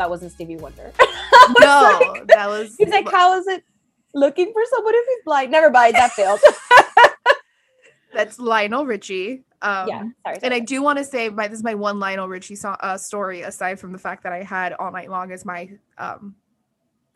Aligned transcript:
that 0.00 0.08
wasn't 0.08 0.32
Stevie 0.32 0.56
Wonder. 0.56 0.92
no, 1.60 2.24
that 2.28 2.46
was. 2.48 2.74
He's 2.78 2.88
like, 2.88 3.08
how 3.10 3.38
is 3.38 3.46
it 3.46 3.62
looking 4.14 4.50
for 4.50 4.62
someone 4.70 4.94
if 4.96 5.06
he's 5.06 5.24
blind? 5.26 5.52
Never 5.52 5.68
mind, 5.68 5.94
that 5.94 6.12
failed. 6.12 6.40
That's 8.14 8.38
Lionel 8.38 8.86
Richie. 8.86 9.44
Um, 9.60 9.88
yeah, 9.88 10.02
sorry. 10.24 10.38
And 10.42 10.54
I 10.54 10.60
do 10.60 10.80
want 10.80 10.96
to 10.98 11.04
say, 11.04 11.28
my 11.28 11.48
this 11.48 11.58
is 11.58 11.64
my 11.64 11.74
one 11.74 12.00
Lionel 12.00 12.28
Richie 12.28 12.56
so- 12.56 12.70
uh, 12.80 12.96
story. 12.96 13.42
Aside 13.42 13.78
from 13.78 13.92
the 13.92 13.98
fact 13.98 14.22
that 14.22 14.32
I 14.32 14.42
had 14.42 14.72
all 14.72 14.90
night 14.90 15.10
long 15.10 15.32
as 15.32 15.44
my 15.44 15.68
um, 15.98 16.34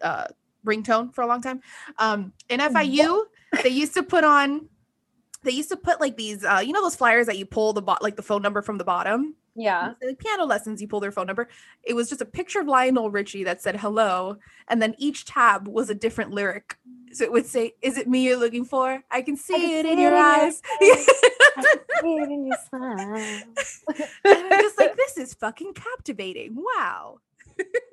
uh, 0.02 0.26
ringtone 0.66 1.14
for 1.14 1.22
a 1.22 1.26
long 1.26 1.40
time. 1.40 1.62
Um, 1.98 2.34
in 2.50 2.60
FIU, 2.60 3.22
they 3.62 3.70
used 3.70 3.94
to 3.94 4.02
put 4.02 4.24
on. 4.24 4.68
They 5.42 5.52
used 5.52 5.70
to 5.70 5.76
put 5.78 6.02
like 6.02 6.18
these, 6.18 6.44
uh, 6.44 6.62
you 6.64 6.74
know, 6.74 6.82
those 6.82 6.96
flyers 6.96 7.26
that 7.26 7.38
you 7.38 7.46
pull 7.46 7.72
the 7.72 7.82
bot, 7.82 8.02
like 8.02 8.16
the 8.16 8.22
phone 8.22 8.42
number 8.42 8.60
from 8.60 8.76
the 8.76 8.84
bottom. 8.84 9.36
Yeah. 9.54 9.92
Piano 10.18 10.44
lessons, 10.44 10.80
you 10.80 10.88
pull 10.88 11.00
their 11.00 11.12
phone 11.12 11.26
number. 11.26 11.48
It 11.82 11.94
was 11.94 12.08
just 12.08 12.20
a 12.20 12.26
picture 12.26 12.60
of 12.60 12.66
Lionel 12.66 13.10
Richie 13.10 13.44
that 13.44 13.62
said 13.62 13.76
hello, 13.76 14.38
and 14.68 14.82
then 14.82 14.94
each 14.98 15.24
tab 15.24 15.68
was 15.68 15.90
a 15.90 15.94
different 15.94 16.32
lyric. 16.32 16.76
So 17.12 17.24
it 17.24 17.32
would 17.32 17.46
say, 17.46 17.74
"Is 17.80 17.96
it 17.96 18.08
me 18.08 18.24
you're 18.24 18.36
looking 18.36 18.64
for? 18.64 19.02
I 19.10 19.22
can 19.22 19.36
see 19.36 19.54
can 19.54 19.62
it 19.62 19.66
see 19.66 19.78
in 19.80 19.86
it 19.86 19.98
your 20.00 20.08
in 20.10 20.14
your 20.14 20.16
eyes." 20.16 20.62
I 21.56 21.76
it 22.04 22.30
in 22.30 22.46
your 22.46 22.56
smile. 22.68 23.42
I'm 24.24 24.60
just 24.60 24.78
like, 24.78 24.96
this 24.96 25.16
is 25.16 25.34
fucking 25.34 25.74
captivating. 25.74 26.56
Wow. 26.56 27.20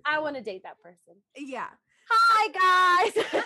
I 0.05 0.19
want 0.19 0.36
to 0.38 0.41
date 0.41 0.64
that 0.64 0.81
person. 0.81 1.16
Yeah. 1.36 1.67
Hi 2.09 3.11
guys. 3.14 3.43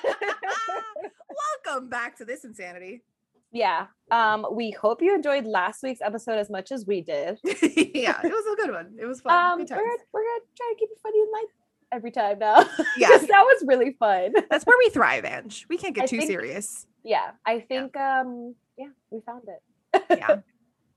Welcome 1.66 1.90
back 1.90 2.18
to 2.18 2.26
this 2.26 2.46
insanity. 2.46 3.04
Yeah. 3.52 3.88
Um, 4.12 4.46
we 4.52 4.72
hope 4.72 5.02
you 5.02 5.16
enjoyed 5.16 5.46
last 5.46 5.82
week's 5.82 6.02
episode 6.02 6.38
as 6.38 6.50
much 6.50 6.72
as 6.72 6.86
we 6.86 7.02
did. 7.02 7.40
yeah, 7.44 8.20
it 8.24 8.32
was 8.32 8.54
a 8.54 8.56
good 8.62 8.72
one. 8.72 8.96
It 9.00 9.06
was 9.06 9.22
fun. 9.22 9.34
Um, 9.34 9.60
we're, 9.60 9.98
we're 10.14 10.22
gonna 10.24 10.46
try 10.56 10.72
to 10.74 10.76
keep 10.80 10.90
it 10.92 11.00
funny 11.02 11.20
and 11.22 11.30
light 11.32 11.48
every 11.92 12.12
time 12.12 12.40
now. 12.40 12.58
Yeah. 12.98 13.18
that 13.18 13.44
was 13.44 13.64
really 13.66 13.94
fun. 14.00 14.34
That's 14.50 14.66
where 14.66 14.78
we 14.78 14.90
thrive, 14.90 15.26
Ange. 15.26 15.66
We 15.70 15.78
can't 15.78 15.96
get 15.96 16.04
I 16.04 16.08
too 16.08 16.18
think- 16.20 16.30
serious. 16.30 16.86
Yeah, 17.04 17.32
I 17.46 17.60
think 17.60 17.96
um 17.98 18.56
yeah, 18.78 18.90
we 19.12 19.22
found 19.22 19.44
it. 19.48 20.04
Yeah. 20.10 20.38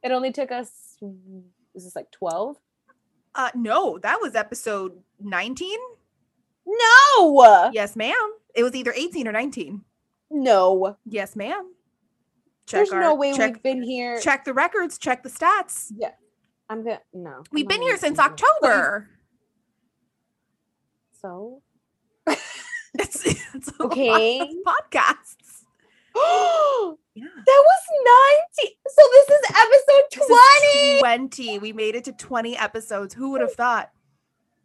It 0.03 0.11
only 0.13 0.33
took 0.33 0.51
us 0.53 0.71
is 1.75 1.85
this 1.85 1.95
like 1.97 2.11
12? 2.13 2.57
Uh 3.35 3.51
no, 3.55 3.99
that 3.99 4.19
was 4.21 4.35
episode 4.35 4.93
19. 5.21 5.79
No. 6.67 7.71
Yes, 7.73 7.97
ma'am. 7.97 8.15
It 8.55 8.63
was 8.63 8.75
either 8.75 8.93
18 8.95 9.27
or 9.29 9.33
19. 9.33 9.83
No. 10.31 10.97
Yes, 11.07 11.37
ma'am. 11.37 11.73
There's 12.77 12.91
our- 12.93 13.01
no 13.01 13.15
way 13.15 13.35
check, 13.37 13.55
we've 13.55 13.63
been 13.63 13.83
here. 13.83 14.21
check 14.21 14.45
the 14.45 14.55
records, 14.55 14.99
check 14.99 15.23
the 15.23 15.29
stats. 15.31 15.93
Yeah, 15.97 16.13
I'm 16.69 16.85
gonna 16.85 17.01
no. 17.13 17.43
We've 17.53 17.65
I'm 17.65 17.69
been 17.69 17.83
here 17.83 17.97
since. 17.99 18.19
October. 18.19 19.09
So 21.21 21.63
It's, 22.95 23.25
it's 23.27 23.69
a 23.69 23.83
lot 23.83 23.87
of 23.87 23.93
Okay. 23.93 24.55
podcasts. 24.67 25.35
Oh, 26.21 26.99
that 27.15 27.23
was 27.47 27.83
90. 28.61 28.77
So 28.89 29.03
this 29.13 29.29
is 29.29 29.41
episode 29.51 30.03
This 30.11 30.31
is 30.31 31.01
20. 31.01 31.59
20. 31.59 31.59
We 31.61 31.73
made 31.73 31.95
it 31.95 32.05
to 32.05 32.13
20 32.13 32.57
episodes. 32.57 33.15
Who 33.15 33.31
would 33.33 33.41
have 33.41 33.53
thought? 33.53 33.91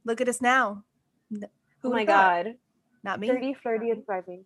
Look 0.04 0.20
at 0.20 0.28
us 0.28 0.42
now. 0.42 0.84
Who 1.30 1.42
Oh 1.84 1.90
my 1.92 2.06
thought? 2.06 2.46
god. 2.46 2.56
Not 3.04 3.20
me. 3.20 3.28
30, 3.28 3.54
flirty, 3.62 3.92
and 3.92 4.04
thriving. 4.06 4.46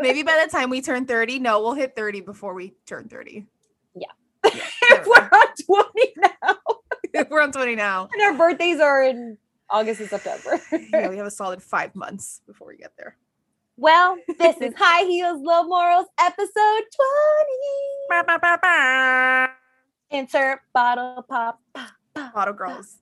Maybe 0.00 0.22
by 0.22 0.40
the 0.44 0.50
time 0.50 0.70
we 0.70 0.80
turn 0.82 1.06
30, 1.06 1.38
no, 1.38 1.60
we'll 1.60 1.74
hit 1.74 1.94
30 1.96 2.20
before 2.20 2.54
we 2.54 2.74
turn 2.86 3.08
30. 3.08 3.46
Yeah. 3.94 4.06
We 4.44 4.50
We're 5.06 5.28
on 5.32 5.46
20 5.64 6.14
now. 6.16 6.56
We're 7.30 7.42
on 7.42 7.52
20 7.52 7.74
now. 7.76 8.08
And 8.12 8.22
our 8.22 8.34
birthdays 8.34 8.80
are 8.80 9.02
in 9.02 9.38
August 9.70 10.00
and 10.00 10.08
September. 10.10 10.60
Yeah, 10.92 11.08
we 11.08 11.16
have 11.16 11.26
a 11.26 11.30
solid 11.30 11.62
five 11.62 11.94
months 11.94 12.40
before 12.46 12.68
we 12.68 12.76
get 12.76 12.92
there. 12.96 13.16
well, 13.76 14.16
this 14.38 14.56
is 14.60 14.74
High 14.76 15.04
Heels, 15.04 15.40
Low 15.42 15.64
Morals, 15.64 16.06
episode 16.20 16.84
20. 20.10 20.20
Insert 20.22 20.60
bottle 20.72 21.24
pop. 21.28 21.60
bottle 22.14 22.54
girls. 22.54 22.98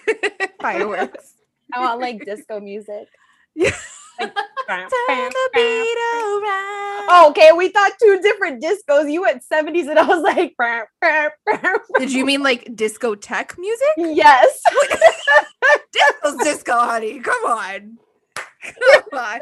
Fireworks. 0.60 1.34
I 1.72 1.80
want 1.80 2.00
like 2.00 2.24
disco 2.24 2.60
music. 2.60 3.08
Yeah. 3.54 3.76
Like, 4.20 4.32
Turn 4.68 4.88
the 4.88 5.50
beat 5.54 5.96
around. 5.98 7.06
Oh, 7.08 7.26
okay. 7.30 7.52
We 7.52 7.68
thought 7.68 7.92
two 8.02 8.18
different 8.22 8.62
discos. 8.62 9.10
You 9.10 9.20
went 9.22 9.42
70s, 9.50 9.88
and 9.88 9.98
I 9.98 10.04
was 10.06 10.22
like, 10.22 10.54
Did 11.98 12.12
you 12.12 12.24
mean 12.24 12.42
like 12.42 12.64
discotheque 12.74 13.56
music? 13.58 13.88
yes. 13.96 14.60
Disco's 15.92 16.36
disco, 16.44 16.72
honey. 16.78 17.20
Come 17.20 17.44
on. 17.44 17.98
Come 18.34 19.18
on. 19.20 19.40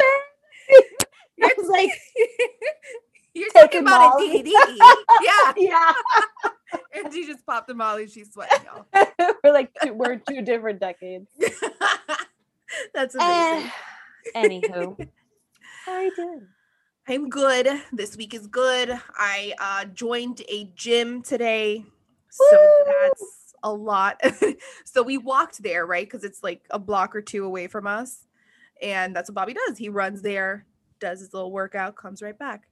I 1.42 1.54
was 1.58 1.68
like, 1.68 1.90
You're 3.34 3.48
Taking 3.50 3.62
talking 3.62 3.80
about 3.86 4.14
Molly. 4.18 4.40
a 4.40 4.42
DD. 4.44 4.52
Yeah. 5.22 5.52
yeah. 5.56 5.92
And 6.94 7.12
she 7.12 7.26
just 7.26 7.44
popped 7.46 7.70
a 7.70 7.74
Molly. 7.74 8.06
She's 8.08 8.32
sweating, 8.32 8.58
y'all. 8.64 9.06
we're 9.42 9.52
like, 9.52 9.70
two, 9.82 9.94
we're 9.94 10.16
two 10.16 10.42
different 10.42 10.80
decades. 10.80 11.26
That's 12.94 13.14
Eh, 13.18 13.52
amazing. 13.52 13.70
Anywho, 14.34 15.08
how 15.86 15.92
are 15.92 16.02
you 16.02 16.14
doing? 16.14 16.46
I'm 17.06 17.28
good. 17.28 17.68
This 17.92 18.16
week 18.16 18.32
is 18.32 18.46
good. 18.46 18.98
I 19.18 19.52
uh, 19.60 19.84
joined 19.86 20.40
a 20.48 20.70
gym 20.74 21.22
today. 21.22 21.84
So 22.30 22.44
Woo! 22.50 22.92
that's 23.10 23.54
a 23.62 23.72
lot. 23.72 24.20
so 24.84 25.02
we 25.02 25.18
walked 25.18 25.62
there, 25.62 25.84
right? 25.84 26.06
Because 26.06 26.24
it's 26.24 26.42
like 26.42 26.62
a 26.70 26.78
block 26.78 27.14
or 27.14 27.20
two 27.20 27.44
away 27.44 27.66
from 27.66 27.86
us. 27.86 28.26
And 28.80 29.14
that's 29.14 29.28
what 29.28 29.34
Bobby 29.34 29.54
does. 29.54 29.76
He 29.76 29.90
runs 29.90 30.22
there, 30.22 30.66
does 30.98 31.20
his 31.20 31.34
little 31.34 31.52
workout, 31.52 31.94
comes 31.94 32.22
right 32.22 32.38
back. 32.38 32.68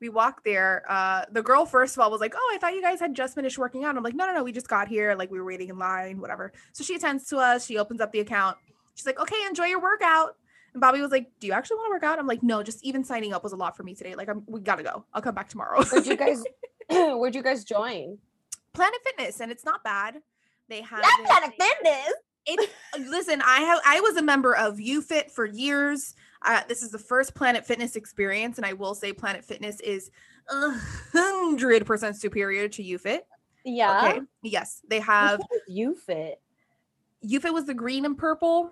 We 0.00 0.08
walked 0.08 0.44
there. 0.44 0.84
Uh, 0.88 1.24
the 1.30 1.42
girl, 1.42 1.64
first 1.64 1.96
of 1.96 2.00
all, 2.00 2.10
was 2.10 2.20
like, 2.20 2.34
Oh, 2.36 2.52
I 2.54 2.58
thought 2.58 2.74
you 2.74 2.82
guys 2.82 3.00
had 3.00 3.14
just 3.14 3.34
finished 3.34 3.58
working 3.58 3.84
out. 3.84 3.96
I'm 3.96 4.02
like, 4.02 4.14
No, 4.14 4.26
no, 4.26 4.34
no. 4.34 4.44
We 4.44 4.52
just 4.52 4.68
got 4.68 4.88
here. 4.88 5.14
Like, 5.14 5.30
we 5.30 5.38
were 5.38 5.46
waiting 5.46 5.68
in 5.68 5.78
line, 5.78 6.20
whatever. 6.20 6.52
So 6.72 6.84
she 6.84 6.94
attends 6.94 7.26
to 7.28 7.38
us. 7.38 7.66
She 7.66 7.78
opens 7.78 8.00
up 8.00 8.12
the 8.12 8.20
account. 8.20 8.56
She's 8.94 9.06
like, 9.06 9.20
Okay, 9.20 9.36
enjoy 9.48 9.66
your 9.66 9.80
workout. 9.80 10.36
And 10.72 10.80
Bobby 10.80 11.00
was 11.00 11.10
like, 11.10 11.30
Do 11.40 11.46
you 11.46 11.52
actually 11.52 11.76
want 11.76 11.88
to 11.88 11.90
work 11.94 12.02
out? 12.02 12.18
I'm 12.18 12.26
like, 12.26 12.42
No, 12.42 12.62
just 12.62 12.84
even 12.84 13.04
signing 13.04 13.32
up 13.32 13.42
was 13.42 13.52
a 13.52 13.56
lot 13.56 13.76
for 13.76 13.82
me 13.82 13.94
today. 13.94 14.14
Like, 14.14 14.28
I'm, 14.28 14.42
we 14.46 14.60
got 14.60 14.76
to 14.76 14.82
go. 14.82 15.04
I'll 15.12 15.22
come 15.22 15.34
back 15.34 15.48
tomorrow. 15.48 15.82
Where'd 15.84 16.06
you 16.06 16.16
guys? 16.16 16.42
where'd 16.90 17.34
you 17.34 17.42
guys 17.42 17.64
join? 17.64 18.18
Planet 18.72 19.00
Fitness, 19.04 19.40
and 19.40 19.50
it's 19.50 19.64
not 19.64 19.82
bad. 19.84 20.22
They 20.68 20.82
have 20.82 21.02
Not 21.02 21.24
Planet 21.26 21.50
Fitness. 21.58 22.12
it, 22.46 22.70
listen, 23.08 23.42
I 23.44 23.60
have 23.60 23.80
I 23.84 24.00
was 24.00 24.16
a 24.16 24.22
member 24.22 24.54
of 24.54 24.76
YouFit 24.76 25.30
for 25.30 25.46
years. 25.46 26.14
Uh, 26.42 26.62
this 26.68 26.82
is 26.82 26.90
the 26.90 26.98
first 26.98 27.34
Planet 27.34 27.66
Fitness 27.66 27.96
experience, 27.96 28.56
and 28.58 28.66
I 28.66 28.74
will 28.74 28.94
say 28.94 29.12
Planet 29.12 29.44
Fitness 29.44 29.80
is 29.80 30.10
a 30.50 30.70
hundred 31.12 31.86
percent 31.86 32.16
superior 32.16 32.68
to 32.68 32.82
YouFit. 32.82 33.20
Yeah. 33.64 34.08
Okay. 34.08 34.20
Yes, 34.42 34.82
they 34.88 35.00
have 35.00 35.40
YouFit. 35.70 36.34
YouFit 37.24 37.52
was 37.52 37.64
the 37.64 37.74
green 37.74 38.04
and 38.04 38.16
purple, 38.16 38.70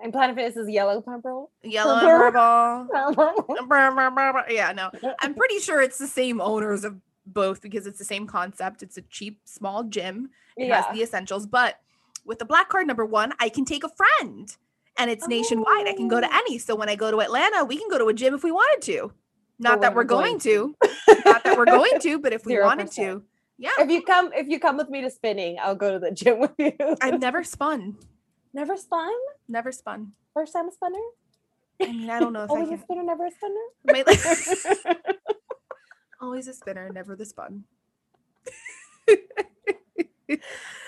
And 0.00 0.12
Planet 0.12 0.36
Fitness 0.36 0.56
is 0.56 0.68
yellow 0.70 1.00
purple. 1.00 1.50
yellow 1.62 1.98
and 1.98 2.02
purple. 3.16 4.42
Yeah, 4.48 4.72
no, 4.72 4.90
I'm 5.20 5.34
pretty 5.34 5.58
sure 5.58 5.82
it's 5.82 5.98
the 5.98 6.06
same 6.06 6.40
owners 6.40 6.84
of 6.84 6.96
both 7.26 7.60
because 7.60 7.86
it's 7.86 7.98
the 7.98 8.04
same 8.04 8.26
concept. 8.26 8.82
It's 8.82 8.96
a 8.96 9.02
cheap, 9.02 9.40
small 9.44 9.84
gym. 9.84 10.30
It 10.56 10.68
yeah. 10.68 10.82
has 10.82 10.94
the 10.96 11.02
essentials, 11.02 11.46
but 11.46 11.80
with 12.24 12.38
the 12.38 12.44
black 12.44 12.68
card 12.68 12.86
number 12.86 13.04
one, 13.04 13.32
I 13.40 13.48
can 13.48 13.64
take 13.64 13.84
a 13.84 13.88
friend 13.88 14.54
and 14.96 15.10
it's 15.10 15.26
nationwide. 15.28 15.86
I 15.86 15.94
can 15.94 16.08
go 16.08 16.20
to 16.20 16.26
Oh. 16.26 16.36
any. 16.46 16.58
So 16.58 16.74
when 16.74 16.88
I 16.88 16.94
go 16.94 17.10
to 17.10 17.20
Atlanta, 17.20 17.64
we 17.64 17.76
can 17.76 17.88
go 17.88 17.98
to 17.98 18.06
a 18.06 18.14
gym 18.14 18.34
if 18.34 18.42
we 18.44 18.50
wanted 18.52 18.82
to. 18.86 19.12
Not 19.58 19.80
that 19.80 19.94
we're 19.94 20.04
going, 20.04 20.38
going 20.38 20.40
to. 20.40 20.76
Not 21.24 21.42
that 21.44 21.56
we're 21.56 21.64
going 21.64 21.98
to, 22.00 22.18
but 22.20 22.32
if 22.32 22.46
we 22.46 22.52
Zero 22.54 22.66
wanted 22.66 22.90
to. 22.92 23.24
Yeah. 23.58 23.70
if 23.80 23.90
you 23.90 24.02
come, 24.02 24.32
if 24.32 24.46
you 24.46 24.60
come 24.60 24.76
with 24.76 24.88
me 24.88 25.00
to 25.02 25.10
spinning, 25.10 25.56
I'll 25.60 25.74
go 25.74 25.92
to 25.92 25.98
the 25.98 26.12
gym 26.12 26.38
with 26.38 26.52
you. 26.58 26.72
I've 27.00 27.20
never 27.20 27.42
spun. 27.42 27.96
Never 28.58 28.76
spun. 28.76 29.14
Never 29.48 29.72
spun. 29.72 30.12
First 30.34 30.52
time 30.52 30.68
a 30.68 30.72
spinner. 30.72 31.06
I 31.80 31.92
mean, 31.92 32.10
I 32.10 32.18
don't 32.18 32.32
know 32.32 32.44
if 32.44 32.50
I 32.50 32.54
Always 32.54 32.70
a 32.70 32.78
spinner, 32.78 33.04
never 33.04 33.26
a 33.26 33.30
spinner. 33.30 34.96
Always 36.20 36.48
a 36.48 36.54
spinner, 36.54 36.90
never 36.92 37.14
the 37.14 37.24
spun. 37.24 37.64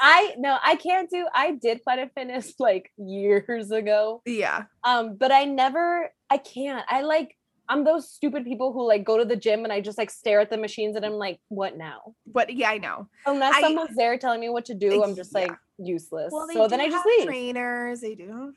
I 0.02 0.34
no, 0.38 0.58
I 0.62 0.76
can't 0.76 1.08
do. 1.08 1.26
I 1.32 1.52
did 1.52 1.82
Planet 1.82 2.10
Fitness 2.14 2.54
like 2.58 2.90
years 2.96 3.70
ago. 3.70 4.22
Yeah. 4.26 4.64
Um, 4.82 5.16
but 5.16 5.30
I 5.30 5.44
never. 5.44 6.12
I 6.28 6.38
can't. 6.38 6.84
I 6.88 7.02
like. 7.02 7.36
I'm 7.70 7.84
those 7.84 8.10
stupid 8.10 8.44
people 8.44 8.72
who 8.72 8.86
like 8.86 9.04
go 9.04 9.16
to 9.16 9.24
the 9.24 9.36
gym 9.36 9.62
and 9.64 9.72
I 9.72 9.80
just 9.80 9.96
like 9.96 10.10
stare 10.10 10.40
at 10.40 10.50
the 10.50 10.58
machines 10.58 10.96
and 10.96 11.06
I'm 11.06 11.12
like, 11.12 11.38
what 11.48 11.76
now? 11.78 12.14
But 12.26 12.52
yeah, 12.52 12.68
I 12.68 12.78
know. 12.78 13.08
Unless 13.26 13.54
I- 13.54 13.60
someone's 13.62 13.96
there 13.96 14.18
telling 14.18 14.40
me 14.40 14.48
what 14.48 14.64
to 14.66 14.74
do, 14.74 15.02
I'm 15.04 15.14
just 15.14 15.30
Yeah. 15.32 15.42
like 15.46 15.52
useless. 15.78 16.32
Well, 16.32 16.48
so 16.52 16.66
then 16.68 16.80
I 16.80 16.90
just 16.90 17.06
leave. 17.06 17.26
trainers. 17.26 18.00
They 18.00 18.16
do. 18.16 18.52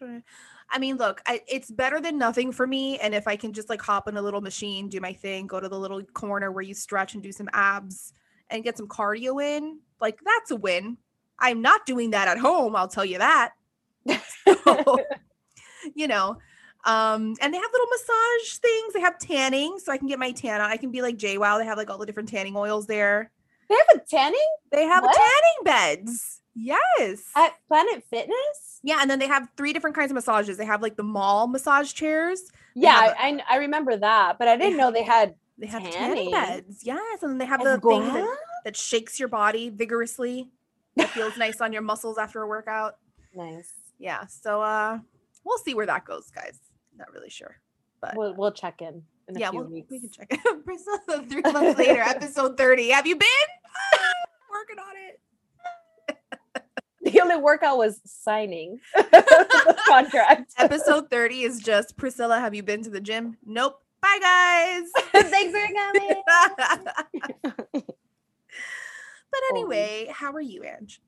I 0.72 0.80
mean, 0.80 0.98
look, 0.98 1.22
I, 1.28 1.42
it's 1.48 1.70
better 1.70 2.02
than 2.02 2.18
nothing 2.18 2.52
for 2.52 2.66
me. 2.66 2.98
And 2.98 3.14
if 3.14 3.28
I 3.28 3.36
can 3.36 3.54
just 3.54 3.70
like 3.70 3.82
hop 3.82 4.08
in 4.08 4.18
a 4.18 4.22
little 4.22 4.42
machine, 4.42 4.90
do 4.90 5.00
my 5.00 5.14
thing, 5.14 5.46
go 5.46 5.60
to 5.60 5.70
the 5.70 5.78
little 5.80 6.02
corner 6.02 6.52
where 6.52 6.64
you 6.64 6.74
stretch 6.74 7.14
and 7.14 7.22
do 7.22 7.32
some 7.32 7.50
abs 7.54 8.14
and 8.50 8.64
get 8.64 8.78
some 8.78 8.88
cardio 8.88 9.42
in, 9.44 9.80
like 10.02 10.18
that's 10.26 10.50
a 10.50 10.56
win. 10.56 10.98
I'm 11.38 11.62
not 11.62 11.86
doing 11.86 12.12
that 12.12 12.28
at 12.28 12.40
home, 12.40 12.76
I'll 12.76 12.88
tell 12.88 13.06
you 13.06 13.20
that. 13.20 13.52
So, 14.66 14.98
you 15.96 16.08
know, 16.08 16.38
um, 16.86 17.36
and 17.42 17.54
they 17.54 17.58
have 17.58 17.72
little 17.72 17.88
massage 17.88 18.58
things. 18.58 18.94
They 18.94 19.02
have 19.02 19.18
tanning, 19.20 19.80
so 19.80 19.92
I 19.92 19.98
can 19.98 20.08
get 20.08 20.20
my 20.20 20.32
tan 20.32 20.62
on. 20.62 20.70
I 20.70 20.78
can 20.78 20.92
be 20.92 21.02
like 21.02 21.18
JWoww. 21.18 21.60
They 21.60 21.66
have 21.66 21.78
like 21.78 21.90
all 21.90 21.98
the 21.98 22.06
different 22.06 22.30
tanning 22.30 22.56
oils 22.56 22.88
there. 22.88 23.32
They 23.70 23.76
have 23.76 23.98
a 23.98 24.06
tanning 24.06 24.48
They 24.72 24.84
have 24.86 25.04
tanning 25.04 25.64
beds. 25.64 26.42
Yes. 26.56 27.24
at 27.36 27.54
Planet 27.68 28.04
Fitness. 28.10 28.80
yeah, 28.84 28.98
and 29.02 29.10
then 29.10 29.18
they 29.18 29.28
have 29.28 29.48
three 29.58 29.74
different 29.74 29.96
kinds 29.96 30.12
of 30.12 30.16
massages. 30.16 30.58
They 30.58 30.66
have 30.66 30.82
like 30.84 30.98
the 30.98 31.04
mall 31.04 31.48
massage 31.48 31.94
chairs. 31.94 32.44
Yeah, 32.76 33.00
have 33.02 33.16
I, 33.18 33.40
I 33.50 33.56
remember 33.58 33.96
that, 33.98 34.38
but 34.38 34.48
I 34.48 34.56
didn't 34.58 34.78
know 34.78 34.92
they 34.92 35.04
had. 35.04 35.36
They 35.58 35.68
have 35.68 35.82
Tanning? 35.84 36.32
tanning, 36.32 36.32
beds. 36.32 36.82
Yes, 36.84 37.22
and 37.24 37.32
then 37.32 37.38
they 37.38 37.46
have 37.46 37.64
the 37.64 37.80
thing 37.80 38.02
that, 38.02 38.38
that 38.66 38.76
shakes 38.78 39.20
your 39.20 39.30
body 39.30 39.70
vigorously. 39.70 40.50
That 40.96 41.10
feels 41.10 41.38
nice 41.38 41.62
on 41.62 41.72
your 41.74 41.82
muscles 41.84 42.18
after 42.18 42.42
a 42.42 42.48
workout. 42.48 42.98
Nice. 43.36 43.72
Yeah. 43.98 44.26
So 44.28 44.62
uh 44.62 45.00
we'll 45.44 45.58
see 45.58 45.74
where 45.74 45.88
that 45.88 46.06
goes, 46.06 46.30
guys. 46.30 46.60
Not 46.98 47.12
really 47.14 47.30
sure. 47.30 47.56
But 48.02 48.16
We'll 48.16 48.36
we'll 48.36 48.52
check 48.52 48.82
in 48.82 49.04
in 49.28 49.38
a 49.38 49.40
yeah, 49.40 49.50
few 49.52 49.60
we'll, 49.62 49.70
weeks. 49.70 49.88
we 49.90 50.00
can 50.00 50.12
check 50.12 50.28
it. 50.30 50.40
Priscilla, 50.66 51.24
three 51.30 51.42
months 51.52 51.78
later, 51.80 52.02
episode 52.02 52.58
30. 52.58 52.90
Have 52.90 53.08
you 53.08 53.16
been? 53.16 53.28
Working 54.52 54.80
on 54.80 54.94
it. 55.08 55.20
The 57.14 57.20
only 57.22 57.36
workout 57.38 57.78
was 57.78 58.00
signing 58.06 58.80
the 58.96 59.78
contract. 59.88 60.54
Episode 60.58 61.10
30 61.10 61.42
is 61.44 61.60
just 61.60 61.98
Priscilla, 61.98 62.40
have 62.40 62.56
you 62.56 62.64
been 62.64 62.82
to 62.84 62.90
the 62.90 63.02
gym? 63.02 63.38
Nope. 63.46 63.80
Bye 64.02 64.20
guys. 64.22 64.90
Thanks 65.30 65.52
for 65.58 65.74
coming. 65.74 66.24
but 67.74 69.42
anyway, 69.52 70.08
how 70.12 70.32
are 70.34 70.42
you, 70.42 70.64
Ange? 70.64 71.02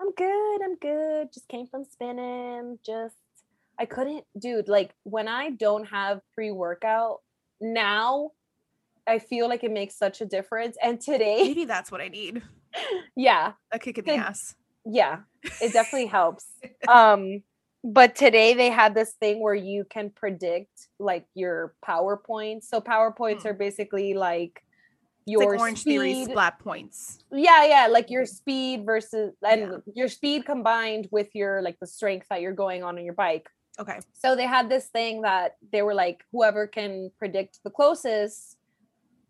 I'm 0.00 0.12
good. 0.12 0.62
I'm 0.62 0.76
good. 0.76 1.32
Just 1.32 1.48
came 1.48 1.66
from 1.66 1.84
spinning. 1.84 2.78
Just 2.84 3.14
I 3.78 3.86
couldn't, 3.86 4.24
dude. 4.38 4.68
Like 4.68 4.94
when 5.04 5.28
I 5.28 5.50
don't 5.50 5.84
have 5.86 6.20
pre-workout 6.34 7.20
now, 7.60 8.30
I 9.06 9.18
feel 9.18 9.48
like 9.48 9.64
it 9.64 9.70
makes 9.72 9.96
such 9.96 10.20
a 10.20 10.24
difference. 10.26 10.76
And 10.82 11.00
today, 11.00 11.38
Maybe 11.42 11.64
that's 11.64 11.90
what 11.90 12.00
I 12.00 12.08
need. 12.08 12.42
yeah, 13.16 13.52
A 13.72 13.78
kick 13.78 13.98
in 13.98 14.04
the 14.04 14.14
ass. 14.14 14.54
yeah, 14.84 15.20
it 15.60 15.72
definitely 15.72 16.06
helps. 16.06 16.46
Um, 16.88 17.42
but 17.82 18.14
today 18.14 18.54
they 18.54 18.70
had 18.70 18.94
this 18.94 19.12
thing 19.20 19.40
where 19.42 19.54
you 19.54 19.84
can 19.88 20.10
predict 20.10 20.88
like 20.98 21.26
your 21.34 21.74
PowerPoints. 21.86 22.64
So 22.64 22.80
PowerPoints 22.80 23.42
Hmm. 23.42 23.48
are 23.48 23.54
basically 23.54 24.14
like 24.14 24.62
your 25.26 25.50
like 25.52 25.60
Orange 25.60 25.82
Theory 25.84 26.12
speed- 26.14 26.30
splat 26.32 26.58
points. 26.58 27.18
yeah 27.32 27.64
yeah 27.64 27.86
like 27.90 28.10
your 28.10 28.26
speed 28.26 28.84
versus 28.84 29.34
and 29.46 29.60
Yeah. 29.60 29.76
your 29.94 30.08
speed 30.08 30.44
combined 30.44 31.08
with 31.10 31.28
your 31.34 31.62
like 31.62 31.78
the 31.80 31.86
strength 31.86 32.26
that 32.28 32.42
you're 32.42 32.52
going 32.52 32.82
on 32.82 32.98
on 32.98 33.04
your 33.04 33.14
bike 33.14 33.48
Okay. 33.78 33.98
so 34.12 34.36
they 34.36 34.46
had 34.46 34.68
this 34.68 34.86
thing 34.86 35.22
that 35.22 35.56
they 35.72 35.82
were 35.82 35.94
like 35.94 36.24
whoever 36.32 36.66
can 36.66 37.10
predict 37.18 37.58
the 37.64 37.70
closest 37.70 38.56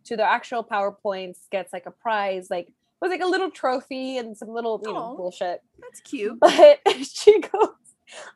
to 0.05 0.17
the 0.17 0.23
actual 0.23 0.63
powerpoints 0.63 1.49
gets 1.51 1.73
like 1.73 1.87
a 1.87 1.91
prize 1.91 2.49
like 2.51 2.69
it 2.69 2.75
was 3.01 3.11
like 3.11 3.23
a 3.23 3.27
little 3.27 3.51
trophy 3.51 4.19
and 4.19 4.37
some 4.37 4.51
little 4.51 4.81
you 4.85 4.93
know 4.93 5.15
bullshit 5.17 5.63
That's 5.81 6.01
cute. 6.01 6.39
but 6.41 6.81
she 7.03 7.41
goes 7.41 7.69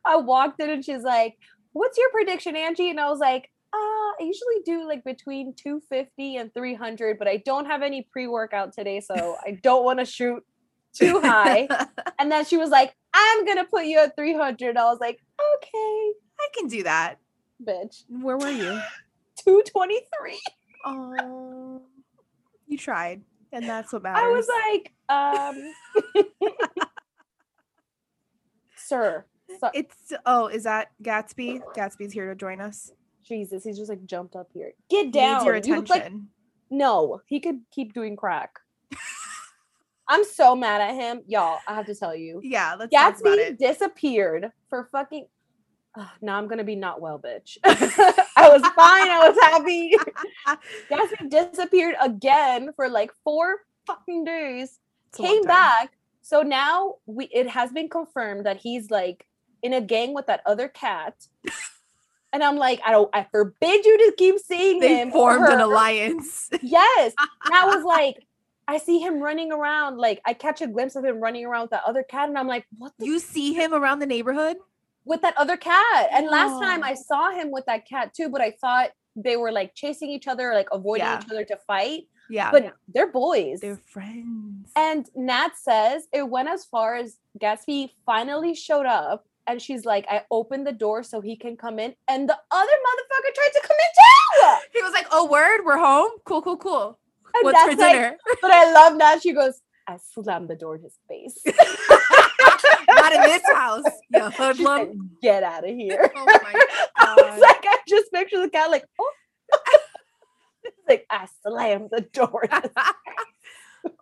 i 0.07 0.17
walked 0.17 0.61
in 0.61 0.71
and 0.71 0.85
she's 0.85 1.03
like 1.03 1.37
what's 1.73 1.99
your 1.99 2.11
prediction 2.11 2.57
angie 2.57 2.89
and 2.89 2.99
i 2.99 3.09
was 3.11 3.19
like 3.19 3.51
uh, 3.71 3.77
I 3.77 4.17
usually 4.21 4.63
do 4.65 4.89
like 4.89 5.05
between 5.05 5.53
250 5.55 6.37
and 6.37 6.53
300, 6.55 7.19
but 7.19 7.29
I 7.29 7.37
don't 7.45 7.67
have 7.67 7.83
any 7.83 8.09
pre 8.11 8.27
workout 8.27 8.73
today, 8.73 9.01
so 9.01 9.37
I 9.45 9.59
don't 9.63 9.85
want 9.85 9.99
to 9.99 10.07
shoot 10.07 10.43
too 10.95 11.21
high. 11.21 11.69
And 12.19 12.33
then 12.33 12.45
she 12.45 12.57
was 12.57 12.71
like, 12.71 12.95
I'm 13.15 13.45
gonna 13.47 13.65
put 13.65 13.87
you 13.87 13.99
at 13.99 14.15
300. 14.17 14.77
I 14.77 14.85
was 14.85 14.99
like, 15.01 15.19
okay, 15.57 16.13
I 16.41 16.49
can 16.57 16.69
do 16.69 16.83
that. 16.85 17.17
bitch. 17.63 18.05
Where 18.09 18.37
were 18.37 18.51
you? 18.51 18.81
223. 19.45 20.39
Oh, 20.85 21.83
you 22.67 22.77
tried, 22.79 23.23
and 23.53 23.69
that's 23.69 23.93
what 23.93 24.03
matters. 24.03 24.23
I 24.23 24.29
was 24.29 24.49
like, 24.75 24.93
um, 25.09 25.73
sir, 28.77 29.25
so- 29.61 29.71
it's 29.75 30.13
oh, 30.27 30.47
is 30.49 30.65
that 30.65 30.89
Gatsby? 31.03 31.61
Gatsby's 31.77 32.13
here 32.13 32.29
to 32.29 32.35
join 32.35 32.61
us. 32.61 32.93
Jesus, 33.27 33.65
he's 33.65 33.77
just 33.77 33.91
like 33.91 34.05
jumped 34.07 34.37
up 34.37 34.49
here. 34.55 34.73
Get 34.89 35.07
He 35.07 35.11
down. 35.11 35.35
Needs 35.35 35.45
your 35.45 35.57
You 35.57 35.81
like 35.83 35.91
attention. 36.01 36.29
no, 36.71 37.21
he 37.27 37.41
could 37.41 37.61
keep 37.71 37.93
doing 37.93 38.17
crack. 38.17 38.59
I'm 40.09 40.25
so 40.25 40.57
mad 40.57 40.81
at 40.81 40.95
him, 40.95 41.23
y'all. 41.27 41.59
I 41.67 41.75
have 41.75 41.87
to 41.87 41.95
tell 41.95 42.15
you. 42.15 42.41
yeah, 42.43 42.75
let's 42.79 42.93
talk 42.93 43.21
about 43.21 43.39
Gatsby 43.39 43.59
disappeared 43.59 44.51
for 44.71 44.89
fucking. 44.91 45.27
Ugh, 45.97 46.07
now 46.23 46.39
I'm 46.39 46.49
gonna 46.49 46.65
be 46.65 46.77
not 46.77 47.01
well, 47.01 47.19
bitch. 47.19 47.59
I 47.65 48.49
was 48.49 48.63
fine. 48.63 49.09
I 49.09 49.29
was 49.29 49.39
happy. 49.43 49.93
Gatsby 50.91 51.31
disappeared 51.53 51.97
again 52.01 52.71
for 52.77 52.89
like 52.89 53.11
four 53.25 53.57
fucking 53.87 54.25
days. 54.25 54.79
It's 55.09 55.19
came 55.19 55.43
back. 55.43 55.93
So 56.23 56.43
now 56.43 56.97
we 57.07 57.27
it 57.27 57.49
has 57.49 57.73
been 57.73 57.89
confirmed 57.89 58.47
that 58.47 58.59
he's 58.59 58.91
like 58.91 59.27
in 59.63 59.73
a 59.73 59.81
gang 59.81 60.15
with 60.15 60.27
that 60.27 60.41
other 60.47 60.69
cat. 60.69 61.15
And 62.31 62.45
I'm 62.45 62.57
like, 62.57 62.79
I 62.85 62.91
don't. 62.91 63.09
I 63.15 63.27
forbid 63.31 63.87
you 63.87 63.97
to 63.97 64.15
keep 64.19 64.39
seeing 64.39 64.81
They 64.81 65.01
him. 65.01 65.09
or 65.15 65.37
formed 65.37 65.49
an 65.51 65.61
alliance. 65.61 66.51
Yes. 66.61 67.15
And 67.47 67.55
I 67.55 67.65
was 67.75 67.83
like, 67.83 68.17
I 68.69 68.79
see 68.79 68.99
him 68.99 69.21
running 69.21 69.51
around. 69.51 69.97
Like 69.99 70.21
I 70.25 70.35
catch 70.35 70.61
a 70.61 70.67
glimpse 70.69 70.95
of 70.95 71.05
him 71.05 71.19
running 71.21 71.45
around 71.47 71.63
with 71.63 71.71
that 71.71 71.83
other 71.87 72.03
cat, 72.05 72.29
and 72.29 72.39
I'm 72.39 72.47
like, 72.47 72.67
what 72.77 72.93
the 72.99 73.07
you 73.07 73.19
see 73.19 73.53
him 73.55 73.73
around 73.75 73.99
the 73.99 74.07
neighborhood. 74.07 74.57
with 75.05 75.23
that 75.23 75.37
other 75.39 75.57
cat. 75.57 76.09
And 76.13 76.27
last 76.29 76.61
time. 76.63 76.85
I 76.85 76.95
saw 76.95 77.31
him 77.31 77.51
with 77.51 77.65
that 77.67 77.87
cat 77.89 78.13
too, 78.15 78.29
but 78.29 78.43
I 78.43 78.51
thought 78.61 78.91
they 79.17 79.37
were 79.37 79.51
like 79.51 79.75
chasing 79.75 80.11
each 80.11 80.29
other, 80.29 80.53
like 80.53 80.69
avoiding 80.71 81.07
Yeah. 81.07 81.19
each 81.21 81.31
other 81.31 81.45
to 81.45 81.57
fight. 81.67 82.03
Yeah, 82.31 82.51
But 82.51 82.75
they're 82.95 83.11
boys. 83.11 83.61
they're 83.61 83.81
friends. 83.87 84.71
and 84.77 85.09
Nat 85.17 85.53
says 85.57 86.07
it 86.13 86.29
went 86.29 86.49
as 86.51 86.67
far 86.67 86.95
as 86.97 87.17
Gatsby 87.41 87.89
finally 88.05 88.55
showed 88.55 88.85
up. 88.85 89.25
And 89.47 89.63
she's 89.63 89.87
like, 89.87 90.05
I 90.11 90.25
opened 90.31 90.67
the 90.67 90.73
door 90.73 91.03
so 91.03 91.23
he 91.23 91.37
can 91.37 91.57
come 91.57 91.79
in. 91.79 91.95
And 92.07 92.29
the 92.29 92.37
other 92.51 92.77
motherfucker 92.89 93.35
tried 93.35 93.53
to 93.55 93.61
come 93.67 93.77
in 93.87 93.91
too. 93.99 94.69
he 94.79 94.83
was 94.83 94.93
like, 94.93 95.07
"Oh, 95.11 95.25
word, 95.25 95.63
we're 95.65 95.79
home. 95.79 96.11
Cool, 96.27 96.43
cool, 96.43 96.59
cool. 96.59 96.99
And 97.35 97.45
What's 97.45 97.61
for 97.63 97.69
like- 97.71 97.79
dinner?" 97.79 98.17
but 98.43 98.51
I 98.51 98.73
love 98.73 98.97
Nat. 98.97 99.21
She 99.23 99.33
goes, 99.33 99.61
I 99.87 99.97
slammed 100.15 100.49
the 100.51 100.57
door 100.57 100.77
in 100.77 100.83
his 100.83 100.99
face. 101.09 101.39
Not 102.89 103.13
in 103.15 103.23
this 103.23 103.43
house. 103.55 103.85
Said, 104.13 104.33
hoodlum. 104.35 105.11
Get 105.23 105.43
out 105.43 105.67
of 105.69 105.75
here. 105.75 106.11
Oh 106.15 106.25
my 106.27 106.65
I 106.97 107.15
was 107.15 107.25
God. 107.25 107.41
like, 107.41 107.65
I 107.65 107.79
just 107.89 108.13
picture 108.13 108.41
the 108.41 108.51
cat 108.51 108.71
like, 108.71 108.85
oh. 109.01 109.13
Like 110.89 111.07
I 111.11 111.27
slammed 111.43 111.89
the 111.91 112.03
door. 112.03 112.45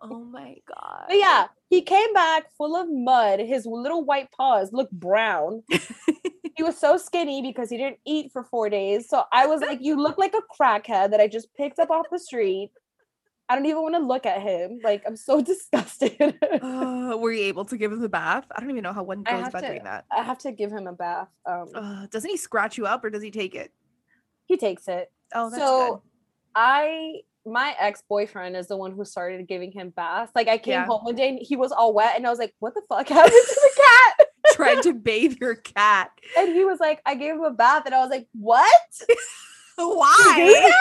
oh 0.01 0.23
my 0.25 0.55
god. 0.67 1.05
But 1.07 1.17
yeah, 1.17 1.47
he 1.69 1.81
came 1.81 2.13
back 2.13 2.45
full 2.57 2.75
of 2.75 2.87
mud. 2.89 3.39
His 3.39 3.65
little 3.65 4.03
white 4.05 4.29
paws 4.31 4.71
looked 4.73 4.93
brown. 4.93 5.63
he 6.55 6.63
was 6.63 6.77
so 6.77 6.97
skinny 6.97 7.41
because 7.41 7.69
he 7.69 7.77
didn't 7.77 7.99
eat 8.05 8.31
for 8.31 8.43
four 8.43 8.69
days. 8.69 9.07
So 9.09 9.23
I 9.31 9.47
was 9.47 9.61
like, 9.61 9.79
You 9.81 9.95
look 10.01 10.17
like 10.17 10.33
a 10.33 10.61
crackhead 10.61 11.11
that 11.11 11.19
I 11.21 11.27
just 11.27 11.53
picked 11.55 11.79
up 11.79 11.89
off 11.91 12.05
the 12.11 12.19
street. 12.19 12.71
I 13.49 13.55
don't 13.55 13.65
even 13.65 13.81
want 13.81 13.95
to 13.95 14.01
look 14.01 14.25
at 14.25 14.41
him. 14.41 14.79
Like, 14.83 15.03
I'm 15.07 15.15
so 15.15 15.41
disgusted. 15.51 16.37
Uh, 16.61 17.15
were 17.17 17.31
you 17.31 17.43
able 17.45 17.65
to 17.65 17.77
give 17.77 17.91
him 17.91 18.03
a 18.03 18.09
bath? 18.09 18.45
I 18.55 18.59
don't 18.59 18.69
even 18.69 18.83
know 18.83 18.93
how 18.93 19.03
one 19.03 19.23
goes 19.23 19.47
about 19.47 19.61
to- 19.61 19.67
doing 19.67 19.83
that. 19.85 20.05
I 20.11 20.21
have 20.23 20.37
to 20.39 20.51
give 20.51 20.71
him 20.71 20.87
a 20.87 20.93
bath. 20.93 21.29
Um, 21.45 21.65
Uh, 21.73 22.07
doesn't 22.07 22.29
he 22.29 22.37
scratch 22.37 22.77
you 22.77 22.85
up 22.85 23.03
or 23.05 23.09
does 23.09 23.23
he 23.23 23.31
take 23.31 23.55
it? 23.55 23.71
he 24.45 24.55
takes 24.57 24.87
it. 24.87 25.11
Oh, 25.35 25.49
that's 25.49 25.61
so 25.61 26.03
I 26.55 27.21
my 27.45 27.75
ex-boyfriend 27.79 28.55
is 28.57 28.67
the 28.67 28.75
one 28.77 28.91
who 28.93 29.03
started 29.05 29.45
giving 29.47 29.71
him 29.71 29.89
baths. 29.89 30.31
Like 30.35 30.47
I 30.49 30.57
came 30.57 30.73
Yeah. 30.73 30.85
home 30.85 31.03
one 31.03 31.15
day 31.15 31.29
and 31.29 31.39
he 31.41 31.55
was 31.57 31.71
all 31.73 31.93
wet 31.93 32.15
and 32.17 32.25
I 32.25 32.29
was 32.29 32.39
like, 32.39 32.53
what 32.59 32.73
the 32.73 32.81
fuck 32.89 33.07
happened 33.09 33.31
to 33.33 33.55
the 33.55 33.81
cat? 33.81 34.27
Trying 34.53 34.81
to 34.83 34.93
bathe 34.93 35.35
your 35.41 35.55
cat. 35.55 36.11
And 36.37 36.53
he 36.53 36.63
was 36.65 36.79
like, 36.79 37.01
I 37.05 37.15
gave 37.15 37.33
him 37.35 37.43
a 37.43 37.51
bath, 37.51 37.83
and 37.85 37.93
I 37.93 37.99
was 37.99 38.09
like, 38.09 38.27
What? 38.33 38.71
Why? 39.75 40.71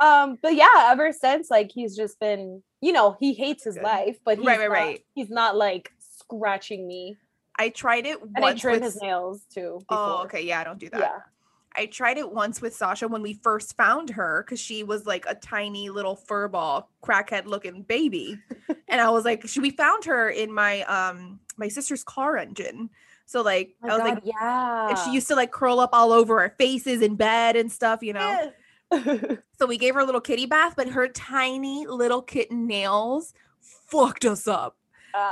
Um, 0.00 0.38
but 0.42 0.54
yeah, 0.54 0.88
ever 0.90 1.12
since 1.12 1.50
like 1.50 1.70
he's 1.72 1.96
just 1.96 2.18
been, 2.20 2.62
you 2.80 2.92
know, 2.92 3.16
he 3.20 3.32
hates 3.34 3.64
his 3.64 3.74
Good. 3.76 3.84
life, 3.84 4.16
but 4.24 4.38
he's 4.38 4.46
Right, 4.46 4.58
right, 4.58 4.68
not, 4.68 4.74
right. 4.74 5.04
He's 5.14 5.30
not 5.30 5.56
like 5.56 5.92
scratching 5.98 6.86
me. 6.86 7.16
I 7.58 7.68
tried 7.68 8.04
it 8.06 8.18
And 8.20 8.38
I 8.38 8.40
once 8.40 8.60
trim 8.60 8.74
with. 8.74 8.82
his 8.82 9.00
nails 9.00 9.42
too. 9.52 9.80
oh, 9.88 10.22
okay. 10.24 10.42
Yeah, 10.42 10.60
I 10.60 10.64
don't 10.64 10.78
do 10.78 10.90
that. 10.90 11.00
Yeah. 11.00 11.18
I 11.76 11.86
tried 11.86 12.18
it 12.18 12.30
once 12.30 12.60
with 12.60 12.74
Sasha 12.74 13.08
when 13.08 13.20
we 13.22 13.34
first 13.34 13.76
found 13.76 14.10
her 14.10 14.44
because 14.44 14.60
she 14.60 14.84
was 14.84 15.06
like 15.06 15.24
a 15.28 15.34
tiny 15.34 15.90
little 15.90 16.16
furball, 16.16 16.84
crackhead 17.02 17.46
looking 17.46 17.82
baby. 17.82 18.38
and 18.88 19.00
I 19.00 19.10
was 19.10 19.24
like, 19.24 19.46
she, 19.48 19.58
we 19.60 19.70
found 19.70 20.04
her 20.04 20.30
in 20.30 20.52
my 20.52 20.82
um 20.82 21.40
my 21.56 21.68
sister's 21.68 22.04
car 22.04 22.36
engine. 22.36 22.90
So 23.26 23.42
like 23.42 23.74
My 23.82 23.88
I 23.88 23.92
was 23.92 24.02
God, 24.02 24.14
like, 24.14 24.22
yeah. 24.24 24.88
and 24.90 24.98
she 24.98 25.12
used 25.12 25.28
to 25.28 25.34
like 25.34 25.50
curl 25.50 25.80
up 25.80 25.90
all 25.92 26.12
over 26.12 26.40
our 26.40 26.50
faces 26.58 27.02
in 27.02 27.16
bed 27.16 27.56
and 27.56 27.70
stuff, 27.72 28.02
you 28.02 28.12
know. 28.12 28.52
So 29.58 29.66
we 29.66 29.78
gave 29.78 29.94
her 29.94 30.00
a 30.00 30.04
little 30.04 30.20
kitty 30.20 30.46
bath, 30.46 30.74
but 30.76 30.88
her 30.88 31.06
tiny 31.08 31.86
little 31.86 32.20
kitten 32.22 32.66
nails 32.66 33.32
fucked 33.60 34.24
us 34.24 34.48
up. 34.48 34.76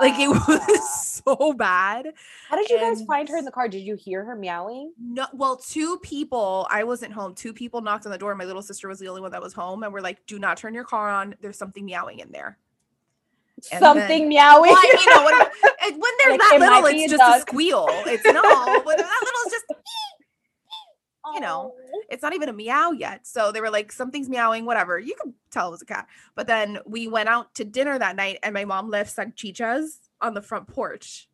Like 0.01 0.15
it 0.17 0.29
Ah. 0.33 0.45
was 0.47 1.23
so 1.25 1.53
bad. 1.55 2.13
How 2.49 2.57
did 2.57 2.71
you 2.71 2.79
guys 2.79 3.03
find 3.03 3.29
her 3.29 3.37
in 3.37 3.45
the 3.45 3.51
car? 3.51 3.67
Did 3.67 3.81
you 3.81 3.97
hear 3.97 4.25
her 4.25 4.37
meowing? 4.37 4.93
No, 5.01 5.27
well, 5.33 5.57
two 5.57 5.99
people. 5.99 6.69
I 6.71 6.85
wasn't 6.85 7.13
home. 7.13 7.35
Two 7.35 7.53
people 7.53 7.81
knocked 7.81 8.07
on 8.07 8.13
the 8.13 8.19
door. 8.19 8.33
My 8.37 8.45
little 8.45 8.63
sister 8.63 8.87
was 8.87 9.01
the 9.01 9.09
only 9.09 9.21
one 9.21 9.33
that 9.33 9.43
was 9.43 9.53
home, 9.53 9.83
and 9.83 9.93
we're 9.93 10.01
like, 10.01 10.25
"Do 10.27 10.39
not 10.39 10.57
turn 10.57 10.73
your 10.73 10.85
car 10.85 11.11
on. 11.11 11.35
There's 11.41 11.59
something 11.59 11.85
meowing 11.85 12.21
in 12.21 12.31
there." 12.31 12.59
And 13.73 13.81
Something 13.81 14.07
then- 14.09 14.29
meowing. 14.29 14.71
Well, 14.71 14.83
you 14.85 15.11
know, 15.15 15.25
when, 15.25 15.35
and 15.35 16.01
when 16.01 16.13
they're 16.19 16.31
Like, 16.31 16.41
that 16.41 16.53
it 16.55 16.61
little, 16.61 16.87
it's 16.87 17.13
just 17.13 17.37
a 17.39 17.41
squeal. 17.41 17.87
It's 17.91 18.25
no, 18.25 18.33
when 18.85 18.97
they're 18.97 19.07
that 19.07 19.21
little, 19.25 19.41
it's 19.47 19.53
just 19.53 19.65
you 21.35 21.41
know, 21.41 21.75
Oh. 21.75 22.03
it's 22.11 22.23
not 22.23 22.35
even 22.35 22.49
a 22.49 22.53
meow 22.53 22.91
yet. 22.91 23.27
So 23.27 23.53
they 23.53 23.61
were 23.61 23.71
like, 23.71 23.93
something's 23.93 24.29
meowing, 24.29 24.65
whatever. 24.65 24.99
You 24.99 25.15
could 25.21 25.33
tell 25.51 25.69
it 25.69 25.73
was 25.73 25.83
a 25.83 25.87
cat. 25.87 26.09
But 26.35 26.47
then 26.47 26.79
we 26.87 27.09
went 27.09 27.29
out 27.29 27.55
to 27.57 27.65
dinner 27.65 27.99
that 27.99 28.17
night 28.17 28.39
and 28.43 28.53
my 28.55 28.65
mom 28.65 28.91
left 28.91 29.15
salchichas 29.17 29.99
on 30.21 30.35
the 30.35 30.43
front 30.43 30.67
porch. 30.69 31.29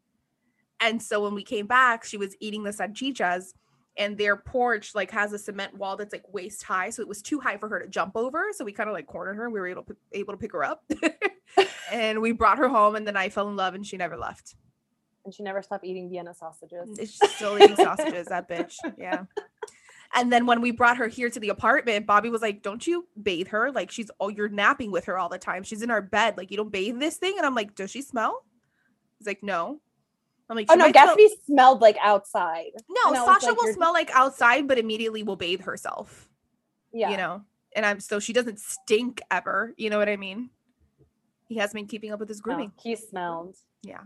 And 0.80 1.02
so 1.02 1.22
when 1.22 1.34
we 1.34 1.42
came 1.42 1.66
back, 1.66 2.04
she 2.04 2.16
was 2.16 2.36
eating 2.40 2.62
the 2.62 2.70
salchichas 2.70 3.54
and 3.96 4.16
their 4.16 4.36
porch 4.36 4.94
like 4.94 5.10
has 5.10 5.32
a 5.32 5.38
cement 5.38 5.74
wall 5.76 5.96
that's 5.96 6.12
like 6.12 6.32
waist 6.32 6.62
high. 6.62 6.90
So 6.90 7.02
it 7.02 7.08
was 7.08 7.20
too 7.20 7.40
high 7.40 7.56
for 7.56 7.68
her 7.68 7.80
to 7.80 7.88
jump 7.88 8.16
over. 8.16 8.46
So 8.52 8.64
we 8.64 8.72
kind 8.72 8.88
of 8.88 8.94
like 8.94 9.06
cornered 9.06 9.36
her 9.36 9.44
and 9.44 9.52
we 9.52 9.58
were 9.58 9.66
able 9.66 9.82
to, 9.84 9.96
able 10.12 10.34
to 10.34 10.38
pick 10.38 10.52
her 10.52 10.62
up. 10.62 10.84
and 11.92 12.20
we 12.20 12.32
brought 12.32 12.58
her 12.58 12.68
home 12.68 12.94
and 12.94 13.06
then 13.06 13.16
I 13.16 13.28
fell 13.30 13.48
in 13.48 13.56
love 13.56 13.74
and 13.74 13.84
she 13.86 13.96
never 13.96 14.16
left. 14.16 14.54
And 15.24 15.34
she 15.34 15.42
never 15.42 15.60
stopped 15.62 15.84
eating 15.84 16.08
Vienna 16.08 16.32
sausages. 16.34 16.96
She's 16.98 17.32
still 17.32 17.58
eating 17.58 17.76
sausages, 17.76 18.28
that 18.28 18.48
bitch. 18.48 18.76
Yeah. 18.96 19.24
And 20.14 20.32
then 20.32 20.46
when 20.46 20.60
we 20.60 20.70
brought 20.70 20.96
her 20.96 21.08
here 21.08 21.28
to 21.28 21.38
the 21.38 21.50
apartment, 21.50 22.06
Bobby 22.06 22.30
was 22.30 22.42
like, 22.42 22.62
Don't 22.62 22.86
you 22.86 23.06
bathe 23.22 23.48
her? 23.48 23.70
Like 23.70 23.90
she's 23.90 24.10
oh, 24.20 24.28
you're 24.28 24.48
napping 24.48 24.90
with 24.90 25.04
her 25.04 25.18
all 25.18 25.28
the 25.28 25.38
time. 25.38 25.62
She's 25.62 25.82
in 25.82 25.90
our 25.90 26.02
bed. 26.02 26.36
Like, 26.36 26.50
you 26.50 26.56
don't 26.56 26.72
bathe 26.72 26.98
this 26.98 27.16
thing? 27.16 27.34
And 27.36 27.44
I'm 27.46 27.54
like, 27.54 27.74
Does 27.74 27.90
she 27.90 28.02
smell? 28.02 28.44
He's 29.18 29.26
like, 29.26 29.42
No. 29.42 29.80
I'm 30.50 30.56
like, 30.56 30.66
Oh 30.70 30.72
"She 30.74 30.78
no, 30.78 30.84
might 30.86 30.94
smell-" 30.94 31.14
Gatsby 31.16 31.26
smelled 31.44 31.80
like 31.82 31.98
outside. 32.02 32.70
No, 32.88 33.08
and 33.08 33.16
I 33.18 33.20
was 33.20 33.42
Sasha 33.42 33.46
like, 33.52 33.60
will 33.60 33.72
smell 33.74 33.92
like 33.92 34.10
outside, 34.14 34.66
but 34.66 34.78
immediately 34.78 35.22
will 35.22 35.36
bathe 35.36 35.60
herself. 35.60 36.26
Yeah. 36.92 37.10
You 37.10 37.18
know? 37.18 37.42
And 37.76 37.84
I'm 37.84 38.00
so 38.00 38.18
she 38.18 38.32
doesn't 38.32 38.58
stink 38.58 39.20
ever. 39.30 39.74
You 39.76 39.90
know 39.90 39.98
what 39.98 40.08
I 40.08 40.16
mean? 40.16 40.48
He 41.48 41.56
has 41.56 41.74
been 41.74 41.86
keeping 41.86 42.12
up 42.12 42.20
with 42.20 42.30
his 42.30 42.38
No, 42.38 42.42
grooming. 42.44 42.72
he 42.82 42.96
smelled. 42.96 43.56
Yeah. 43.82 44.00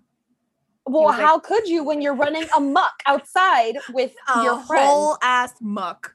Well, 0.93 1.05
like- 1.07 1.21
how 1.21 1.39
could 1.39 1.67
you 1.69 1.85
when 1.85 2.01
you're 2.03 2.15
running 2.15 2.45
amok 2.57 2.93
outside 3.07 3.79
with 3.93 4.13
A 4.35 4.43
your 4.43 4.59
friend? 4.61 4.87
whole 4.87 5.19
ass 5.23 5.55
muck. 5.61 6.15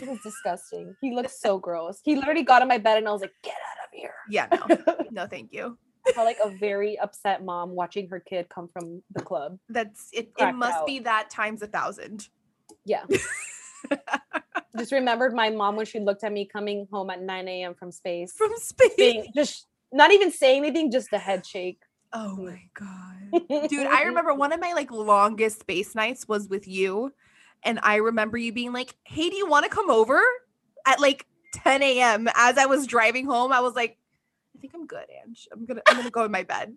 It 0.00 0.08
was 0.08 0.18
disgusting. 0.22 0.94
He 1.02 1.14
looked 1.14 1.30
so 1.30 1.58
gross. 1.58 2.00
He 2.02 2.16
literally 2.16 2.42
got 2.44 2.62
on 2.62 2.68
my 2.68 2.78
bed 2.78 2.96
and 2.98 3.06
I 3.06 3.12
was 3.12 3.20
like, 3.20 3.32
"Get 3.42 3.52
out 3.52 3.86
of 3.86 3.90
here!" 3.92 4.14
Yeah, 4.30 4.46
no. 4.50 5.04
no, 5.10 5.26
thank 5.26 5.52
you. 5.52 5.76
I 6.08 6.12
felt 6.12 6.24
like 6.26 6.38
a 6.42 6.48
very 6.48 6.98
upset 6.98 7.44
mom 7.44 7.70
watching 7.74 8.08
her 8.08 8.18
kid 8.18 8.48
come 8.48 8.68
from 8.72 9.02
the 9.14 9.22
club. 9.22 9.58
That's 9.68 10.08
it. 10.12 10.32
It 10.38 10.52
must 10.54 10.78
out. 10.78 10.86
be 10.86 11.00
that 11.00 11.28
times 11.30 11.60
a 11.62 11.66
thousand. 11.66 12.26
Yeah. 12.86 13.04
just 14.78 14.92
remembered 14.92 15.34
my 15.34 15.50
mom 15.50 15.76
when 15.76 15.86
she 15.86 16.00
looked 16.00 16.24
at 16.24 16.32
me 16.32 16.48
coming 16.50 16.88
home 16.92 17.10
at 17.10 17.20
9 17.22 17.48
a.m. 17.48 17.74
from 17.74 17.92
space, 17.92 18.32
From 18.32 18.52
space. 18.56 18.94
being 18.96 19.26
just 19.36 19.66
not 19.92 20.10
even 20.12 20.32
saying 20.32 20.64
anything, 20.64 20.90
just 20.90 21.12
a 21.12 21.18
head 21.18 21.46
shake. 21.46 21.78
Oh 22.12 22.36
my 22.36 22.62
god. 22.74 23.68
Dude, 23.68 23.86
I 23.86 24.02
remember 24.06 24.34
one 24.34 24.52
of 24.52 24.60
my 24.60 24.72
like 24.74 24.90
longest 24.90 25.60
space 25.60 25.94
nights 25.94 26.28
was 26.28 26.48
with 26.48 26.68
you. 26.68 27.12
And 27.64 27.78
I 27.82 27.96
remember 27.96 28.36
you 28.36 28.52
being 28.52 28.72
like, 28.72 28.94
Hey, 29.04 29.30
do 29.30 29.36
you 29.36 29.46
want 29.46 29.64
to 29.64 29.70
come 29.70 29.90
over? 29.90 30.20
At 30.86 31.00
like 31.00 31.26
10 31.54 31.82
a.m. 31.82 32.28
As 32.34 32.58
I 32.58 32.66
was 32.66 32.86
driving 32.86 33.24
home, 33.26 33.52
I 33.52 33.60
was 33.60 33.74
like, 33.74 33.98
I 34.56 34.58
think 34.60 34.74
I'm 34.74 34.86
good, 34.86 35.06
Ange. 35.24 35.48
I'm 35.52 35.64
gonna 35.64 35.82
I'm 35.88 35.96
gonna 35.96 36.10
go 36.10 36.24
in 36.24 36.30
my 36.32 36.42
bed. 36.42 36.74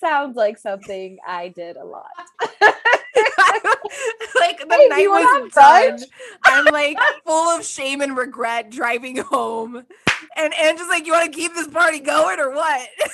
Sounds 0.00 0.36
like 0.36 0.56
something 0.58 1.18
I 1.26 1.48
did 1.48 1.76
a 1.76 1.84
lot. 1.84 2.10
like 2.60 4.58
the 4.58 4.66
Hey, 4.70 4.88
night 4.88 5.08
was 5.08 5.52
done. 5.52 5.98
I'm 6.44 6.64
like 6.66 6.98
full 7.26 7.48
of 7.50 7.64
shame 7.64 8.00
and 8.00 8.16
regret 8.16 8.70
driving 8.70 9.18
home. 9.18 9.84
And 10.36 10.52
Ange 10.54 10.78
just 10.78 10.90
like, 10.90 11.06
You 11.06 11.12
want 11.12 11.32
to 11.32 11.38
keep 11.38 11.54
this 11.54 11.68
party 11.68 12.00
going 12.00 12.38
or 12.40 12.50
what? 12.52 12.88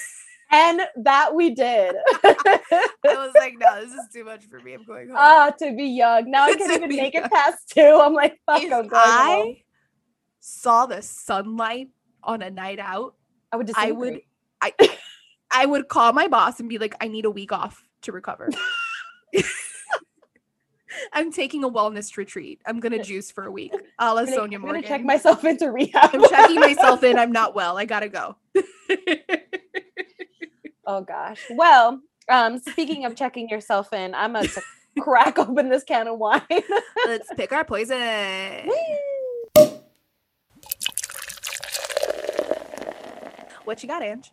And 0.49 0.81
that 1.03 1.35
we 1.35 1.51
did. 1.57 1.97
I 2.23 2.61
was 3.05 3.33
like, 3.35 3.55
no, 3.59 3.81
this 3.81 3.93
is 3.93 4.09
too 4.13 4.23
much 4.25 4.45
for 4.45 4.61
me. 4.61 4.75
I'm 4.75 4.85
going 4.85 5.09
home. 5.09 5.17
Ah, 5.19 5.51
to 5.59 5.75
be 5.75 5.87
young. 5.87 6.31
Now 6.31 6.45
I 6.45 6.55
can't 6.57 6.71
even 6.71 6.89
make 6.89 7.15
young. 7.15 7.25
it 7.25 7.33
past 7.33 7.69
two. 7.71 8.01
I'm 8.01 8.15
like, 8.15 8.39
fuck, 8.47 8.63
if 8.63 8.73
I'm 8.73 8.87
going 8.87 8.91
I 8.95 9.25
home. 9.25 9.57
saw 10.39 10.87
the 10.87 11.03
sunlight 11.03 11.89
on 12.23 12.43
a 12.43 12.51
night 12.51 12.79
out, 12.79 13.15
I 13.53 13.57
would 13.57 13.73
I 13.75 13.91
would 13.91 14.21
I 14.61 14.73
I 15.51 15.67
would 15.67 15.89
call 15.89 16.13
my 16.13 16.29
boss 16.29 16.61
and 16.61 16.69
be 16.69 16.79
like, 16.79 16.95
I 17.01 17.09
need 17.09 17.25
a 17.25 17.31
week 17.31 17.51
off 17.51 17.83
to 18.03 18.13
recover. 18.13 18.51
I'm 21.13 21.33
taking 21.33 21.65
a 21.65 21.71
wellness 21.71 22.17
retreat. 22.17 22.61
I'm 22.67 22.81
gonna 22.81 23.03
juice 23.03 23.31
for 23.31 23.45
a 23.47 23.51
week. 23.51 23.73
A 23.99 24.15
la 24.15 24.23
Sonja 24.23 24.45
I'm 24.45 24.51
gonna 24.51 24.59
Morgan. 24.59 24.83
check 24.85 25.05
myself 25.05 25.45
into 25.45 25.71
rehab. 25.71 26.11
I'm 26.15 26.29
checking 26.29 26.61
myself 26.61 27.03
in. 27.05 27.19
I'm 27.19 27.33
not 27.33 27.55
well. 27.55 27.79
I 27.79 27.85
gotta 27.85 28.09
go. 28.09 28.37
Oh 30.89 31.01
gosh. 31.01 31.41
Well, 31.51 32.01
um, 32.29 32.61
speaking 32.61 33.05
of 33.07 33.17
checking 33.17 33.49
yourself 33.49 33.93
in, 33.93 34.15
I'm 34.15 34.35
gonna 34.35 34.49
crack 35.01 35.37
open 35.37 35.69
this 35.69 35.83
can 35.83 36.07
of 36.07 36.17
wine. 36.19 36.43
Let's 37.07 37.29
pick 37.35 37.51
our 37.53 37.65
poison. 37.65 38.71
What 43.65 43.83
you 43.83 43.89
got, 43.89 44.03
Ange? 44.03 44.31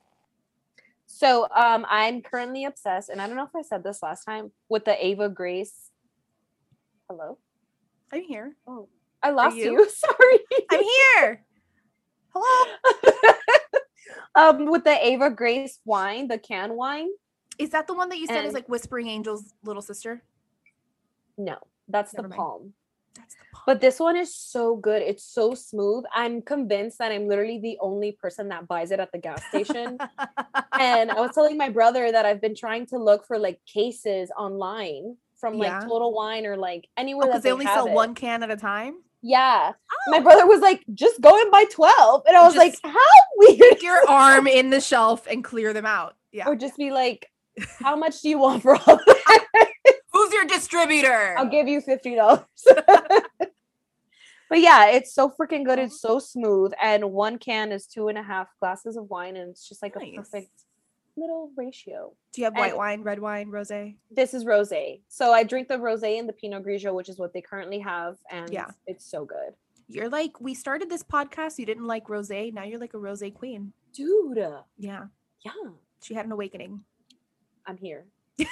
so 1.08 1.44
um 1.56 1.86
I'm 1.90 2.22
currently 2.22 2.66
obsessed, 2.66 3.10
and 3.10 3.22
I 3.22 3.28
don't 3.28 3.36
know 3.36 3.46
if 3.46 3.56
I 3.56 3.62
said 3.64 3.84
this 3.84 4.04
last 4.04 4.24
time, 4.26 4.52
with 4.70 4.86
the 4.86 5.04
Ava 5.06 5.30
Grace. 5.30 5.83
Hello? 7.16 7.38
I'm 8.12 8.24
here. 8.24 8.56
Oh, 8.66 8.90
I 9.22 9.30
lost 9.30 9.56
you. 9.56 9.74
you? 9.74 9.88
Sorry. 9.96 10.40
I'm 10.72 10.82
here. 10.82 11.46
Hello. 12.34 12.76
um 14.36 14.66
with 14.66 14.84
the 14.84 14.98
Ava 15.06 15.30
Grace 15.30 15.78
wine, 15.86 16.28
the 16.28 16.40
can 16.40 16.76
wine. 16.76 17.10
Is 17.60 17.70
that 17.70 17.86
the 17.86 17.94
one 17.94 18.10
that 18.10 18.18
you 18.18 18.26
said 18.26 18.46
is 18.46 18.56
like 18.56 18.68
Whispering 18.68 19.08
Angel's 19.10 19.54
little 19.64 19.84
sister? 19.84 20.24
No, 21.38 21.60
that's 21.88 22.16
Never 22.16 22.24
the 22.24 22.30
mind. 22.30 22.40
palm. 22.40 22.74
That's 23.16 23.36
the 23.36 23.46
palm. 23.54 23.64
But 23.68 23.80
this 23.80 24.00
one 24.00 24.18
is 24.18 24.36
so 24.36 24.76
good. 24.76 25.04
It's 25.04 25.24
so 25.24 25.54
smooth. 25.54 26.06
I'm 26.16 26.42
convinced 26.42 26.98
that 26.98 27.12
I'm 27.12 27.28
literally 27.28 27.60
the 27.60 27.78
only 27.80 28.14
person 28.14 28.50
that 28.50 28.68
buys 28.68 28.90
it 28.90 29.00
at 29.00 29.12
the 29.12 29.20
gas 29.20 29.46
station. 29.50 30.00
and 30.80 31.12
I 31.12 31.22
was 31.22 31.30
telling 31.36 31.58
my 31.58 31.70
brother 31.70 32.12
that 32.12 32.26
I've 32.26 32.42
been 32.42 32.56
trying 32.56 32.88
to 32.88 32.98
look 32.98 33.28
for 33.28 33.38
like 33.38 33.60
cases 33.72 34.32
online 34.36 35.18
from 35.44 35.58
like 35.58 35.68
Yeah. 35.68 35.82
Total 35.82 36.14
Wine 36.14 36.46
or 36.46 36.56
like 36.56 36.88
anywhere 36.96 37.28
because 37.28 37.42
that 37.42 37.48
they 37.50 37.52
only 37.52 37.66
have 37.66 37.76
sell 37.76 37.88
it. 37.88 37.92
one 37.92 38.16
can 38.16 38.44
at 38.44 38.50
a 38.50 38.56
time. 38.56 38.96
Yeah. 39.22 39.74
My 40.08 40.20
Oh. 40.20 40.22
brother 40.22 40.48
was 40.48 40.62
like, 40.62 40.86
just 40.94 41.20
go 41.20 41.38
and 41.42 41.52
buy 41.52 41.66
12. 41.70 42.24
And 42.26 42.38
I 42.38 42.44
was 42.46 42.56
like, 42.56 42.78
how 42.82 42.94
weird. 43.36 43.58
Stick 43.58 43.84
your 43.84 44.00
arm 44.10 44.48
in 44.48 44.70
the 44.70 44.80
shelf 44.80 45.28
and 45.30 45.44
clear 45.44 45.74
them 45.74 45.86
out. 45.86 46.16
Yeah. 46.32 46.48
Or 46.48 46.56
just 46.56 46.78
be 46.78 46.92
like, 46.92 47.30
how 47.80 47.98
much 47.98 48.22
do 48.22 48.30
you 48.30 48.38
want 48.40 48.62
for 48.62 48.76
all 48.78 48.94
of 48.96 49.02
that? 49.06 49.46
Who's 50.14 50.32
your 50.32 50.46
distributor? 50.46 51.36
I'll 51.38 51.50
give 51.50 51.68
you 51.68 51.82
$50. 51.82 52.46
but 54.50 54.60
yeah, 54.60 54.88
it's 54.92 55.14
so 55.14 55.30
freaking 55.30 55.66
good. 55.66 55.80
It's 55.80 56.00
so 56.00 56.20
smooth. 56.20 56.72
And 56.82 57.12
one 57.12 57.38
can 57.38 57.72
is 57.74 57.88
two 57.88 58.08
and 58.08 58.18
a 58.18 58.24
half 58.24 58.48
glasses 58.62 58.96
of 58.96 59.10
wine. 59.10 59.36
And 59.36 59.50
it's 59.52 59.68
just 59.68 59.82
like 59.82 59.96
a 59.96 60.16
perfect 60.16 60.52
little 61.16 61.52
ratio. 61.56 62.14
Do 62.32 62.42
you 62.42 62.46
have 62.46 62.56
white 62.56 62.70
and- 62.70 62.78
wine, 62.78 63.04
red 63.04 63.20
wine, 63.20 63.50
rosé? 63.52 63.96
This 64.12 64.34
is 64.34 64.46
rosé. 64.46 65.02
So 65.10 65.32
I 65.32 65.44
drink 65.44 65.68
the 65.68 65.76
rosé 65.78 66.20
and 66.20 66.28
the 66.28 66.34
Pinot 66.34 66.64
Grigio, 66.66 66.94
which 66.94 67.10
is 67.10 67.18
what 67.20 67.34
they 67.34 67.42
currently 67.42 67.80
have. 67.80 68.18
And 68.32 68.52
Yeah. 68.52 68.72
it's 68.88 69.06
so 69.06 69.26
good. 69.26 69.56
You're 69.88 70.10
like, 70.10 70.40
we 70.42 70.54
started 70.54 70.90
this 70.90 71.04
podcast. 71.04 71.60
You 71.60 71.66
didn't 71.66 71.86
like 71.86 72.06
rosé. 72.08 72.54
Now 72.54 72.64
you're 72.64 72.80
like 72.80 72.94
a 72.94 72.98
rosé 72.98 73.34
queen. 73.34 73.74
Dude. 73.94 74.38
Yeah. 74.78 75.08
Yeah. 75.46 75.52
She 76.02 76.14
had 76.14 76.26
an 76.26 76.32
awakening. 76.32 76.84
I'm 77.66 77.78
here. 77.78 78.06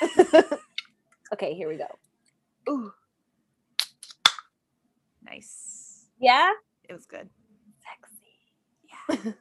okay, 1.34 1.54
here 1.54 1.68
we 1.68 1.78
go. 1.78 1.88
Ooh. 2.70 2.94
Nice. 5.24 6.06
Yeah. 6.20 6.52
It 6.88 6.94
was 6.94 7.06
good. 7.06 7.30
Sexy. 9.10 9.32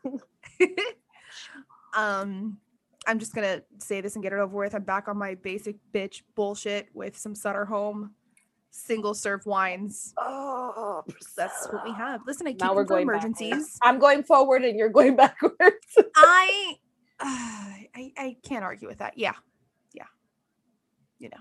Yeah. 0.61 0.67
um, 1.97 2.59
I'm 3.07 3.19
just 3.19 3.35
gonna 3.35 3.63
say 3.79 4.01
this 4.01 4.15
and 4.15 4.23
get 4.23 4.33
it 4.33 4.39
over 4.39 4.57
with. 4.57 4.75
I'm 4.75 4.83
back 4.85 5.09
on 5.09 5.17
my 5.17 5.35
basic 5.37 5.77
bitch 5.93 6.23
bullshit 6.35 6.89
with 6.95 7.17
some 7.17 7.35
Sutter 7.35 7.65
Home 7.65 8.15
single 8.73 9.15
serve 9.15 9.45
wines. 9.47 10.15
Oh, 10.17 11.03
That's 11.37 11.67
what 11.73 11.85
we 11.85 11.93
have. 11.93 12.21
Listen, 12.27 12.47
I 12.47 12.53
keep 12.53 12.61
Now 12.61 12.75
we're 12.75 12.85
going 12.85 13.07
backwards. 13.07 13.41
emergencies. 13.41 13.79
I'm 13.83 13.99
going 13.99 14.23
forward 14.23 14.63
and 14.63 14.79
you're 14.79 14.89
going 14.91 15.17
backwards. 15.17 15.97
I, 16.15 16.75
I 17.21 18.13
I 18.17 18.37
can't 18.47 18.63
argue 18.65 18.87
with 18.87 18.99
that. 18.99 19.19
Yeah, 19.19 19.33
yeah. 19.93 20.05
You 21.19 21.31
know. 21.31 21.39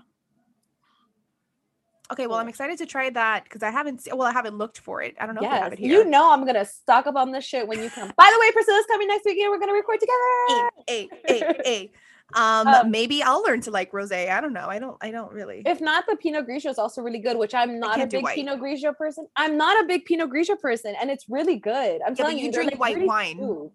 Okay, 2.12 2.26
well, 2.26 2.38
I'm 2.38 2.48
excited 2.48 2.76
to 2.78 2.86
try 2.86 3.08
that 3.10 3.44
because 3.44 3.62
I 3.62 3.70
haven't. 3.70 4.06
Well, 4.12 4.26
I 4.26 4.32
haven't 4.32 4.56
looked 4.58 4.78
for 4.78 5.00
it. 5.00 5.14
I 5.20 5.26
don't 5.26 5.34
know 5.36 5.42
if 5.42 5.50
I 5.50 5.56
have 5.58 5.72
it 5.72 5.78
here. 5.78 5.90
you 5.98 6.04
know 6.04 6.32
I'm 6.32 6.44
gonna 6.44 6.64
stock 6.64 7.06
up 7.06 7.14
on 7.14 7.30
this 7.30 7.44
shit 7.44 7.68
when 7.68 7.80
you 7.82 7.88
come. 7.90 8.12
By 8.16 8.30
the 8.32 8.40
way, 8.40 8.50
Priscilla's 8.52 8.86
coming 8.86 9.06
next 9.08 9.24
week 9.24 9.38
and 9.38 9.50
we're 9.50 9.60
gonna 9.60 9.72
record 9.72 10.00
together. 10.00 10.70
Hey, 10.88 11.08
hey, 11.26 11.54
hey. 11.64 11.92
Um, 12.32 12.68
Um, 12.68 12.90
maybe 12.92 13.24
I'll 13.24 13.42
learn 13.42 13.60
to 13.62 13.72
like 13.72 13.90
rosé. 13.90 14.30
I 14.30 14.40
don't 14.40 14.52
know. 14.52 14.68
I 14.68 14.78
don't. 14.78 14.96
I 15.00 15.10
don't 15.10 15.32
really. 15.32 15.62
If 15.66 15.80
not, 15.80 16.04
the 16.06 16.14
Pinot 16.14 16.46
Grigio 16.46 16.70
is 16.70 16.78
also 16.78 17.02
really 17.02 17.18
good, 17.18 17.36
which 17.36 17.56
I'm 17.56 17.80
not 17.80 18.00
a 18.00 18.06
big. 18.06 18.24
Pinot 18.24 18.60
Grigio 18.60 18.96
person. 18.96 19.26
I'm 19.34 19.56
not 19.56 19.82
a 19.82 19.86
big 19.88 20.04
Pinot 20.04 20.30
Grigio 20.30 20.56
person, 20.56 20.94
and 21.00 21.10
it's 21.10 21.28
really 21.28 21.56
good. 21.56 22.00
I'm 22.06 22.12
but 22.12 22.18
telling 22.18 22.38
you 22.38 22.44
you, 22.46 22.52
drink 22.52 22.78
like, 22.78 22.96
white 22.96 23.04
wine. 23.04 23.70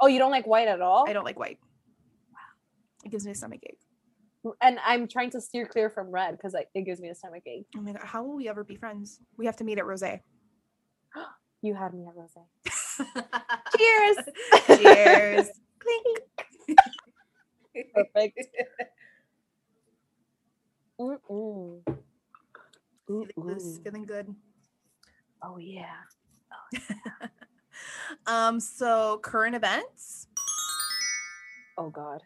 Oh, 0.00 0.08
you 0.08 0.18
don't 0.18 0.32
like 0.32 0.48
white 0.48 0.66
at 0.66 0.80
all? 0.80 1.08
I 1.08 1.12
don't 1.12 1.24
like 1.24 1.38
white. 1.38 1.58
Wow, 2.32 2.38
it 3.04 3.10
gives 3.10 3.24
me 3.24 3.30
a 3.30 3.34
stomach 3.36 3.60
ache. 3.62 3.78
And 4.60 4.78
I'm 4.84 5.08
trying 5.08 5.30
to 5.30 5.40
steer 5.40 5.66
clear 5.66 5.90
from 5.90 6.10
red 6.10 6.32
because 6.32 6.52
like, 6.52 6.68
it 6.74 6.82
gives 6.82 7.00
me 7.00 7.08
a 7.08 7.14
stomach 7.14 7.42
ache. 7.46 7.66
Oh 7.76 7.80
my 7.80 7.92
god, 7.92 8.02
how 8.04 8.22
will 8.22 8.36
we 8.36 8.48
ever 8.48 8.64
be 8.64 8.76
friends? 8.76 9.20
We 9.36 9.46
have 9.46 9.56
to 9.56 9.64
meet 9.64 9.78
at 9.78 9.84
rosé. 9.84 10.20
You 11.62 11.74
had 11.74 11.94
me 11.94 12.06
at 12.06 12.14
rosé. 12.14 12.44
Cheers. 13.76 14.16
Cheers. 14.78 15.48
Clink. 15.80 16.78
Perfect. 17.94 18.40
Mm-mm. 21.00 21.82
Feeling 23.06 23.30
loose, 23.36 23.78
feeling 23.82 24.04
good. 24.04 24.34
Oh 25.42 25.56
yeah. 25.58 25.96
Um, 28.26 28.60
so 28.60 29.18
current 29.22 29.54
events. 29.54 30.28
Oh 31.78 31.90
god. 31.90 32.22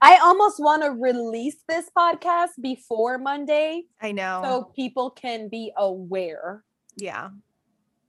I 0.00 0.16
almost 0.18 0.60
want 0.60 0.82
to 0.82 0.90
release 0.90 1.56
this 1.68 1.90
podcast 1.96 2.50
before 2.60 3.18
Monday 3.18 3.84
I 4.00 4.12
know. 4.12 4.40
so 4.44 4.64
people 4.76 5.10
can 5.10 5.48
be 5.48 5.72
aware 5.76 6.62
yeah. 6.96 7.30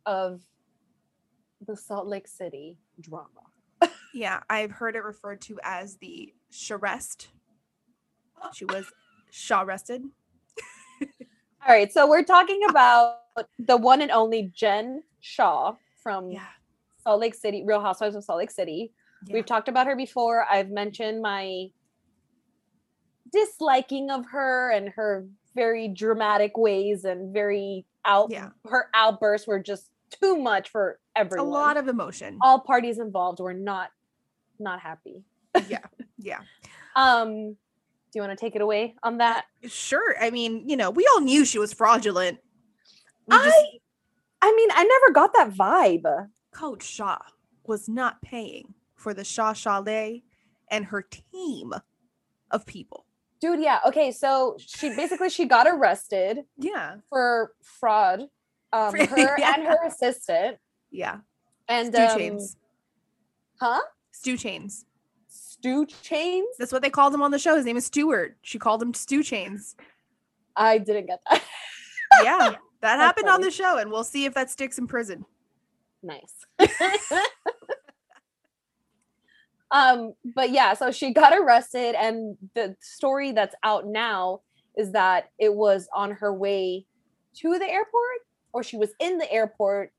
of 0.05 0.41
the 1.65 1.75
Salt 1.75 2.07
Lake 2.07 2.27
City 2.27 2.77
drama. 3.01 3.27
Yeah. 4.13 4.41
I've 4.49 4.71
heard 4.71 4.95
it 4.95 5.03
referred 5.03 5.41
to 5.41 5.59
as 5.63 5.97
the 5.97 6.33
Sharest. 6.51 7.29
She 8.53 8.65
was 8.65 8.85
Shaw 9.31 9.63
arrested. 9.63 10.03
All 11.01 11.07
right, 11.75 11.91
so 11.91 12.07
we're 12.07 12.23
talking 12.23 12.61
about 12.69 13.19
the 13.59 13.77
one 13.77 14.01
and 14.01 14.11
only 14.11 14.51
Jen 14.55 15.03
Shah 15.19 15.73
from 16.01 16.31
Yeah. 16.31 16.45
Salt 17.03 17.19
Lake 17.19 17.35
City, 17.35 17.63
Real 17.65 17.81
Housewives 17.81 18.15
of 18.15 18.23
Salt 18.23 18.39
Lake 18.39 18.51
City. 18.51 18.91
yeah. 19.27 19.33
We've 19.33 19.45
talked 19.45 19.67
about 19.67 19.87
her 19.87 19.95
before. 19.95 20.45
I've 20.49 20.69
mentioned 20.69 21.21
my 21.21 21.67
disliking 23.31 24.09
of 24.09 24.25
her 24.31 24.71
and 24.71 24.89
her 24.89 25.27
very 25.55 25.87
dramatic 25.87 26.57
ways 26.57 27.03
and 27.05 27.33
very 27.33 27.85
out 28.05 28.29
Yeah. 28.31 28.49
her 28.65 28.89
outbursts 28.93 29.47
were 29.47 29.59
just 29.59 29.89
too 30.21 30.37
much 30.37 30.69
for 30.69 30.99
everyone. 31.15 31.47
a 31.47 31.49
lot 31.49 31.77
of 31.77 31.87
emotion. 31.87 32.37
all 32.41 32.59
parties 32.59 32.99
involved 32.99 33.39
were 33.39 33.53
not 33.53 33.89
not 34.59 34.79
happy. 34.79 35.23
yeah. 35.67 35.79
Yeah. 36.17 36.39
Um 36.95 37.55
do 38.11 38.17
you 38.17 38.21
want 38.21 38.37
to 38.37 38.43
take 38.43 38.55
it 38.55 38.61
away 38.61 38.95
on 39.03 39.19
that? 39.19 39.45
Sure. 39.67 40.15
I 40.19 40.31
mean, 40.31 40.67
you 40.67 40.75
know, 40.75 40.89
we 40.89 41.07
all 41.13 41.21
knew 41.21 41.45
she 41.45 41.59
was 41.59 41.71
fraudulent. 41.73 42.39
We 43.27 43.37
I 43.37 43.43
just 43.45 43.57
I 44.41 44.53
mean, 44.55 44.69
I 44.73 44.83
never 44.83 45.13
got 45.13 45.33
that 45.33 45.51
vibe. 45.51 46.27
Coach 46.51 46.83
Shah 46.83 47.19
was 47.67 47.87
not 47.87 48.21
paying 48.23 48.73
for 48.95 49.13
the 49.13 49.23
Shah 49.23 49.53
Chalet 49.53 50.23
and 50.71 50.85
her 50.85 51.03
team 51.03 51.73
of 52.51 52.65
people. 52.65 53.05
Dude, 53.41 53.61
yeah. 53.61 53.79
Okay, 53.87 54.11
so 54.11 54.57
she 54.59 54.89
basically 54.95 55.29
she 55.29 55.45
got 55.45 55.67
arrested 55.67 56.39
Yeah. 56.57 56.97
for 57.09 57.53
fraud. 57.63 58.27
Um 58.73 58.93
her 58.95 59.39
yeah. 59.39 59.53
and 59.55 59.63
her 59.65 59.85
assistant. 59.87 60.57
Yeah. 60.91 61.17
And 61.67 61.93
Stew 61.93 62.03
um, 62.03 62.17
chains. 62.17 62.57
huh? 63.61 63.81
Stew 64.11 64.37
chains. 64.37 64.85
Stew 65.27 65.85
chains? 65.85 66.47
That's 66.57 66.71
what 66.71 66.81
they 66.81 66.89
called 66.89 67.13
him 67.13 67.21
on 67.21 67.31
the 67.31 67.39
show. 67.39 67.55
His 67.55 67.65
name 67.65 67.77
is 67.77 67.85
Stewart. 67.85 68.37
She 68.41 68.57
called 68.59 68.81
him 68.81 68.93
Stew 68.93 69.21
Chains. 69.23 69.75
I 70.55 70.77
didn't 70.77 71.05
get 71.07 71.19
that. 71.29 71.41
Yeah. 72.23 72.37
That 72.39 72.57
That's 72.81 73.01
happened 73.01 73.29
on 73.29 73.41
the 73.41 73.51
show, 73.51 73.77
and 73.77 73.91
we'll 73.91 74.03
see 74.03 74.25
if 74.25 74.33
that 74.33 74.49
sticks 74.49 74.77
in 74.79 74.87
prison. 74.87 75.25
nice. 76.01 76.33
um, 79.71 80.13
but 80.35 80.51
yeah, 80.51 80.73
so 80.73 80.91
she 80.91 81.13
got 81.13 81.37
arrested, 81.37 81.95
and 81.95 82.37
the 82.55 82.75
story 82.81 83.31
that's 83.31 83.55
out 83.63 83.85
now 83.87 84.41
is 84.77 84.91
that 84.93 85.29
it 85.39 85.53
was 85.53 85.87
on 85.93 86.11
her 86.11 86.33
way 86.33 86.85
to 87.35 87.57
the 87.59 87.65
airport, 87.69 88.19
or 88.53 88.63
she 88.63 88.77
was 88.77 88.91
in 88.99 89.17
the 89.17 89.31
airport 89.31 89.91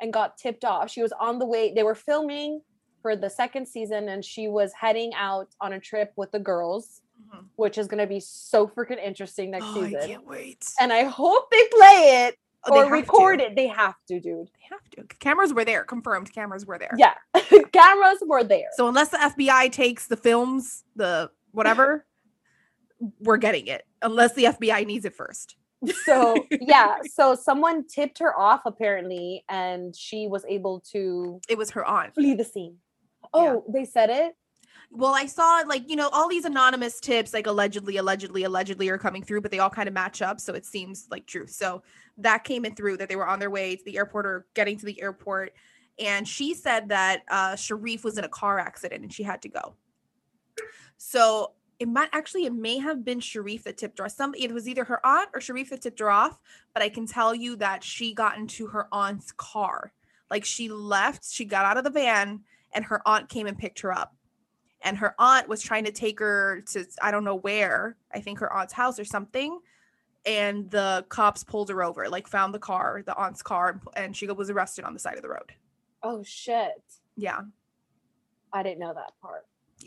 and 0.00 0.12
got 0.12 0.36
tipped 0.38 0.64
off. 0.64 0.90
She 0.90 1.02
was 1.02 1.12
on 1.12 1.38
the 1.38 1.46
way, 1.46 1.72
they 1.74 1.82
were 1.82 1.94
filming 1.94 2.60
for 3.00 3.16
the 3.16 3.30
second 3.30 3.66
season, 3.66 4.08
and 4.08 4.24
she 4.24 4.48
was 4.48 4.72
heading 4.72 5.12
out 5.14 5.48
on 5.60 5.72
a 5.72 5.80
trip 5.80 6.12
with 6.16 6.30
the 6.30 6.38
girls, 6.38 7.02
which 7.56 7.78
is 7.78 7.86
gonna 7.88 8.06
be 8.06 8.20
so 8.20 8.66
freaking 8.68 9.02
interesting 9.02 9.50
next 9.50 9.64
Oh, 9.68 9.82
I 9.82 9.84
season. 9.90 10.08
can't 10.08 10.26
wait. 10.26 10.64
And 10.80 10.92
I 10.92 11.04
hope 11.04 11.50
they 11.50 11.62
play 11.72 12.26
it 12.28 12.38
Oh, 12.64 12.74
they 12.74 12.86
or 12.86 12.92
record 12.92 13.40
to. 13.40 13.46
it. 13.46 13.56
They 13.56 13.66
have 13.66 13.94
to, 14.08 14.20
dude. 14.20 14.48
They 14.48 14.66
have 14.70 15.08
to. 15.08 15.14
Cameras 15.16 15.52
were 15.52 15.64
there. 15.64 15.84
Confirmed. 15.84 16.32
Cameras 16.32 16.64
were 16.66 16.78
there. 16.78 16.94
Yeah, 16.96 17.14
cameras 17.72 18.18
were 18.26 18.44
there. 18.44 18.68
So 18.76 18.88
unless 18.88 19.08
the 19.08 19.16
FBI 19.18 19.72
takes 19.72 20.06
the 20.06 20.16
films, 20.16 20.84
the 20.94 21.30
whatever, 21.52 22.06
we're 23.20 23.36
getting 23.38 23.66
it. 23.66 23.84
Unless 24.02 24.34
the 24.34 24.44
FBI 24.44 24.86
needs 24.86 25.04
it 25.04 25.14
first. 25.14 25.56
So 26.04 26.36
yeah, 26.60 26.96
so 27.12 27.34
someone 27.34 27.86
tipped 27.88 28.18
her 28.20 28.38
off 28.38 28.60
apparently, 28.66 29.44
and 29.48 29.94
she 29.96 30.28
was 30.28 30.44
able 30.48 30.80
to 30.92 31.40
It 31.48 31.58
was 31.58 31.70
her 31.70 31.84
aunt. 31.84 32.14
flee 32.14 32.34
the 32.34 32.44
scene. 32.44 32.76
Oh, 33.34 33.64
they 33.68 33.84
said 33.84 34.10
it. 34.10 34.34
Well, 34.94 35.14
I 35.14 35.24
saw 35.26 35.62
like, 35.66 35.88
you 35.88 35.96
know, 35.96 36.08
all 36.10 36.28
these 36.28 36.44
anonymous 36.44 37.00
tips, 37.00 37.32
like 37.32 37.46
allegedly, 37.46 37.96
allegedly, 37.96 38.44
allegedly 38.44 38.88
are 38.90 38.98
coming 38.98 39.22
through, 39.22 39.40
but 39.40 39.50
they 39.50 39.58
all 39.58 39.70
kind 39.70 39.88
of 39.88 39.94
match 39.94 40.20
up. 40.20 40.38
So 40.38 40.52
it 40.52 40.66
seems 40.66 41.06
like 41.10 41.26
truth. 41.26 41.50
So 41.50 41.82
that 42.18 42.44
came 42.44 42.64
in 42.64 42.74
through 42.74 42.98
that 42.98 43.08
they 43.08 43.16
were 43.16 43.26
on 43.26 43.38
their 43.38 43.50
way 43.50 43.76
to 43.76 43.84
the 43.84 43.96
airport 43.96 44.26
or 44.26 44.46
getting 44.54 44.78
to 44.78 44.86
the 44.86 45.00
airport. 45.00 45.54
And 45.98 46.26
she 46.26 46.54
said 46.54 46.88
that 46.88 47.22
uh, 47.28 47.52
Sharrieff 47.52 48.04
was 48.04 48.18
in 48.18 48.24
a 48.24 48.28
car 48.28 48.58
accident 48.58 49.02
and 49.02 49.12
she 49.12 49.22
had 49.22 49.42
to 49.42 49.48
go. 49.48 49.74
So 50.96 51.52
it 51.78 51.88
might 51.88 52.10
actually, 52.12 52.46
it 52.46 52.54
may 52.54 52.78
have 52.78 53.04
been 53.04 53.20
Sharrieff 53.20 53.64
that 53.64 53.76
tipped 53.76 53.98
her 53.98 54.04
off. 54.04 54.12
Some, 54.12 54.34
it 54.38 54.52
was 54.52 54.68
either 54.68 54.84
her 54.84 55.04
aunt 55.04 55.30
or 55.34 55.40
Sharrieff 55.40 55.70
that 55.70 55.82
tipped 55.82 56.00
her 56.00 56.10
off. 56.10 56.38
But 56.74 56.82
I 56.82 56.88
can 56.88 57.06
tell 57.06 57.34
you 57.34 57.56
that 57.56 57.82
she 57.82 58.14
got 58.14 58.38
into 58.38 58.66
her 58.68 58.88
aunt's 58.92 59.32
car. 59.32 59.92
Like 60.30 60.44
she 60.44 60.68
left, 60.68 61.30
she 61.30 61.44
got 61.44 61.64
out 61.64 61.76
of 61.76 61.84
the 61.84 61.90
van, 61.90 62.40
and 62.72 62.84
her 62.86 63.06
aunt 63.06 63.28
came 63.28 63.46
and 63.46 63.58
picked 63.58 63.80
her 63.80 63.92
up 63.92 64.14
and 64.82 64.98
her 64.98 65.14
aunt 65.18 65.48
was 65.48 65.62
trying 65.62 65.84
to 65.84 65.92
take 65.92 66.18
her 66.20 66.62
to 66.72 66.84
I 67.00 67.10
don't 67.10 67.24
know 67.24 67.36
where, 67.36 67.96
I 68.12 68.20
think 68.20 68.40
her 68.40 68.52
aunt's 68.52 68.72
house 68.72 68.98
or 68.98 69.04
something. 69.04 69.60
And 70.24 70.70
the 70.70 71.04
cops 71.08 71.42
pulled 71.42 71.68
her 71.70 71.82
over, 71.82 72.08
like 72.08 72.28
found 72.28 72.54
the 72.54 72.58
car, 72.60 73.02
the 73.04 73.16
aunt's 73.16 73.42
car, 73.42 73.80
and 73.96 74.16
she 74.16 74.26
was 74.28 74.50
arrested 74.50 74.84
on 74.84 74.92
the 74.94 75.00
side 75.00 75.16
of 75.16 75.22
the 75.22 75.28
road. 75.28 75.52
Oh 76.02 76.22
shit! 76.22 76.80
Yeah, 77.16 77.40
I 78.52 78.62
didn't 78.62 78.78
know 78.78 78.94
that 78.94 79.12
part. 79.20 79.46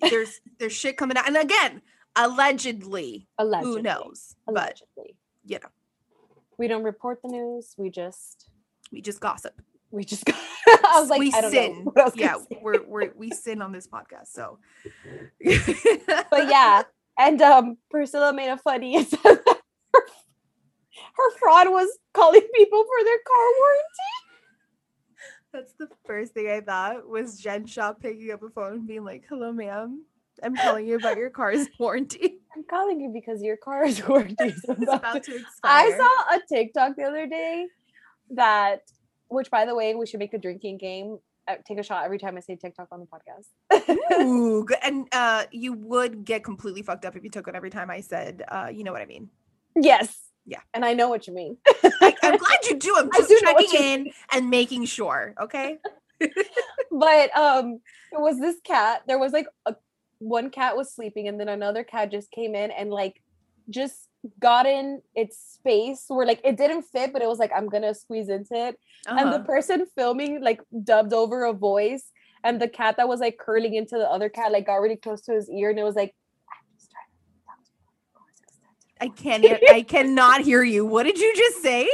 there's 0.10 0.42
there's 0.60 0.74
shit 0.74 0.98
coming 0.98 1.16
out, 1.16 1.28
and 1.28 1.38
again, 1.38 1.82
allegedly, 2.18 3.28
Allegedly. 3.38 3.78
who 3.78 3.82
knows? 3.82 4.36
But 4.46 4.56
Allegedly. 4.56 5.16
you 5.46 5.60
know, 5.60 5.70
we 6.58 6.68
don't 6.68 6.84
report 6.84 7.22
the 7.22 7.30
news. 7.30 7.74
We 7.78 7.90
just 7.90 8.50
we 8.92 9.02
just 9.02 9.22
gossip. 9.22 9.62
we 9.92 10.04
just. 10.04 10.30
I 10.68 11.00
was 11.00 11.10
like, 11.10 11.20
we 11.20 11.32
I 11.34 11.42
don't 11.42 11.52
sin. 11.52 11.72
know. 11.86 11.92
What 11.92 11.98
else 12.00 12.14
can 12.16 12.22
yeah, 12.24 12.58
we're 12.62 12.84
we're 12.86 13.12
we 13.16 13.30
sin 13.32 13.62
on 13.62 13.72
this 13.72 13.88
podcast. 13.88 14.28
So, 14.34 14.60
but 15.44 16.50
yeah, 16.50 16.84
and 17.18 17.42
um, 17.42 17.78
Priscilla 17.90 18.34
made 18.34 18.50
a 18.50 18.58
funny. 18.58 18.98
It 19.06 19.14
her, 19.24 19.42
her 21.16 21.38
fraud 21.40 21.70
was 21.70 21.90
calling 22.14 22.42
people 22.56 22.84
for 22.84 23.04
their 23.04 23.20
car 23.28 23.46
warranty. 23.60 24.12
That's 25.54 25.74
the 25.80 25.88
first 26.06 26.34
thing 26.34 26.50
I 26.50 26.60
thought 26.62 27.08
was 27.08 27.40
Jen 27.40 27.66
Shah 27.66 27.94
picking 27.94 28.32
up 28.32 28.44
a 28.44 28.50
phone 28.50 28.74
and 28.74 28.88
being 28.88 29.06
like, 29.06 29.24
"Hello, 29.30 29.54
ma'am. 29.54 30.04
I'm 30.44 30.56
calling 30.56 30.86
you 30.86 30.96
about 30.98 31.18
your 31.18 31.30
car's 31.30 31.68
warranty. 31.80 32.40
I'm 32.56 32.64
calling 32.70 33.00
you 33.00 33.10
because 33.14 33.42
your 33.42 33.56
car's 33.58 34.00
is 34.00 34.08
warranty. 34.08 34.44
is 34.46 34.66
about 34.68 34.82
about 35.00 35.24
to- 35.24 35.32
to 35.32 35.38
expire." 35.38 35.48
I 35.64 35.98
saw 35.98 36.36
a 36.36 36.40
TikTok 36.54 36.98
the 36.98 37.04
other 37.04 37.26
day 37.28 37.68
that, 38.32 38.82
which 39.30 39.50
by 39.50 39.66
the 39.66 39.74
way, 39.76 39.96
we 39.96 40.06
should 40.06 40.20
make 40.20 40.34
a 40.34 40.38
drinking 40.38 40.78
game. 40.78 41.20
uh, 41.48 41.56
Take 41.66 41.78
a 41.80 41.84
shot 41.84 42.04
every 42.04 42.18
time 42.20 42.36
I 42.36 42.42
say 42.42 42.58
TikTok 42.58 42.90
on 42.92 43.00
the 43.00 43.08
podcast. 43.08 44.20
Ooh, 44.22 44.66
and 44.84 45.08
uh, 45.14 45.46
you 45.52 45.72
would 45.72 46.26
get 46.26 46.44
completely 46.44 46.82
fucked 46.82 47.06
up 47.06 47.16
if 47.16 47.24
you 47.24 47.30
took 47.30 47.48
it 47.48 47.56
every 47.56 47.70
time 47.70 47.90
I 47.90 48.02
said, 48.02 48.44
uh, 48.50 48.68
you 48.74 48.84
know 48.84 48.92
what 48.92 49.02
I 49.02 49.06
mean. 49.06 49.30
yes. 49.76 50.25
Yeah. 50.46 50.60
And 50.74 50.86
I 50.86 50.94
know 50.94 51.10
what 51.10 51.28
you 51.28 51.34
mean. 51.34 51.58
I, 51.84 52.16
I'm 52.24 52.38
glad 52.38 52.60
you 52.70 52.78
do. 52.78 52.96
I'm 52.98 53.10
just 53.12 53.30
do 53.30 53.40
checking 53.42 53.74
in 53.74 54.12
and 54.32 54.50
making 54.50 54.86
sure. 54.86 55.34
Okay. 55.42 55.78
but 56.92 57.36
um 57.38 57.80
it 58.12 58.22
was 58.22 58.40
this 58.40 58.56
cat 58.64 59.02
there 59.08 59.20
was 59.20 59.34
like 59.34 59.48
a 59.66 59.76
one 60.20 60.50
cat 60.50 60.78
was 60.78 60.94
sleeping 60.94 61.28
and 61.28 61.38
then 61.40 61.50
another 61.50 61.84
cat 61.84 62.10
just 62.10 62.32
came 62.32 62.56
in 62.56 62.72
and 62.72 62.90
like 62.90 63.22
just 63.70 64.08
got 64.40 64.66
in 64.66 65.02
its 65.14 65.38
space 65.38 66.06
where 66.08 66.26
like 66.26 66.42
it 66.44 66.58
didn't 66.58 66.84
fit, 66.84 67.12
but 67.14 67.22
it 67.22 67.28
was 67.28 67.38
like 67.40 67.52
I'm 67.56 67.68
gonna 67.68 67.94
squeeze 67.94 68.30
into 68.30 68.54
it. 68.56 68.80
And 69.08 69.32
the 69.32 69.38
Uh-huh. 69.38 69.44
person 69.46 69.86
filming 69.96 70.42
like 70.42 70.62
dubbed 70.84 71.14
over 71.14 71.44
a 71.46 71.54
voice, 71.54 72.12
and 72.44 72.60
the 72.62 72.68
cat 72.68 72.98
that 72.98 73.08
was 73.08 73.20
like 73.20 73.38
curling 73.38 73.76
into 73.76 73.98
the 73.98 74.10
other 74.10 74.30
cat 74.30 74.52
like 74.52 74.66
got 74.68 74.76
really 74.78 74.96
close 74.96 75.22
to 75.24 75.34
his 75.34 75.50
ear, 75.50 75.70
and 75.70 75.78
it 75.80 75.84
was 75.84 75.96
like. 75.96 76.16
"I'm 76.50 76.66
just 76.78 76.90
trying 76.92 77.06
to 77.06 77.46
talk 77.46 77.60
to 77.66 77.72
you. 77.74 77.86
Course 78.18 78.40
extended 78.42 78.85
I 79.02 79.10
can't. 79.10 79.46
I 79.70 79.82
cannot 79.82 80.42
hear 80.42 80.64
you. 80.64 80.86
What 80.86 81.04
did 81.04 81.20
you 81.20 81.34
just 81.36 81.62
say? 81.62 81.90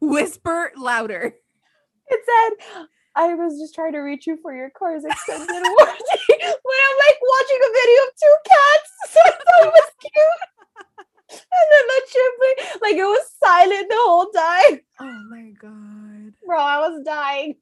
Whisper 0.00 0.72
louder. 0.76 1.34
It 2.08 2.20
said, 2.24 2.86
I 3.16 3.34
was 3.34 3.58
just 3.58 3.74
trying 3.74 3.92
to 3.92 3.98
reach 3.98 4.26
you 4.26 4.38
for 4.40 4.54
your 4.54 4.70
car's 4.70 5.04
extended 5.04 5.48
warranty. 5.48 5.64
when 6.28 6.78
I'm 6.86 6.98
like 7.06 7.18
watching 7.22 7.60
a 7.62 7.72
video 7.72 8.02
of 8.02 8.12
two 8.22 8.36
cats. 8.44 8.92
So 9.08 9.20
I 9.24 9.30
thought 9.30 9.66
it 9.66 9.72
was 9.72 9.90
cute. 10.00 10.40
And 11.30 11.66
then 11.72 11.86
the 11.88 12.00
chimpanzee, 12.12 12.78
like 12.82 12.96
it 12.96 13.04
was 13.04 13.30
silent 13.42 13.88
the 13.88 13.96
whole 13.98 14.26
time. 14.26 14.80
Oh 15.00 15.22
my 15.30 15.50
god. 15.60 16.34
Bro, 16.44 16.58
I 16.58 16.78
was 16.78 17.02
dying. 17.04 17.54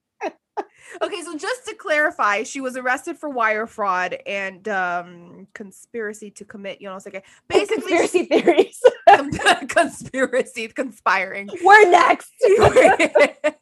Okay, 1.01 1.21
so 1.23 1.37
just 1.37 1.65
to 1.67 1.75
clarify, 1.75 2.43
she 2.43 2.61
was 2.61 2.77
arrested 2.77 3.17
for 3.17 3.29
wire 3.29 3.67
fraud 3.67 4.17
and 4.25 4.67
um 4.69 5.47
conspiracy 5.53 6.31
to 6.31 6.45
commit, 6.45 6.79
you 6.81 6.87
know, 6.87 6.97
like 7.05 7.25
basically 7.47 7.97
conspiracy 7.97 8.25
theories. 8.25 8.81
conspiracy 9.67 10.67
conspiring. 10.69 11.49
We're 11.63 11.89
next. 11.89 12.31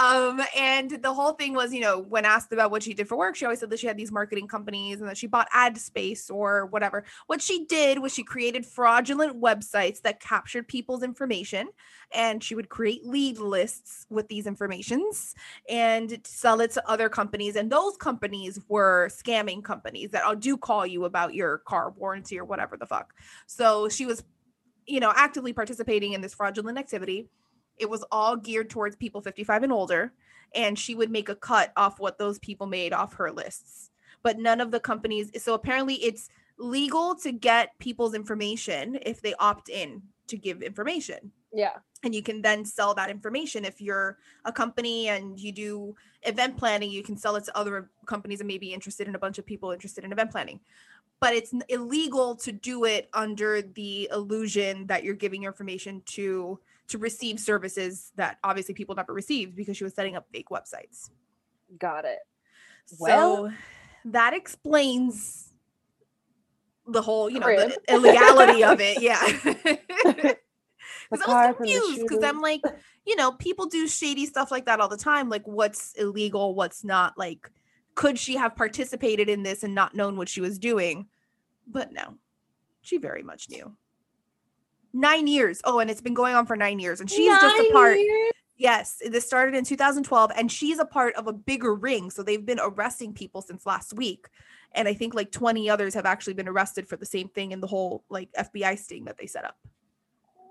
um 0.00 0.40
and 0.56 0.90
the 1.02 1.12
whole 1.12 1.32
thing 1.32 1.54
was 1.54 1.72
you 1.72 1.80
know 1.80 1.98
when 1.98 2.24
asked 2.24 2.52
about 2.52 2.70
what 2.70 2.82
she 2.82 2.94
did 2.94 3.08
for 3.08 3.16
work 3.16 3.36
she 3.36 3.44
always 3.44 3.60
said 3.60 3.70
that 3.70 3.78
she 3.78 3.86
had 3.86 3.96
these 3.96 4.10
marketing 4.10 4.48
companies 4.48 5.00
and 5.00 5.08
that 5.08 5.16
she 5.16 5.26
bought 5.26 5.48
ad 5.52 5.78
space 5.78 6.30
or 6.30 6.66
whatever. 6.66 7.04
What 7.26 7.42
she 7.42 7.64
did 7.66 7.98
was 7.98 8.12
she 8.12 8.22
created 8.22 8.66
fraudulent 8.66 9.40
websites 9.40 10.00
that 10.02 10.20
captured 10.20 10.68
people's 10.68 11.02
information 11.02 11.68
and 12.12 12.42
she 12.42 12.54
would 12.54 12.68
create 12.68 13.06
lead 13.06 13.38
lists 13.38 14.06
with 14.10 14.28
these 14.28 14.46
informations 14.46 15.34
and 15.68 16.18
sell 16.24 16.60
it 16.60 16.72
to 16.72 16.88
other 16.88 17.08
companies. 17.08 17.56
And 17.56 17.70
those 17.70 17.96
companies 17.96 18.58
were 18.68 19.08
scamming 19.12 19.62
companies 19.62 20.10
that 20.10 20.40
do 20.40 20.56
call 20.56 20.86
you 20.86 21.04
about 21.04 21.34
your 21.34 21.58
car 21.58 21.90
warranty 21.90 22.38
or 22.38 22.44
whatever 22.44 22.76
the 22.76 22.86
fuck. 22.86 23.14
So 23.46 23.88
she 23.88 24.06
was 24.06 24.22
you 24.86 24.98
know 24.98 25.12
actively 25.14 25.52
participating 25.52 26.14
in 26.14 26.20
this 26.20 26.34
fraudulent 26.34 26.78
activity 26.78 27.28
it 27.80 27.88
was 27.88 28.04
all 28.12 28.36
geared 28.36 28.70
towards 28.70 28.96
people 28.96 29.20
55 29.20 29.62
and 29.64 29.72
older 29.72 30.12
and 30.54 30.78
she 30.78 30.94
would 30.94 31.10
make 31.10 31.28
a 31.28 31.34
cut 31.34 31.72
off 31.76 32.00
what 32.00 32.18
those 32.18 32.38
people 32.40 32.66
made 32.66 32.92
off 32.92 33.14
her 33.14 33.30
lists. 33.30 33.90
But 34.22 34.38
none 34.38 34.60
of 34.60 34.70
the 34.70 34.80
companies 34.80 35.30
so 35.42 35.54
apparently 35.54 35.94
it's 35.94 36.28
legal 36.58 37.14
to 37.16 37.32
get 37.32 37.78
people's 37.78 38.14
information 38.14 38.98
if 39.02 39.22
they 39.22 39.34
opt 39.34 39.68
in 39.68 40.02
to 40.28 40.36
give 40.36 40.62
information. 40.62 41.32
Yeah. 41.52 41.78
and 42.04 42.14
you 42.14 42.22
can 42.22 42.42
then 42.42 42.64
sell 42.64 42.94
that 42.94 43.10
information. 43.10 43.64
If 43.64 43.80
you're 43.80 44.18
a 44.44 44.52
company 44.52 45.08
and 45.08 45.38
you 45.38 45.50
do 45.50 45.96
event 46.22 46.56
planning 46.56 46.90
you 46.90 47.02
can 47.02 47.16
sell 47.16 47.34
it 47.36 47.44
to 47.44 47.58
other 47.58 47.90
companies 48.06 48.38
that 48.38 48.46
may 48.46 48.58
be 48.58 48.72
interested 48.72 49.08
in 49.08 49.14
a 49.14 49.18
bunch 49.18 49.38
of 49.38 49.46
people 49.46 49.72
interested 49.72 50.04
in 50.04 50.12
event 50.12 50.30
planning. 50.30 50.60
But 51.18 51.34
it's 51.34 51.52
illegal 51.68 52.36
to 52.36 52.52
do 52.52 52.84
it 52.84 53.08
under 53.12 53.62
the 53.62 54.08
illusion 54.12 54.86
that 54.86 55.02
you're 55.04 55.14
giving 55.14 55.42
your 55.42 55.52
information 55.52 56.02
to 56.06 56.58
to 56.90 56.98
receive 56.98 57.40
services 57.40 58.12
that 58.16 58.38
obviously 58.44 58.74
people 58.74 58.94
never 58.94 59.12
received 59.12 59.56
because 59.56 59.76
she 59.76 59.84
was 59.84 59.94
setting 59.94 60.16
up 60.16 60.26
fake 60.32 60.48
websites 60.50 61.10
Got 61.78 62.04
it. 62.04 62.18
so 62.86 62.96
Well- 63.00 63.52
that 64.06 64.32
explains 64.34 65.52
the 66.86 67.02
whole 67.02 67.28
you 67.30 67.38
know 67.38 67.46
Crib. 67.46 67.70
the 67.70 67.78
illegality 67.94 68.64
of 68.64 68.80
it 68.80 69.00
yeah 69.02 69.20
because 71.10 71.26
I 71.26 71.48
was 71.48 71.56
confused 71.56 72.02
because. 72.08 72.22
I'm 72.24 72.40
like, 72.40 72.62
you 73.04 73.16
know, 73.16 73.32
people 73.32 73.66
do 73.66 73.88
shady 73.88 74.26
stuff 74.26 74.50
like 74.50 74.66
that 74.66 74.80
all 74.80 74.88
the 74.88 74.96
time. 74.96 75.28
Like, 75.28 75.46
what's 75.46 75.92
illegal? 75.94 76.54
What's 76.54 76.84
not? 76.84 77.18
Like, 77.18 77.50
could 77.94 78.18
she 78.18 78.36
have 78.36 78.54
participated 78.54 79.28
in 79.28 79.42
this 79.42 79.62
and 79.64 79.74
not 79.74 79.94
known 79.94 80.16
what 80.16 80.28
she 80.28 80.40
was 80.40 80.58
doing? 80.58 81.06
But 81.66 81.92
no, 81.92 82.14
she 82.82 82.98
very 82.98 83.22
much 83.22 83.48
knew. 83.50 83.74
Nine 84.92 85.26
years. 85.26 85.60
Oh, 85.64 85.78
and 85.78 85.90
it's 85.90 86.00
been 86.00 86.14
going 86.14 86.34
on 86.34 86.46
for 86.46 86.56
nine 86.56 86.78
years, 86.78 87.00
and 87.00 87.10
she's 87.10 87.28
just 87.28 87.58
a 87.58 87.72
part. 87.72 87.98
years? 87.98 88.32
Yes, 88.56 89.00
this 89.06 89.26
started 89.26 89.54
in 89.54 89.64
2012, 89.64 90.32
and 90.36 90.52
she's 90.52 90.78
a 90.78 90.84
part 90.84 91.14
of 91.14 91.26
a 91.26 91.32
bigger 91.32 91.74
ring. 91.74 92.10
So 92.10 92.22
they've 92.22 92.44
been 92.44 92.60
arresting 92.60 93.14
people 93.14 93.40
since 93.40 93.64
last 93.64 93.94
week. 93.94 94.26
And 94.72 94.86
I 94.86 94.92
think 94.94 95.14
like 95.14 95.32
20 95.32 95.70
others 95.70 95.94
have 95.94 96.06
actually 96.06 96.34
been 96.34 96.46
arrested 96.46 96.86
for 96.86 96.96
the 96.96 97.06
same 97.06 97.28
thing 97.28 97.52
in 97.52 97.60
the 97.60 97.66
whole 97.66 98.04
like 98.10 98.28
FBI 98.38 98.78
sting 98.78 99.06
that 99.06 99.16
they 99.18 99.26
set 99.26 99.44
up. 99.44 99.56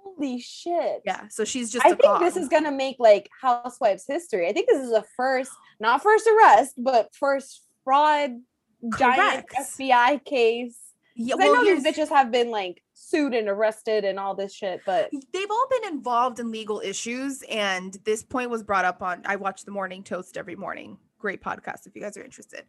Holy 0.03 0.39
shit. 0.41 1.03
Yeah. 1.05 1.27
So 1.29 1.45
she's 1.45 1.71
just 1.71 1.85
I 1.85 1.93
think 1.93 2.19
this 2.19 2.35
is 2.35 2.49
gonna 2.49 2.71
make 2.71 2.97
like 2.99 3.29
housewives 3.41 4.05
history. 4.07 4.47
I 4.49 4.53
think 4.53 4.67
this 4.67 4.81
is 4.81 4.91
a 4.91 5.05
first, 5.15 5.51
not 5.79 6.01
first 6.03 6.27
arrest, 6.27 6.73
but 6.77 7.15
first 7.15 7.61
fraud 7.83 8.41
giant 8.97 9.45
FBI 9.57 10.25
case. 10.25 10.77
Yeah, 11.15 11.35
'Cause 11.35 11.43
I 11.43 11.47
know 11.47 11.63
these 11.63 11.83
bitches 11.85 12.09
have 12.09 12.31
been 12.31 12.49
like 12.49 12.83
sued 12.99 13.33
and 13.33 13.47
arrested 13.47 14.03
and 14.03 14.19
all 14.19 14.35
this 14.35 14.53
shit, 14.53 14.81
but 14.85 15.09
they've 15.31 15.49
all 15.49 15.67
been 15.69 15.93
involved 15.93 16.39
in 16.39 16.51
legal 16.51 16.81
issues 16.81 17.43
and 17.49 17.97
this 18.03 18.23
point 18.23 18.49
was 18.49 18.61
brought 18.61 18.83
up 18.83 19.01
on 19.01 19.21
i 19.25 19.35
watch 19.37 19.63
the 19.63 19.71
morning 19.71 20.03
toast 20.03 20.37
every 20.37 20.55
morning. 20.55 20.97
Great 21.17 21.41
podcast 21.41 21.87
if 21.87 21.95
you 21.95 22.01
guys 22.01 22.17
are 22.17 22.23
interested. 22.23 22.65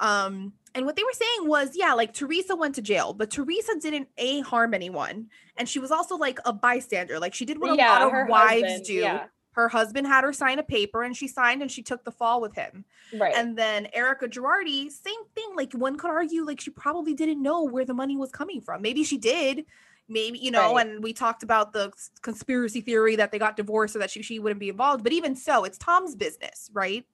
Um 0.00 0.54
and 0.74 0.86
what 0.86 0.96
they 0.96 1.04
were 1.04 1.12
saying 1.12 1.48
was 1.48 1.76
yeah 1.76 1.92
like 1.92 2.14
teresa 2.14 2.56
went 2.56 2.76
to 2.76 2.82
jail 2.82 3.12
but 3.12 3.30
teresa 3.30 3.74
didn't 3.80 4.08
a 4.16 4.40
harm 4.40 4.72
anyone 4.72 5.26
and 5.56 5.68
she 5.68 5.80
was 5.80 5.90
also 5.90 6.16
like 6.16 6.38
a 6.46 6.52
bystander. 6.52 7.20
Like 7.20 7.34
she 7.34 7.44
did 7.44 7.60
what 7.60 7.72
a 7.72 7.76
yeah, 7.76 7.98
lot 7.98 8.22
of 8.22 8.28
wives 8.28 8.62
husband, 8.62 8.84
do. 8.86 8.94
Yeah, 8.94 9.26
her 9.58 9.68
husband 9.68 10.06
had 10.06 10.22
her 10.22 10.32
sign 10.32 10.60
a 10.60 10.62
paper 10.62 11.02
and 11.02 11.16
she 11.16 11.26
signed 11.26 11.62
and 11.62 11.70
she 11.70 11.82
took 11.82 12.04
the 12.04 12.12
fall 12.12 12.40
with 12.40 12.54
him 12.54 12.84
right. 13.18 13.34
and 13.36 13.58
then 13.58 13.88
Erika 13.92 14.28
Girardi, 14.28 14.88
same 14.88 15.24
thing. 15.34 15.48
Like 15.56 15.72
one 15.72 15.98
could 15.98 16.10
argue, 16.10 16.44
like 16.44 16.60
she 16.60 16.70
probably 16.70 17.12
didn't 17.12 17.42
know 17.42 17.64
where 17.64 17.84
the 17.84 17.92
money 17.92 18.16
was 18.16 18.30
coming 18.30 18.60
from. 18.60 18.82
Maybe 18.82 19.02
she 19.02 19.18
did. 19.18 19.64
Maybe 20.08 20.38
you 20.38 20.52
know. 20.52 20.76
Right. 20.76 20.86
And 20.86 21.02
we 21.02 21.12
talked 21.12 21.42
about 21.42 21.72
the 21.72 21.90
conspiracy 22.22 22.80
theory 22.80 23.16
that 23.16 23.32
they 23.32 23.38
got 23.40 23.56
divorced 23.56 23.94
so 23.94 23.98
that 23.98 24.12
she 24.12 24.22
she 24.22 24.38
wouldn't 24.38 24.60
be 24.60 24.68
involved. 24.68 25.02
But 25.02 25.12
even 25.12 25.34
so, 25.34 25.64
it's 25.64 25.76
Tom's 25.76 26.14
business, 26.14 26.70
right? 26.72 27.04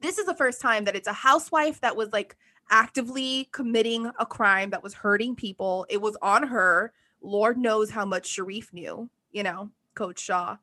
This 0.00 0.18
is 0.18 0.26
the 0.26 0.36
first 0.36 0.60
time 0.60 0.84
that 0.84 0.94
it's 0.94 1.08
a 1.08 1.12
housewife 1.12 1.80
that 1.80 1.96
was 1.96 2.12
like 2.12 2.36
actively 2.70 3.48
committing 3.50 4.08
a 4.20 4.26
crime 4.26 4.70
that 4.70 4.84
was 4.84 4.94
hurting 4.94 5.34
people. 5.34 5.84
It 5.88 6.00
was 6.00 6.16
on 6.22 6.44
her. 6.44 6.92
Lord 7.22 7.58
knows 7.58 7.90
how 7.90 8.04
much 8.04 8.36
Sharrieff 8.36 8.72
knew. 8.72 9.10
You 9.32 9.42
know, 9.42 9.70
Coach 9.96 10.20
Shah. 10.20 10.58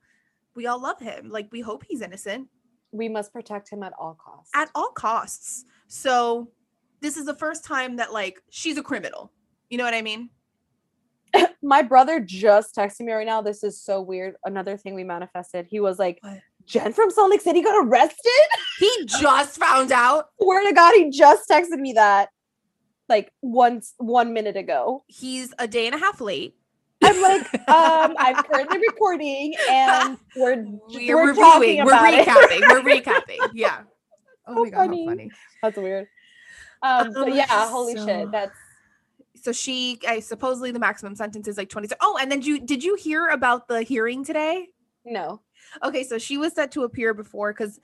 We 0.55 0.67
all 0.67 0.81
love 0.81 0.99
him. 0.99 1.29
Like 1.29 1.49
we 1.51 1.61
hope 1.61 1.83
he's 1.87 2.01
innocent 2.01 2.47
we 2.93 3.09
must 3.09 3.33
protect 3.33 3.69
him 3.69 3.83
at 3.83 3.91
all 3.99 4.17
costs. 4.23 4.51
at 4.53 4.69
all 4.73 4.91
costs. 4.91 5.65
So 5.87 6.49
this 7.01 7.17
is 7.17 7.25
the 7.25 7.33
first 7.33 7.65
time 7.65 7.97
that 7.97 8.13
like 8.13 8.41
she's 8.49 8.77
a 8.77 8.83
criminal. 8.83 9.31
You 9.69 9.77
know 9.79 9.83
what 9.83 9.95
I 9.95 10.01
mean? 10.01 10.29
My 11.63 11.81
brother 11.81 12.19
just 12.19 12.75
texted 12.75 13.01
me 13.01 13.11
right 13.11 13.25
now. 13.25 13.41
This 13.41 13.63
is 13.63 13.81
so 13.81 13.99
weird. 14.01 14.35
Another 14.45 14.77
thing 14.77 14.93
we 14.93 15.03
manifested. 15.03 15.65
He 15.67 15.79
was 15.79 15.99
like, 15.99 16.19
What? 16.21 16.39
Jen 16.65 16.93
from 16.93 17.11
Salt 17.11 17.31
Lake 17.31 17.41
City 17.41 17.61
got 17.61 17.83
arrested. 17.85 18.17
He 18.79 19.05
just 19.05 19.59
found 19.59 19.91
out 19.91 20.25
Swear 20.41 20.67
to 20.67 20.73
God, 20.73 20.93
he 20.95 21.09
just 21.09 21.47
texted 21.49 21.79
me 21.79 21.93
that 21.93 22.29
like 23.07 23.31
once 23.41 23.93
one 23.97 24.33
minute 24.33 24.57
ago. 24.57 25.03
he's 25.07 25.53
a 25.59 25.67
day 25.67 25.85
and 25.85 25.95
a 25.95 25.99
half 25.99 26.19
late. 26.21 26.55
I'm 27.03 27.21
like, 27.21 27.69
um, 27.69 28.15
I'm 28.17 28.43
currently 28.43 28.79
recording 28.79 29.53
and 29.69 30.17
we're 30.35 30.55
We're, 30.89 31.15
we're 31.15 31.27
reviewing, 31.29 31.85
we're 31.85 31.91
recapping, 31.91 32.61
we're 32.61 32.81
recapping. 33.01 33.49
Yeah. 33.53 33.81
Oh 34.47 34.55
So 34.55 34.63
my 34.63 34.69
god, 34.69 34.77
funny. 34.77 35.05
funny. 35.07 35.31
That's 35.61 35.77
weird. 35.77 36.07
Um, 36.81 37.13
but 37.13 37.29
Um, 37.29 37.33
yeah, 37.33 37.69
holy 37.69 37.95
so- 37.95 38.05
shit. 38.05 38.31
That's 38.31 38.55
So 39.41 39.51
she, 39.51 39.99
I 40.07 40.19
supposedly 40.19 40.71
the 40.71 40.79
maximum 40.79 41.15
sentence 41.15 41.47
is 41.47 41.57
like 41.57 41.69
20. 41.69 41.89
Oh, 42.01 42.17
and 42.21 42.31
then 42.31 42.41
you 42.41 42.59
did 42.59 42.83
you 42.83 42.95
hear 42.95 43.27
about 43.29 43.67
the 43.67 43.81
hearing 43.83 44.23
today? 44.23 44.67
no. 45.05 45.41
Okay, 45.81 46.03
so 46.03 46.17
she 46.19 46.37
was 46.37 46.53
set 46.53 46.71
to 46.73 46.83
appear 46.83 47.13
before 47.15 47.51
because 47.51 47.79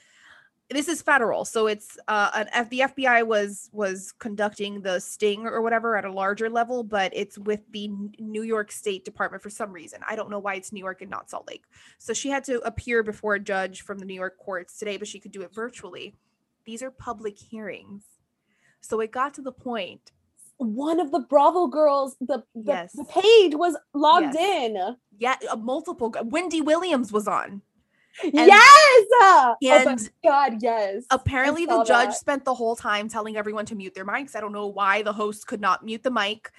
this 0.69 0.87
is 0.87 1.01
federal. 1.01 1.45
So 1.45 1.67
it's 1.67 1.97
uh 2.07 2.29
an 2.35 2.47
F- 2.53 2.69
the 2.69 2.79
FBI 2.79 3.25
was 3.25 3.69
was 3.73 4.11
conducting 4.19 4.81
the 4.81 4.99
sting 4.99 5.45
or 5.47 5.61
whatever 5.61 5.97
at 5.97 6.05
a 6.05 6.11
larger 6.11 6.49
level, 6.49 6.83
but 6.83 7.11
it's 7.15 7.37
with 7.37 7.61
the 7.71 7.89
New 8.19 8.43
York 8.43 8.71
State 8.71 9.03
Department 9.05 9.41
for 9.43 9.49
some 9.49 9.71
reason. 9.71 9.99
I 10.07 10.15
don't 10.15 10.29
know 10.29 10.39
why 10.39 10.55
it's 10.55 10.71
New 10.71 10.79
York 10.83 11.01
and 11.01 11.09
not 11.09 11.29
Salt 11.29 11.47
Lake. 11.47 11.63
So 11.97 12.13
she 12.13 12.29
had 12.29 12.43
to 12.45 12.59
appear 12.61 13.03
before 13.03 13.35
a 13.35 13.39
judge 13.39 13.81
from 13.81 13.99
the 13.99 14.05
New 14.05 14.13
York 14.13 14.37
courts 14.37 14.77
today, 14.77 14.97
but 14.97 15.07
she 15.07 15.19
could 15.19 15.31
do 15.31 15.41
it 15.41 15.53
virtually. 15.53 16.15
These 16.65 16.83
are 16.83 16.91
public 16.91 17.37
hearings. 17.39 18.03
So 18.81 18.99
it 18.99 19.11
got 19.11 19.33
to 19.35 19.41
the. 19.41 19.53
One 20.57 20.99
of 20.99 21.11
the 21.11 21.19
Bravo 21.21 21.67
girls, 21.67 22.15
the 22.19 22.43
the, 22.53 22.61
Yes. 22.65 22.91
the 22.93 23.05
page 23.05 23.55
was 23.55 23.77
logged 23.93 24.35
Yes. 24.35 24.65
in. 24.69 24.95
Yeah, 25.17 25.35
a 25.51 25.55
multiple 25.57 26.13
Wendy 26.25 26.61
Williams 26.61 27.11
was 27.13 27.27
on. 27.27 27.61
Yes. 28.23 29.05
uh, 29.21 29.53
oh 29.53 29.57
my 29.61 29.91
And 29.91 30.09
God, 30.23 30.61
yes. 30.61 31.05
apparently 31.09 31.65
the 31.65 31.83
judge 31.83 32.09
that. 32.09 32.15
spent 32.15 32.45
the 32.45 32.53
whole 32.53 32.75
time 32.75 33.09
telling 33.09 33.37
everyone 33.37 33.65
to 33.67 33.75
mute 33.75 33.93
their 33.93 34.05
mics. 34.05 34.35
I 34.35 34.41
don't 34.41 34.53
know 34.53 34.67
why 34.67 35.01
the 35.01 35.13
host 35.13 35.47
could 35.47 35.61
not 35.61 35.85
mute 35.85 36.03
the 36.03 36.11
mic. 36.11 36.51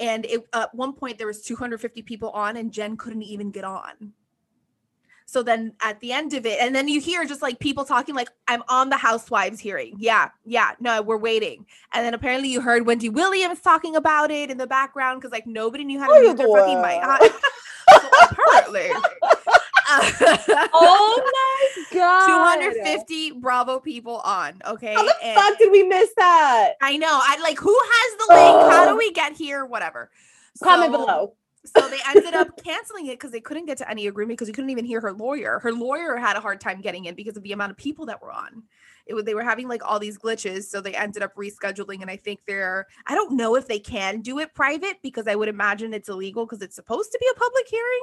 And 0.00 0.24
it, 0.26 0.46
at 0.52 0.74
one 0.74 0.92
point 0.92 1.18
there 1.18 1.26
was 1.26 1.42
250 1.42 2.02
people 2.02 2.30
on 2.30 2.56
and 2.56 2.72
jen 2.72 2.96
couldn't 2.96 3.22
even 3.22 3.50
get 3.50 3.64
on. 3.64 4.12
So 5.26 5.42
then 5.42 5.74
at 5.82 6.00
the 6.00 6.12
end 6.12 6.32
of 6.32 6.46
it 6.46 6.58
and 6.60 6.74
then 6.74 6.88
you 6.88 7.00
hear 7.00 7.24
just 7.26 7.42
like 7.42 7.58
people 7.58 7.84
talking 7.84 8.14
like 8.14 8.30
i'm 8.46 8.62
on 8.68 8.88
the 8.88 8.96
housewives 8.96 9.60
hearing. 9.60 9.94
Yeah 9.98 10.30
yeah 10.44 10.72
no 10.80 11.02
we're 11.02 11.18
waiting. 11.18 11.66
And 11.92 12.04
then 12.04 12.14
apparently 12.14 12.48
you 12.48 12.60
heard 12.60 12.86
wendy 12.86 13.08
williams 13.08 13.60
talking 13.60 13.96
about 13.96 14.30
it 14.30 14.50
in 14.50 14.56
the 14.56 14.66
background 14.66 15.20
because 15.20 15.32
like 15.32 15.46
nobody 15.46 15.84
knew 15.84 15.98
how 15.98 16.06
to 16.14 16.24
use 16.24 16.34
their 16.34 16.48
fucking 16.48 16.80
mic. 16.80 17.02
so 17.90 18.08
apparently 18.30 18.90
oh 19.88 21.22
my 21.92 21.98
god 21.98 22.56
250 22.56 23.32
bravo 23.32 23.78
people 23.80 24.16
on 24.18 24.54
okay 24.66 24.94
how 24.94 25.04
the 25.04 25.14
and 25.22 25.34
fuck 25.34 25.58
did 25.58 25.70
we 25.70 25.82
miss 25.82 26.10
that 26.16 26.74
i 26.80 26.96
know 26.96 27.06
i 27.22 27.38
like 27.42 27.58
who 27.58 27.76
has 27.82 28.18
the 28.18 28.34
link 28.34 28.72
how 28.72 28.88
do 28.88 28.96
we 28.96 29.12
get 29.12 29.36
here 29.36 29.64
whatever 29.64 30.10
comment 30.62 30.92
below 30.92 31.32
so 31.76 31.88
they 31.88 31.98
ended 32.08 32.34
up 32.34 32.62
canceling 32.64 33.06
it 33.06 33.18
because 33.18 33.30
they 33.30 33.40
couldn't 33.40 33.66
get 33.66 33.78
to 33.78 33.90
any 33.90 34.06
agreement 34.06 34.38
because 34.38 34.48
you 34.48 34.54
couldn't 34.54 34.70
even 34.70 34.84
hear 34.84 35.00
her 35.00 35.12
lawyer. 35.12 35.58
Her 35.58 35.72
lawyer 35.72 36.16
had 36.16 36.36
a 36.36 36.40
hard 36.40 36.60
time 36.60 36.80
getting 36.80 37.06
in 37.06 37.14
because 37.14 37.36
of 37.36 37.42
the 37.42 37.52
amount 37.52 37.72
of 37.72 37.76
people 37.76 38.06
that 38.06 38.22
were 38.22 38.32
on. 38.32 38.62
It 39.06 39.14
was 39.14 39.24
they 39.24 39.34
were 39.34 39.42
having 39.42 39.68
like 39.68 39.82
all 39.84 39.98
these 39.98 40.18
glitches, 40.18 40.64
so 40.64 40.80
they 40.80 40.94
ended 40.94 41.22
up 41.22 41.34
rescheduling. 41.34 42.02
And 42.02 42.10
I 42.10 42.16
think 42.16 42.40
they're 42.46 42.86
I 43.06 43.14
don't 43.14 43.36
know 43.36 43.54
if 43.56 43.66
they 43.66 43.78
can 43.78 44.20
do 44.20 44.38
it 44.38 44.54
private 44.54 44.98
because 45.02 45.26
I 45.26 45.34
would 45.34 45.48
imagine 45.48 45.94
it's 45.94 46.08
illegal 46.08 46.46
because 46.46 46.62
it's 46.62 46.76
supposed 46.76 47.12
to 47.12 47.18
be 47.20 47.26
a 47.30 47.38
public 47.38 47.66
hearing. 47.68 48.02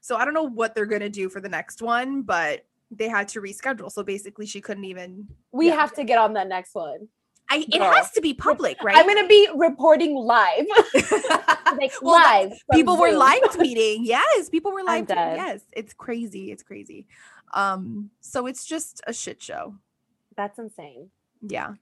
So 0.00 0.16
I 0.16 0.24
don't 0.24 0.34
know 0.34 0.44
what 0.48 0.74
they're 0.74 0.86
gonna 0.86 1.08
do 1.10 1.28
for 1.28 1.40
the 1.40 1.48
next 1.48 1.82
one, 1.82 2.22
but 2.22 2.64
they 2.90 3.08
had 3.08 3.28
to 3.28 3.40
reschedule. 3.40 3.90
So 3.92 4.02
basically, 4.02 4.46
she 4.46 4.60
couldn't 4.60 4.84
even. 4.84 5.28
we 5.52 5.68
Yeah. 5.68 5.76
have 5.76 5.94
to 5.94 6.04
get 6.04 6.18
on 6.18 6.32
that 6.34 6.48
next 6.48 6.74
one 6.74 7.08
I 7.52 7.64
it 7.68 7.78
Girl. 7.78 7.92
has 7.92 8.10
to 8.12 8.20
be 8.20 8.32
public, 8.32 8.80
right? 8.84 8.96
i'm 8.96 9.06
gonna 9.06 9.26
be 9.26 9.48
reporting 9.56 10.14
live 10.14 10.66
like 11.76 11.92
Well, 12.00 12.14
live 12.14 12.50
from 12.66 12.76
people 12.76 12.96
were 12.96 13.10
Zoom. 13.10 13.18
live 13.18 13.42
tweeting 13.58 13.98
yes 14.02 14.48
people 14.48 14.72
were 14.72 14.82
live 14.84 15.06
tweeting 15.06 15.36
yes 15.36 15.60
it's 15.72 15.92
crazy 15.92 16.52
it's 16.52 16.62
crazy 16.62 17.06
um 17.54 18.10
so 18.20 18.46
it's 18.46 18.64
just 18.64 19.02
a 19.06 19.12
shit 19.12 19.42
show 19.42 19.74
that's 20.36 20.58
insane 20.60 21.10
yeah 21.42 21.74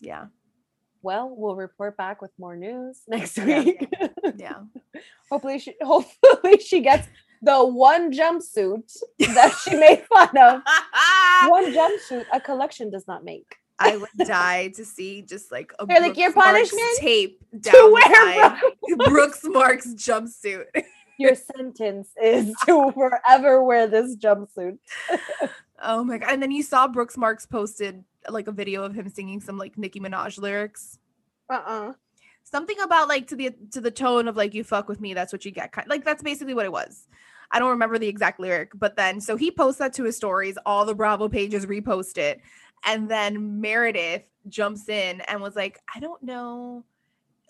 yeah 0.00 0.26
well 1.02 1.34
we'll 1.34 1.56
report 1.56 1.96
back 1.96 2.20
with 2.20 2.30
more 2.38 2.54
news 2.56 3.00
next 3.08 3.38
Yeah. 3.38 3.60
week 3.62 3.88
yeah 4.36 4.60
hopefully 5.30 5.58
she 5.58 5.74
hopefully 5.80 6.58
she 6.60 6.80
gets 6.80 7.08
the 7.44 7.64
one 7.64 8.12
jumpsuit 8.12 8.90
that 9.18 9.52
she 9.62 9.76
made 9.76 10.04
fun 10.08 10.36
of. 10.36 10.62
One 11.50 11.74
jumpsuit 11.74 12.24
a 12.32 12.40
collection 12.40 12.90
does 12.90 13.06
not 13.06 13.22
make. 13.22 13.56
I 13.78 13.96
would 13.96 14.08
die 14.18 14.68
to 14.68 14.84
see 14.84 15.22
just 15.22 15.50
like 15.50 15.72
a 15.78 15.86
They're 15.86 16.00
like, 16.00 16.16
"Your 16.16 16.32
Brooks 16.32 16.36
Marks 16.36 16.70
punishment? 16.70 16.98
tape 16.98 17.40
to 17.52 17.58
down 17.58 17.72
the 17.74 17.92
wear 17.92 18.34
side. 18.34 18.60
brooks 19.10 19.40
marks 19.44 19.86
jumpsuit. 19.88 20.66
Your 21.18 21.34
sentence 21.34 22.08
is 22.22 22.54
to 22.66 22.92
forever 22.92 23.62
wear 23.62 23.86
this 23.86 24.16
jumpsuit. 24.16 24.78
Oh 25.82 26.02
my 26.02 26.18
god 26.18 26.32
and 26.32 26.42
then 26.42 26.50
you 26.50 26.62
saw 26.62 26.88
brooks 26.88 27.16
marks 27.16 27.46
posted 27.46 28.04
like 28.28 28.48
a 28.48 28.52
video 28.52 28.84
of 28.84 28.94
him 28.94 29.08
singing 29.08 29.40
some 29.40 29.58
like 29.58 29.76
nicki 29.76 30.00
minaj 30.00 30.38
lyrics. 30.38 30.98
Uh-uh. 31.50 31.92
Something 32.44 32.76
about 32.80 33.08
like 33.08 33.26
to 33.28 33.36
the 33.36 33.54
to 33.72 33.80
the 33.80 33.90
tone 33.90 34.28
of 34.28 34.36
like 34.36 34.54
you 34.54 34.64
fuck 34.64 34.88
with 34.88 35.00
me 35.00 35.14
that's 35.14 35.32
what 35.32 35.44
you 35.44 35.50
get 35.50 35.72
kind 35.72 35.88
like 35.88 36.04
that's 36.04 36.22
basically 36.22 36.54
what 36.54 36.64
it 36.64 36.72
was 36.72 37.06
i 37.50 37.58
don't 37.58 37.70
remember 37.70 37.98
the 37.98 38.08
exact 38.08 38.40
lyric 38.40 38.70
but 38.74 38.96
then 38.96 39.20
so 39.20 39.36
he 39.36 39.50
posts 39.50 39.78
that 39.78 39.92
to 39.92 40.04
his 40.04 40.16
stories 40.16 40.56
all 40.66 40.84
the 40.84 40.94
bravo 40.94 41.28
pages 41.28 41.66
repost 41.66 42.18
it 42.18 42.40
and 42.84 43.08
then 43.08 43.60
meredith 43.60 44.24
jumps 44.48 44.88
in 44.88 45.20
and 45.22 45.40
was 45.40 45.56
like 45.56 45.80
i 45.94 46.00
don't 46.00 46.22
know 46.22 46.84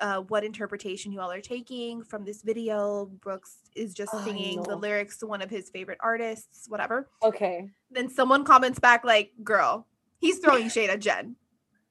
uh, 0.01 0.21
what 0.23 0.45
interpretation 0.45 1.13
you 1.13 1.21
all 1.21 1.31
are 1.31 1.41
taking 1.41 2.03
from 2.03 2.25
this 2.25 2.43
video. 2.43 3.07
Brooks 3.21 3.59
is 3.75 3.95
just 3.95 4.13
Oh, 4.13 4.25
singing 4.25 4.63
the 4.63 4.77
lyrics 4.77 5.19
to 5.19 5.27
one 5.27 5.41
of 5.41 5.51
his 5.51 5.71
favorite 5.71 5.99
artists 6.01 6.67
whatever. 6.69 7.09
Okay. 7.23 7.71
Then 7.91 8.09
someone 8.11 8.45
comments 8.45 8.79
back 8.79 9.05
like 9.05 9.31
girl 9.43 9.87
he's 10.19 10.39
throwing 10.39 10.69
shade 10.71 10.91
at 10.91 11.01
jen 11.01 11.37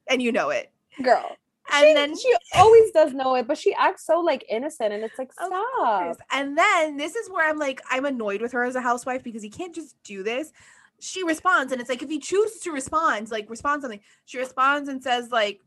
and 0.10 0.22
you 0.22 0.32
know 0.32 0.50
it. 0.50 0.72
Girl 1.02 1.36
and 1.74 1.88
she, 1.88 1.94
then 1.94 2.18
she 2.18 2.36
always 2.56 2.92
does 2.92 3.14
know 3.14 3.36
it 3.36 3.48
but 3.48 3.58
she 3.58 3.74
acts 3.74 4.06
so 4.06 4.20
like 4.20 4.46
innocent 4.50 4.94
and 4.94 5.04
it's 5.04 5.18
like 5.18 5.32
stop. 5.34 6.18
And 6.32 6.58
then 6.58 6.98
this 6.98 7.16
is 7.16 7.30
where 7.30 7.50
I'm 7.50 7.58
like, 7.58 7.82
I'm 7.90 8.06
annoyed 8.06 8.42
with 8.42 8.52
her 8.54 8.64
as 8.64 8.76
a 8.76 8.82
housewife 8.82 9.24
because 9.24 9.44
you 9.44 9.50
can't 9.50 9.74
just 9.74 9.96
do 10.04 10.24
this. 10.24 10.52
She 11.00 11.24
responds, 11.24 11.72
and 11.72 11.82
it's 11.82 11.90
like, 11.90 12.02
if 12.02 12.10
you 12.10 12.20
choose 12.20 12.60
to 12.60 12.72
respond, 12.72 13.30
like 13.30 13.50
respond 13.50 13.82
something, 13.82 14.00
she 14.26 14.38
responds 14.38 14.88
and 14.88 15.04
says, 15.04 15.32
like, 15.32 15.60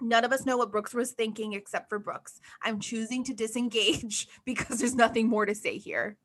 none 0.00 0.24
of 0.24 0.32
us 0.32 0.46
know 0.46 0.56
what 0.56 0.70
Brooks 0.70 0.94
was 0.94 1.12
thinking 1.12 1.52
except 1.54 1.88
for 1.88 1.98
Brooks. 1.98 2.40
I'm 2.62 2.78
choosing 2.78 3.24
to 3.24 3.34
disengage 3.34 4.28
because 4.44 4.78
there's 4.78 4.94
nothing 4.94 5.28
more 5.28 5.46
to 5.46 5.54
say 5.54 5.78
here. 5.78 6.16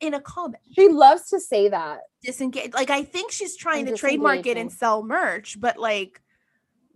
In 0.00 0.12
a 0.12 0.20
comment, 0.20 0.62
she 0.72 0.88
loves 0.88 1.30
to 1.30 1.40
say 1.40 1.70
that 1.70 2.00
disengage. 2.22 2.74
Like, 2.74 2.90
I 2.90 3.02
think 3.02 3.32
she's 3.32 3.56
trying 3.56 3.86
I'm 3.86 3.94
to 3.94 3.98
trademark 3.98 4.44
it 4.44 4.58
and 4.58 4.70
sell 4.70 5.02
merch, 5.02 5.58
but 5.58 5.78
like, 5.78 6.20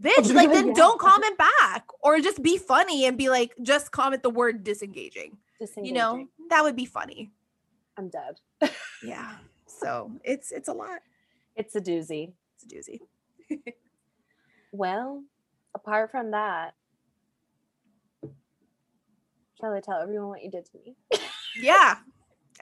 bitch, 0.00 0.30
Oh, 0.30 0.34
like, 0.34 0.50
then 0.50 0.68
yeah. 0.68 0.74
don't 0.74 1.00
comment 1.00 1.36
back 1.38 1.86
or 2.02 2.20
just 2.20 2.42
be 2.42 2.56
funny 2.58 3.06
and 3.06 3.16
be 3.18 3.28
like, 3.28 3.54
just 3.62 3.92
comment 3.92 4.22
the 4.22 4.30
word 4.30 4.64
disengaging 4.64 5.36
you 5.82 5.92
know? 5.92 6.26
That 6.48 6.62
would 6.62 6.76
be 6.76 6.86
funny. 6.86 7.30
I'm 7.96 8.08
dead. 8.08 8.40
Yeah. 9.02 9.36
So 9.66 10.10
it's 10.24 10.52
it's 10.52 10.68
a 10.68 10.74
lot. 10.74 10.98
It's 11.56 11.74
a 11.74 11.80
doozy. 11.80 12.32
It's 12.54 12.64
a 12.64 12.92
doozy. 12.92 13.00
Well 14.72 15.22
apart 15.74 16.10
from 16.10 16.32
that 16.32 16.74
shall 19.58 19.72
i 19.72 19.80
tell 19.80 20.02
everyone 20.02 20.28
what 20.28 20.42
you 20.42 20.50
did 20.50 20.66
to 20.66 20.72
me? 20.84 20.96
Yeah 21.56 21.96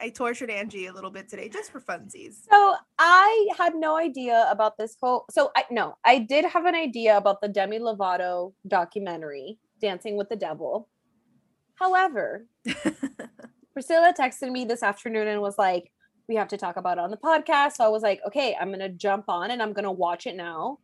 i 0.01 0.09
tortured 0.09 0.49
angie 0.49 0.87
a 0.87 0.93
little 0.93 1.11
bit 1.11 1.27
today 1.29 1.49
just 1.49 1.71
for 1.71 1.79
funsies 1.79 2.35
So 2.51 2.75
I 2.97 3.47
had 3.57 3.75
no 3.75 3.97
idea 3.97 4.47
about 4.51 4.77
this 4.77 4.95
whole. 5.01 5.25
So 5.31 5.51
I 5.55 5.63
no, 5.71 5.95
I 6.05 6.19
did 6.19 6.43
have 6.45 6.65
an 6.65 6.75
idea 6.75 7.15
about 7.17 7.39
the 7.41 7.47
Demi 7.47 7.79
Lovato 7.79 8.53
documentary, 8.67 9.57
Dancing 9.81 10.17
with 10.17 10.27
the 10.29 10.35
Devil. 10.35 10.89
However, 11.75 12.45
Priscilla 13.73 14.13
texted 14.17 14.51
me 14.51 14.65
this 14.65 14.83
afternoon 14.83 15.27
and 15.27 15.41
was 15.41 15.57
like, 15.57 15.91
"We 16.27 16.35
have 16.35 16.49
to 16.49 16.57
talk 16.57 16.75
about 16.77 16.97
it 16.97 17.01
on 17.01 17.11
the 17.11 17.17
podcast." 17.17 17.73
So 17.77 17.85
I 17.85 17.87
was 17.89 18.03
like, 18.03 18.19
"Okay, 18.27 18.55
I'm 18.59 18.69
gonna 18.71 18.89
jump 18.89 19.25
on 19.29 19.51
and 19.51 19.61
I'm 19.61 19.73
gonna 19.73 19.91
watch 19.91 20.27
it 20.27 20.35
now 20.35 20.79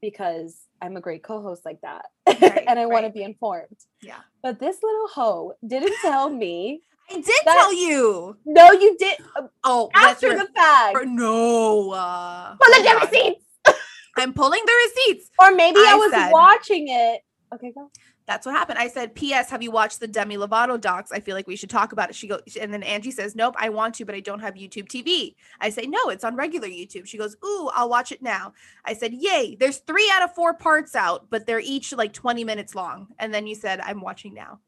because 0.00 0.66
I'm 0.80 0.96
a 0.96 1.00
great 1.00 1.24
co-host 1.24 1.64
like 1.64 1.80
that, 1.80 2.06
Right, 2.28 2.64
and 2.68 2.78
I 2.78 2.86
want 2.86 3.04
to 3.06 3.10
be 3.10 3.22
informed." 3.24 3.78
yeah 4.02 4.20
But 4.42 4.60
this 4.60 4.78
little 4.82 5.08
hoe 5.08 5.52
didn't 5.66 5.96
tell 6.02 6.30
me. 6.30 6.82
I 7.10 7.14
did 7.14 7.24
That- 7.24 7.54
tell 7.54 7.72
you. 7.74 8.36
No, 8.44 8.70
you 8.72 8.96
did 8.98 9.18
uh, 9.36 9.42
oh 9.64 9.90
after 9.94 10.30
the 10.36 10.46
fact. 10.54 10.98
No 11.06 11.90
uh 11.92 12.56
Pull 12.56 12.82
the 12.82 12.88
hold 12.88 13.02
on. 13.02 13.08
receipts. 13.08 13.44
i'm 14.16 14.32
pulling 14.32 14.62
the 14.64 14.72
receipts. 14.86 15.30
Or 15.38 15.52
maybe 15.54 15.78
I, 15.80 15.92
I 15.92 15.94
was 15.96 16.10
said- 16.12 16.30
watching 16.32 16.88
it. 16.88 17.22
Okay, 17.54 17.72
go. 17.74 17.90
that's 18.26 18.44
what 18.44 18.54
happened. 18.54 18.78
I 18.78 18.88
said 18.88 19.14
ps 19.14 19.48
have 19.48 19.62
you 19.62 19.70
watched 19.70 20.00
the 20.00 20.06
demi 20.06 20.36
lovato 20.36 20.78
docs? 20.78 21.10
I 21.12 21.20
feel 21.20 21.34
like 21.34 21.46
we 21.46 21.56
should 21.56 21.70
talk 21.70 21.92
about 21.92 22.10
it. 22.10 22.14
She 22.14 22.28
goes 22.28 22.42
and 22.60 22.70
then 22.74 22.82
angie 22.82 23.10
says 23.10 23.34
nope 23.34 23.54
i 23.58 23.70
want 23.70 23.94
to 23.94 24.04
but 24.04 24.14
i 24.14 24.20
don't 24.20 24.40
have 24.40 24.52
youtube 24.54 24.86
tv 24.86 25.34
i 25.60 25.70
say 25.70 25.86
no 25.86 25.98
it's 26.10 26.24
on 26.24 26.36
regular 26.36 26.68
youtube. 26.68 27.06
She 27.06 27.16
goes 27.16 27.36
ooh 27.42 27.70
i'll 27.74 27.88
watch 27.88 28.12
it 28.12 28.20
now. 28.20 28.52
I 28.84 28.92
said 28.92 29.14
yay 29.14 29.56
there's 29.58 29.78
three 29.78 30.10
out 30.14 30.22
of 30.22 30.34
four 30.34 30.52
parts 30.52 30.94
out 30.94 31.28
but 31.30 31.46
they're 31.46 31.60
each 31.60 31.92
like 31.94 32.12
20 32.12 32.44
minutes 32.44 32.74
long. 32.74 33.08
And 33.18 33.32
then 33.32 33.46
you 33.46 33.54
said 33.54 33.80
i'm 33.80 34.02
watching 34.02 34.34
now 34.34 34.58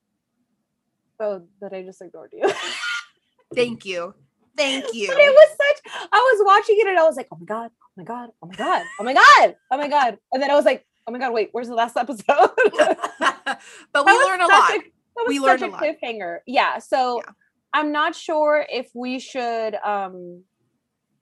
Oh, 1.21 1.43
that 1.61 1.73
I 1.73 1.83
just 1.83 2.01
ignored 2.01 2.33
you. 2.33 2.51
thank 3.55 3.85
you 3.85 4.15
thank 4.57 4.85
you 4.95 5.09
But 5.09 5.19
it 5.19 5.33
was 5.33 5.51
such. 5.51 5.93
I 6.13 6.19
was 6.19 6.43
watching 6.47 6.77
it 6.79 6.87
and 6.87 6.99
I 6.99 7.03
was 7.03 7.17
like, 7.17 7.29
oh 7.33 7.37
my 7.39 7.47
god, 7.47 7.71
oh 7.83 7.87
my 7.97 8.05
god, 8.05 8.31
oh 8.43 8.47
my 8.47 8.55
god, 8.55 8.83
oh 8.99 9.05
my 9.05 9.15
god, 9.15 9.57
oh 9.71 9.79
my 9.79 9.89
god, 9.89 10.19
and 10.33 10.43
then 10.43 10.51
I 10.51 10.55
was 10.55 10.65
like, 10.65 10.87
oh 11.07 11.13
my 11.13 11.19
god, 11.19 11.33
wait, 11.33 11.51
where's 11.53 11.69
the 11.69 11.75
last 11.75 11.97
episode? 11.97 12.25
but 12.27 12.57
we 13.19 13.19
That 13.19 14.05
was 14.05 14.27
learn 14.27 14.41
a 14.41 14.47
lot 14.47 14.73
was 15.17 15.29
We 15.29 15.37
such 15.39 15.45
learned 15.61 15.63
a 15.63 15.67
a 15.67 15.69
lot. 15.69 15.83
cliffhanger. 15.83 16.39
Yeah. 16.47 16.79
So 16.79 17.23
Yeah. 17.25 17.33
I'm 17.73 17.93
not 17.93 18.15
sure 18.15 18.67
if 18.71 18.91
we 18.95 19.19
should 19.19 19.77
um 19.85 20.43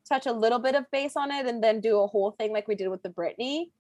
touch 0.09 0.27
a 0.27 0.33
little 0.33 0.59
bit 0.59 0.75
of 0.75 0.91
base 0.91 1.17
on 1.17 1.31
it 1.31 1.47
and 1.47 1.63
then 1.63 1.81
do 1.81 2.01
a 2.01 2.07
whole 2.07 2.31
thing 2.33 2.53
like 2.53 2.67
we 2.67 2.75
did 2.75 2.89
with 2.89 3.03
the 3.03 3.11
Britney. 3.11 3.71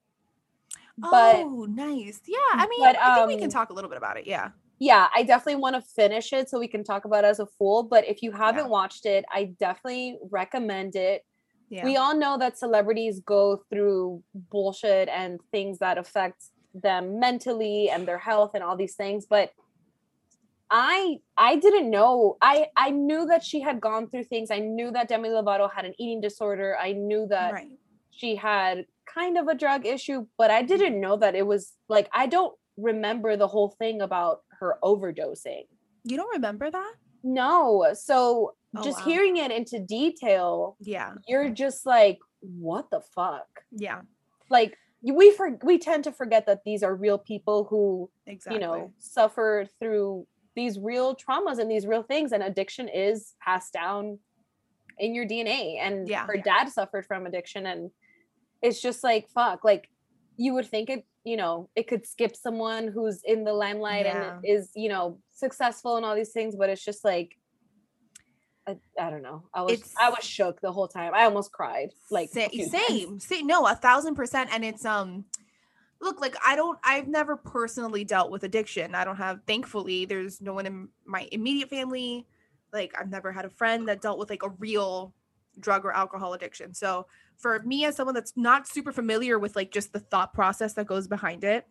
But 0.98 1.36
oh 1.36 1.64
nice 1.70 2.20
yeah 2.26 2.36
i 2.54 2.66
mean 2.66 2.80
but, 2.80 2.98
i 2.98 3.14
think 3.14 3.28
we 3.28 3.36
can 3.36 3.44
um, 3.44 3.50
talk 3.50 3.70
a 3.70 3.72
little 3.72 3.88
bit 3.88 3.98
about 3.98 4.16
it 4.18 4.26
yeah 4.26 4.48
yeah, 4.78 5.08
I 5.14 5.22
definitely 5.24 5.60
want 5.60 5.76
to 5.76 5.82
finish 5.82 6.32
it 6.32 6.48
so 6.48 6.58
we 6.58 6.68
can 6.68 6.84
talk 6.84 7.04
about 7.04 7.24
it 7.24 7.28
as 7.28 7.40
a 7.40 7.46
full. 7.46 7.82
But 7.82 8.06
if 8.06 8.22
you 8.22 8.30
haven't 8.32 8.66
Yeah. 8.66 8.70
watched 8.78 9.06
it, 9.06 9.24
I 9.32 9.44
definitely 9.58 10.18
recommend 10.30 10.94
it. 10.96 11.22
yeah 11.70 11.84
we 11.84 11.96
all 12.02 12.14
know 12.16 12.38
that 12.38 12.56
celebrities 12.56 13.20
go 13.36 13.42
through 13.68 14.22
bullshit 14.52 15.06
and 15.20 15.38
things 15.52 15.78
that 15.80 15.98
affect 15.98 16.40
them 16.86 17.18
mentally 17.20 17.90
and 17.90 18.08
their 18.08 18.16
health 18.28 18.52
and 18.54 18.62
all 18.64 18.76
these 18.82 18.94
things 19.02 19.26
but 19.34 19.50
i 20.70 21.16
i 21.36 21.56
didn't 21.56 21.90
know 21.90 22.36
i 22.40 22.66
i 22.76 22.90
knew 22.90 23.26
that 23.26 23.42
she 23.44 23.60
had 23.60 23.80
gone 23.80 24.08
through 24.08 24.24
things 24.24 24.50
i 24.50 24.58
knew 24.58 24.90
that 24.90 25.08
demi 25.08 25.28
lovato 25.28 25.70
had 25.70 25.84
an 25.84 25.94
eating 25.98 26.20
disorder 26.20 26.76
i 26.80 26.92
knew 26.92 27.26
that 27.26 27.52
right 27.52 27.68
she 28.10 28.34
had 28.36 28.84
kind 29.14 29.38
of 29.38 29.48
a 29.48 29.54
drug 29.54 29.86
issue 29.86 30.26
but 30.36 30.50
i 30.50 30.60
didn't 30.62 31.00
know 31.00 31.16
that 31.16 31.34
it 31.34 31.46
was 31.46 31.72
like 31.88 32.08
i 32.12 32.26
don't 32.26 32.54
remember 32.78 33.36
the 33.36 33.46
whole 33.48 33.68
thing 33.68 34.00
about 34.00 34.42
her 34.60 34.78
overdosing. 34.82 35.64
You 36.04 36.16
don't 36.16 36.32
remember 36.32 36.70
that? 36.70 36.94
No. 37.22 37.86
So 37.94 38.54
Oh, 38.76 38.82
just 38.84 38.98
wow. 38.98 39.04
hearing 39.06 39.36
it 39.38 39.50
into 39.50 39.78
detail, 39.78 40.76
Yeah. 40.80 41.14
you're 41.26 41.48
just 41.48 41.86
like, 41.86 42.18
what 42.40 42.90
the 42.90 43.00
fuck? 43.00 43.46
Yeah. 43.72 44.02
Like 44.50 44.76
we 45.02 45.30
for 45.32 45.58
we 45.62 45.78
tend 45.78 46.04
to 46.04 46.12
forget 46.12 46.44
that 46.46 46.64
these 46.64 46.82
are 46.82 46.94
real 46.94 47.16
people 47.18 47.64
who, 47.64 48.10
Exactly. 48.26 48.56
you 48.56 48.60
know, 48.66 48.92
suffer 48.98 49.64
through 49.80 50.26
these 50.54 50.78
real 50.78 51.16
traumas 51.16 51.58
and 51.58 51.70
these 51.70 51.86
real 51.86 52.02
things 52.02 52.32
and 52.32 52.42
addiction 52.42 52.88
is 52.88 53.34
passed 53.40 53.72
down 53.72 54.18
in 54.98 55.14
your 55.14 55.24
DNA 55.26 55.78
and 55.78 56.06
Yeah. 56.08 56.26
her 56.26 56.36
dad 56.36 56.68
suffered 56.68 57.06
from 57.06 57.24
addiction 57.26 57.64
and 57.66 57.90
it's 58.60 58.82
just 58.82 59.02
like 59.04 59.28
fuck 59.30 59.62
like 59.64 59.88
you 60.36 60.52
would 60.54 60.66
think 60.66 60.90
it 60.90 61.06
you 61.28 61.36
know 61.36 61.68
it 61.76 61.86
could 61.90 62.04
skip 62.14 62.34
someone 62.34 62.84
who's 62.88 63.18
in 63.24 63.44
the 63.44 63.52
limelight 63.52 64.06
Yeah. 64.06 64.36
and 64.36 64.44
is 64.44 64.70
you 64.74 64.88
know 64.88 65.18
successful 65.44 65.96
and 65.96 66.04
all 66.06 66.14
these 66.16 66.32
things 66.32 66.56
but 66.56 66.68
it's 66.70 66.84
just 66.84 67.04
like 67.04 67.30
I, 68.66 68.76
I 69.00 69.10
don't 69.10 69.22
know 69.22 69.44
I 69.54 69.62
was 69.62 69.72
It's- 69.72 69.94
I 69.98 70.10
was 70.10 70.24
shook 70.24 70.60
the 70.60 70.72
whole 70.72 70.88
time 70.88 71.12
I 71.14 71.24
almost 71.24 71.52
cried 71.52 71.90
like 72.10 72.28
Sa- 72.30 72.46
a 72.46 72.48
few 72.48 72.70
times. 72.70 72.86
same, 72.88 73.20
same. 73.20 73.46
No, 73.46 73.66
a 73.66 73.74
thousand 73.74 74.14
percent. 74.14 74.50
And 74.52 74.64
it's 74.64 74.84
um, 74.84 75.24
look, 76.00 76.20
like 76.20 76.36
I 76.46 76.54
don't, 76.54 76.78
I've 76.84 77.08
never 77.08 77.36
personally 77.36 78.04
dealt 78.04 78.30
with 78.30 78.44
addiction. 78.44 78.94
I 78.94 79.04
don't 79.04 79.16
have, 79.16 79.40
thankfully, 79.46 80.04
there's 80.04 80.40
no 80.40 80.52
one 80.52 80.66
in 80.66 80.88
my 81.06 81.26
immediate 81.32 81.70
family. 81.70 82.26
Like 82.72 82.94
I've 82.98 83.10
never 83.10 83.32
had 83.32 83.44
a 83.46 83.50
friend 83.50 83.88
that 83.88 84.02
dealt 84.02 84.18
with 84.18 84.28
like 84.30 84.42
a 84.42 84.50
real 84.50 85.14
drug 85.60 85.84
or 85.84 85.92
alcohol 85.92 86.34
addiction. 86.34 86.74
So 86.74 87.06
for 87.36 87.60
me, 87.60 87.84
as 87.84 87.96
someone 87.96 88.14
that's 88.14 88.36
not 88.36 88.66
super 88.68 88.92
familiar 88.92 89.38
with 89.38 89.56
like 89.56 89.70
just 89.72 89.92
the 89.92 90.00
thought 90.00 90.32
process 90.34 90.74
that 90.74 90.86
goes 90.86 91.08
behind 91.08 91.44
it. 91.44 91.66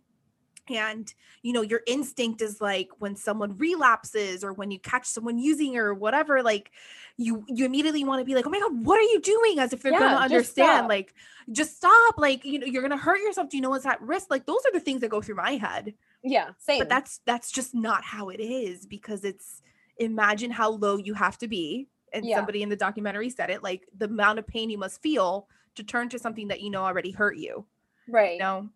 And 0.69 1.13
you 1.43 1.53
know, 1.53 1.61
your 1.61 1.81
instinct 1.87 2.41
is 2.41 2.59
like 2.59 2.89
when 2.99 3.15
someone 3.15 3.55
relapses 3.55 4.43
or 4.43 4.51
when 4.51 4.69
you 4.69 4.79
catch 4.79 5.05
someone 5.05 5.39
using 5.39 5.77
or 5.77 5.93
whatever, 5.93 6.43
like 6.43 6.71
you 7.15 7.45
you 7.47 7.65
immediately 7.65 8.03
want 8.03 8.19
to 8.19 8.25
be 8.25 8.35
like, 8.35 8.45
oh 8.45 8.49
my 8.49 8.59
god, 8.59 8.85
what 8.85 8.99
are 8.99 9.03
you 9.03 9.21
doing? 9.21 9.59
As 9.59 9.71
if 9.71 9.85
you're 9.85 9.93
Yeah, 9.93 9.99
gonna 9.99 10.15
understand, 10.17 10.87
stop. 10.87 10.89
like 10.89 11.13
just 11.53 11.77
stop, 11.77 12.15
like 12.17 12.43
you 12.43 12.59
know, 12.59 12.65
you're 12.67 12.81
gonna 12.81 12.97
hurt 12.97 13.21
yourself. 13.21 13.47
Do 13.49 13.55
you 13.55 13.61
know 13.61 13.69
what's 13.69 13.85
at 13.85 14.01
risk? 14.01 14.27
Like 14.29 14.45
those 14.45 14.59
are 14.65 14.73
the 14.73 14.81
things 14.81 15.01
that 15.01 15.09
go 15.09 15.21
through 15.21 15.35
my 15.35 15.51
head. 15.51 15.93
yeah 16.23 16.51
same 16.57 16.79
But 16.79 16.89
that's 16.89 17.21
that's 17.25 17.51
just 17.51 17.73
not 17.73 18.03
how 18.03 18.29
it 18.29 18.39
is 18.39 18.85
because 18.85 19.23
it's 19.23 19.61
imagine 19.97 20.51
how 20.51 20.71
low 20.71 20.97
you 20.97 21.13
have 21.15 21.37
to 21.39 21.47
be. 21.47 21.87
And 22.13 22.25
Yeah. 22.25 22.37
somebody 22.37 22.63
in 22.63 22.69
the 22.69 22.75
documentary 22.75 23.29
said 23.29 23.49
it, 23.49 23.63
like 23.63 23.87
the 23.97 24.05
amount 24.05 24.39
of 24.39 24.47
pain 24.47 24.69
you 24.69 24.77
must 24.77 25.01
feel 25.01 25.47
to 25.75 25.83
turn 25.83 26.09
to 26.09 26.19
something 26.19 26.47
that 26.47 26.61
you 26.61 26.69
know 26.69 26.83
already 26.83 27.11
hurt 27.11 27.37
you. 27.37 27.65
right 28.09 28.33
You 28.33 28.39
know? 28.39 28.69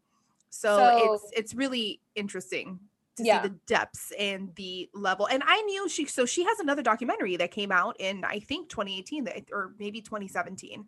So, 0.49 0.75
So- 0.77 1.13
it's 1.13 1.31
it's 1.33 1.53
really 1.53 2.01
interesting 2.15 2.79
to 3.15 3.23
Yeah. 3.23 3.41
see 3.41 3.47
the 3.49 3.55
depths 3.65 4.11
and 4.19 4.53
the 4.55 4.89
level. 4.93 5.25
And 5.27 5.41
I 5.45 5.61
knew 5.61 5.87
she 5.87 6.05
so 6.05 6.25
she 6.25 6.43
has 6.43 6.59
another 6.59 6.81
documentary 6.81 7.37
that 7.37 7.51
came 7.51 7.71
out 7.71 7.95
in 7.99 8.23
I 8.25 8.39
think 8.39 8.67
2018 8.69 9.23
that- 9.25 9.49
or 9.51 9.73
maybe 9.79 10.01
2017. 10.01 10.85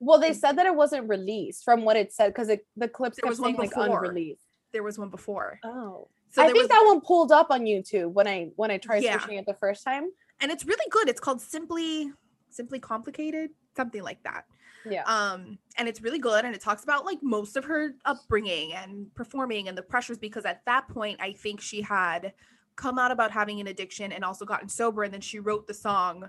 well 0.00 0.18
they 0.18 0.28
and- 0.28 0.36
said 0.36 0.52
that 0.58 0.66
it 0.66 0.74
wasn't 0.74 1.08
released 1.08 1.64
from 1.64 1.84
what 1.84 1.96
it 1.96 2.12
said 2.12 2.28
because 2.34 2.48
the 2.76 2.88
clips 2.88 3.18
There 3.22 3.28
was 3.30 3.40
one 3.40 3.50
saying 3.50 3.58
like 3.58 3.70
before. 3.70 4.04
unreleased 4.04 4.42
There 4.72 4.82
was 4.82 4.98
one 4.98 5.08
before. 5.10 5.60
oh 5.64 6.08
So 6.30 6.42
I 6.42 6.46
think 6.46 6.58
was, 6.58 6.68
that 6.68 6.82
one 6.84 7.00
pulled 7.00 7.30
up 7.30 7.52
on 7.52 7.60
YouTube 7.62 8.10
when 8.12 8.26
I 8.26 8.50
when 8.56 8.72
I 8.72 8.78
tried 8.78 9.04
Yeah. 9.04 9.18
searching 9.20 9.38
it 9.38 9.46
the 9.46 9.54
first 9.54 9.84
time 9.84 10.10
and 10.40 10.50
it's 10.50 10.64
really 10.64 10.88
good. 10.90 11.08
It's 11.08 11.20
called 11.20 11.40
Simply 11.40 12.12
Simply 12.50 12.78
Complicated, 12.78 13.50
something 13.76 14.02
like 14.02 14.22
that. 14.24 14.44
yeah. 14.88 15.02
Um 15.06 15.58
and 15.78 15.88
it's 15.88 16.02
really 16.02 16.18
good 16.18 16.44
and 16.44 16.54
it 16.54 16.60
talks 16.60 16.84
about 16.84 17.04
like 17.04 17.18
most 17.22 17.56
of 17.56 17.64
her 17.64 17.94
upbringing 18.04 18.72
and 18.74 19.12
performing 19.14 19.68
and 19.68 19.76
the 19.76 19.82
pressures 19.82 20.18
because 20.18 20.44
at 20.44 20.64
that 20.66 20.86
point 20.88 21.18
i 21.20 21.32
think 21.32 21.60
she 21.60 21.80
had 21.82 22.32
come 22.76 22.98
out 22.98 23.10
about 23.10 23.30
having 23.30 23.60
an 23.60 23.66
addiction 23.68 24.12
and 24.12 24.24
also 24.24 24.44
gotten 24.44 24.68
sober 24.68 25.02
and 25.02 25.12
then 25.14 25.20
she 25.20 25.38
wrote 25.38 25.66
the 25.66 25.74
song 25.74 26.28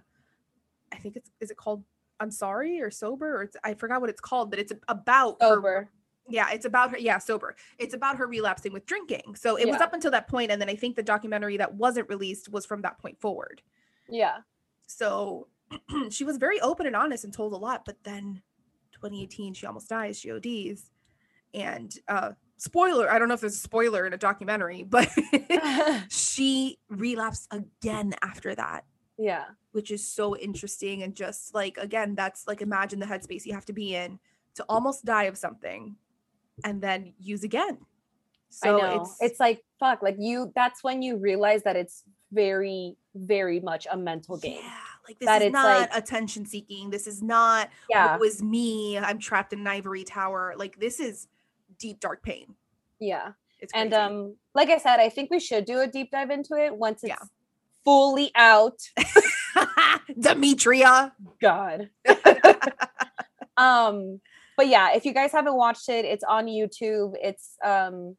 i 0.94 0.96
think 0.96 1.16
it's 1.16 1.30
is 1.42 1.52
it 1.52 1.58
called 1.58 1.84
i'm 2.22 2.32
sorry 2.32 2.80
or 2.82 2.90
sober? 2.90 3.38
Or 3.38 3.42
it's 3.44 3.58
i 3.64 3.74
forgot 3.74 4.00
what 4.02 4.10
it's 4.10 4.22
called 4.22 4.50
but 4.52 4.60
it's 4.60 4.72
about 4.88 5.36
her- 5.42 5.60
yeah 6.30 6.48
it's 6.52 6.66
about 6.66 6.92
her 6.92 6.98
yeah 6.98 7.18
sober. 7.20 7.56
It's 7.78 7.94
about 7.94 8.16
her 8.18 8.26
relapsing 8.26 8.74
with 8.74 8.86
drinking. 8.86 9.36
So 9.36 9.58
it 9.58 9.66
was 9.68 9.82
up 9.82 9.94
until 9.94 10.12
that 10.12 10.28
point 10.28 10.50
and 10.50 10.60
then 10.62 10.70
i 10.70 10.76
think 10.76 10.96
the 10.96 11.04
documentary 11.04 11.58
that 11.58 11.74
wasn't 11.76 12.08
released 12.10 12.50
was 12.50 12.66
from 12.66 12.82
that 12.84 12.98
point 13.00 13.20
forward 13.20 13.62
yeah 14.10 14.38
so 14.88 15.48
she 16.10 16.24
was 16.24 16.38
very 16.38 16.60
open 16.62 16.86
and 16.86 16.96
honest 16.96 17.24
and 17.24 17.34
told 17.34 17.54
a 17.54 17.58
lot, 17.58 17.86
but 17.86 17.98
then 18.04 18.42
2018 18.94 19.54
she 19.54 19.66
almost 19.66 19.90
dies, 19.90 20.20
she 20.20 20.32
ODs. 20.32 20.90
And 21.54 21.94
uh 22.08 22.32
spoiler, 22.58 23.12
I 23.12 23.20
don't 23.20 23.28
know 23.28 23.34
if 23.34 23.42
there's 23.42 23.56
a 23.56 23.60
spoiler 23.60 24.06
in 24.06 24.14
a 24.14 24.18
documentary, 24.18 24.84
but 24.84 25.10
she 26.10 26.78
relapsed 26.90 27.48
again 27.52 28.14
after 28.22 28.56
that, 28.56 28.86
yeah 29.18 29.46
which 29.72 29.92
is 29.92 30.08
so 30.08 30.38
interesting 30.38 31.04
and 31.04 31.14
just 31.14 31.54
like 31.54 31.78
again, 31.78 32.16
that's 32.16 32.48
like 32.48 32.62
imagine 32.62 33.00
the 33.00 33.06
headspace 33.06 33.46
you 33.46 33.54
have 33.54 33.66
to 33.66 33.74
be 33.74 33.94
in 33.96 34.20
to 34.56 34.66
almost 34.70 35.04
die 35.04 35.24
of 35.24 35.38
something 35.38 35.98
and 36.64 36.82
then 36.82 37.14
use 37.20 37.44
again. 37.44 37.78
So 38.50 38.78
I 38.78 38.82
know. 38.82 39.02
it's 39.02 39.18
It's, 39.20 39.40
like 39.40 39.66
fuck. 39.80 40.02
Like 40.02 40.16
you. 40.18 40.54
That's 40.56 40.82
when 40.82 41.02
you 41.02 41.18
realize 41.18 41.64
that 41.64 41.76
it's 41.76 42.04
very, 42.32 42.96
very 43.16 43.60
much 43.60 43.88
a 43.92 43.96
mental 43.98 44.38
game. 44.38 44.60
yeah, 44.62 44.72
like 45.08 45.18
this 45.20 45.26
That 45.28 45.42
is 45.42 45.52
not 45.54 45.80
like- 45.92 45.96
attention 45.96 46.46
seeking. 46.46 46.90
This 46.90 47.08
is 47.08 47.22
not 47.24 47.70
Yeah. 47.90 48.16
it 48.16 48.20
was 48.20 48.44
me 48.44 48.98
i'm 49.00 49.18
trapped 49.20 49.54
in 49.54 49.60
an 49.62 49.68
ivory 49.68 50.04
tower 50.04 50.54
like 50.58 50.78
this 50.80 51.00
is 51.00 51.28
deep 51.80 52.00
dark 52.00 52.22
pain 52.24 52.56
Yeah. 53.00 53.32
it's 53.60 53.74
And 53.74 53.94
um, 53.94 54.36
like 54.54 54.70
I 54.70 54.78
said, 54.78 55.00
I 55.00 55.10
think 55.10 55.32
we 55.32 55.40
should 55.40 55.66
do 55.66 55.80
a 55.80 55.88
deep 55.88 56.12
dive 56.12 56.30
into 56.30 56.56
it 56.56 56.76
once 56.76 57.04
it's 57.04 57.10
Yeah. 57.10 57.26
fully 57.84 58.32
out. 58.36 58.80
demetria 60.20 61.14
God. 61.42 61.90
um, 63.58 64.20
but 64.58 64.68
yeah, 64.68 64.94
if 64.94 65.06
you 65.06 65.14
guys 65.14 65.32
haven't 65.32 65.56
watched 65.56 65.90
it, 65.90 66.06
it's 66.06 66.24
on 66.24 66.46
YouTube. 66.48 67.14
It's 67.22 67.58
um, 67.64 68.16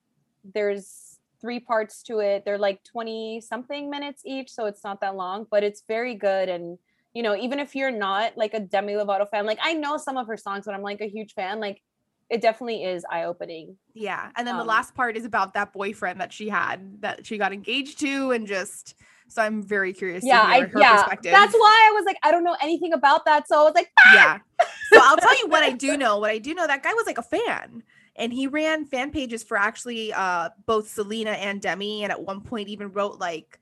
there's 0.54 1.05
three 1.46 1.60
parts 1.60 2.02
to 2.04 2.18
it. 2.20 2.44
They're 2.44 2.58
like 2.58 2.82
20 2.84 3.40
something 3.40 3.90
minutes 3.90 4.22
each, 4.24 4.50
so 4.50 4.66
it's 4.66 4.84
not 4.84 5.00
that 5.02 5.16
long, 5.16 5.46
but 5.50 5.62
it's 5.64 5.82
very 5.88 6.14
good. 6.14 6.48
And 6.48 6.78
you 7.14 7.22
know, 7.22 7.36
even 7.36 7.58
if 7.60 7.74
you're 7.76 7.90
not 7.90 8.36
like 8.36 8.54
a 8.54 8.60
Demi 8.60 8.94
Lovato 8.94 9.28
fan, 9.30 9.46
like 9.46 9.58
I 9.62 9.74
know 9.74 9.96
some 9.96 10.16
of 10.18 10.26
her 10.26 10.36
songs, 10.36 10.66
but 10.66 10.74
I'm 10.74 10.82
like 10.82 11.00
a 11.00 11.08
huge 11.08 11.34
fan. 11.34 11.60
Like 11.60 11.82
it 12.30 12.40
definitely 12.42 12.84
is 12.84 13.04
eye 13.10 13.24
opening. 13.24 13.76
yeah 13.94 14.30
and 14.36 14.46
then 14.46 14.56
the 14.56 14.64
Um, 14.64 14.68
last 14.68 14.94
part 14.94 15.16
is 15.16 15.24
about 15.24 15.54
that 15.54 15.72
boyfriend 15.72 16.20
that 16.20 16.32
she 16.32 16.48
had 16.48 17.00
that 17.00 17.26
she 17.26 17.38
got 17.38 17.52
engaged 17.52 17.98
to 18.00 18.30
and 18.32 18.46
just 18.46 18.94
so 19.28 19.42
i'm 19.42 19.62
very 19.62 19.92
curious 19.92 20.28
Yeah, 20.28 20.38
to 20.40 20.44
hear 20.44 20.66
I 20.66 20.68
her 20.68 20.84
yeah. 20.84 20.84
perspective 20.84 21.32
That's 21.32 21.54
why 21.54 21.88
I 21.90 21.92
was 21.94 22.04
like, 22.04 22.18
I 22.22 22.30
don't 22.30 22.44
know 22.44 22.56
anything 22.62 22.92
about 22.92 23.24
that. 23.26 23.48
So 23.48 23.60
I 23.60 23.64
was 23.64 23.74
like, 23.74 23.90
yeah 24.04 24.38
so 24.84 25.00
i'll 25.02 25.18
tell 25.18 25.36
you 25.38 25.48
what 25.48 25.62
i 25.62 25.72
do 25.72 25.96
know 25.96 26.18
what 26.18 26.30
i 26.30 26.38
do 26.38 26.54
know 26.54 26.66
that 26.66 26.82
guy 26.82 26.94
was 26.94 27.06
like 27.06 27.18
a 27.18 27.22
fan 27.22 27.82
and 28.18 28.32
he 28.32 28.46
ran 28.46 28.84
fan 28.84 29.10
pages 29.10 29.42
for 29.42 29.56
actually 29.56 30.12
uh 30.12 30.48
both 30.66 30.88
selena 30.88 31.30
and 31.30 31.60
demi 31.60 32.02
and 32.02 32.12
at 32.12 32.22
one 32.22 32.40
point 32.40 32.68
even 32.68 32.92
wrote 32.92 33.18
like 33.18 33.58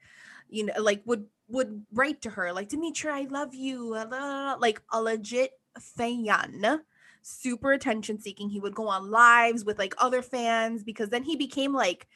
you 0.49 0.64
know 0.64 0.73
like 0.81 1.03
would 1.05 1.27
would 1.49 1.85
write 1.93 2.23
to 2.23 2.31
her 2.31 2.53
like 2.53 2.69
demetria 2.69 3.12
i 3.12 3.27
love 3.31 3.55
you 3.55 3.95
uh, 3.95 4.07
la, 4.11 4.18
la, 4.18 4.45
la," 4.53 4.55
like 4.55 4.81
a 4.93 5.03
legit 5.03 5.53
fan. 5.81 6.83
Super 7.22 7.72
attention 7.72 8.20
seeking. 8.20 8.49
He 8.51 8.61
would 8.61 8.74
go 8.74 8.89
on 8.89 9.11
lives 9.11 9.64
with 9.64 9.78
like 9.78 9.95
other 9.99 10.22
fans 10.22 10.85
because 10.85 11.09
then 11.09 11.22
he 11.22 11.37
became 11.37 11.72
like 11.72 12.07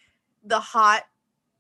the 0.45 0.61
hot 0.61 1.05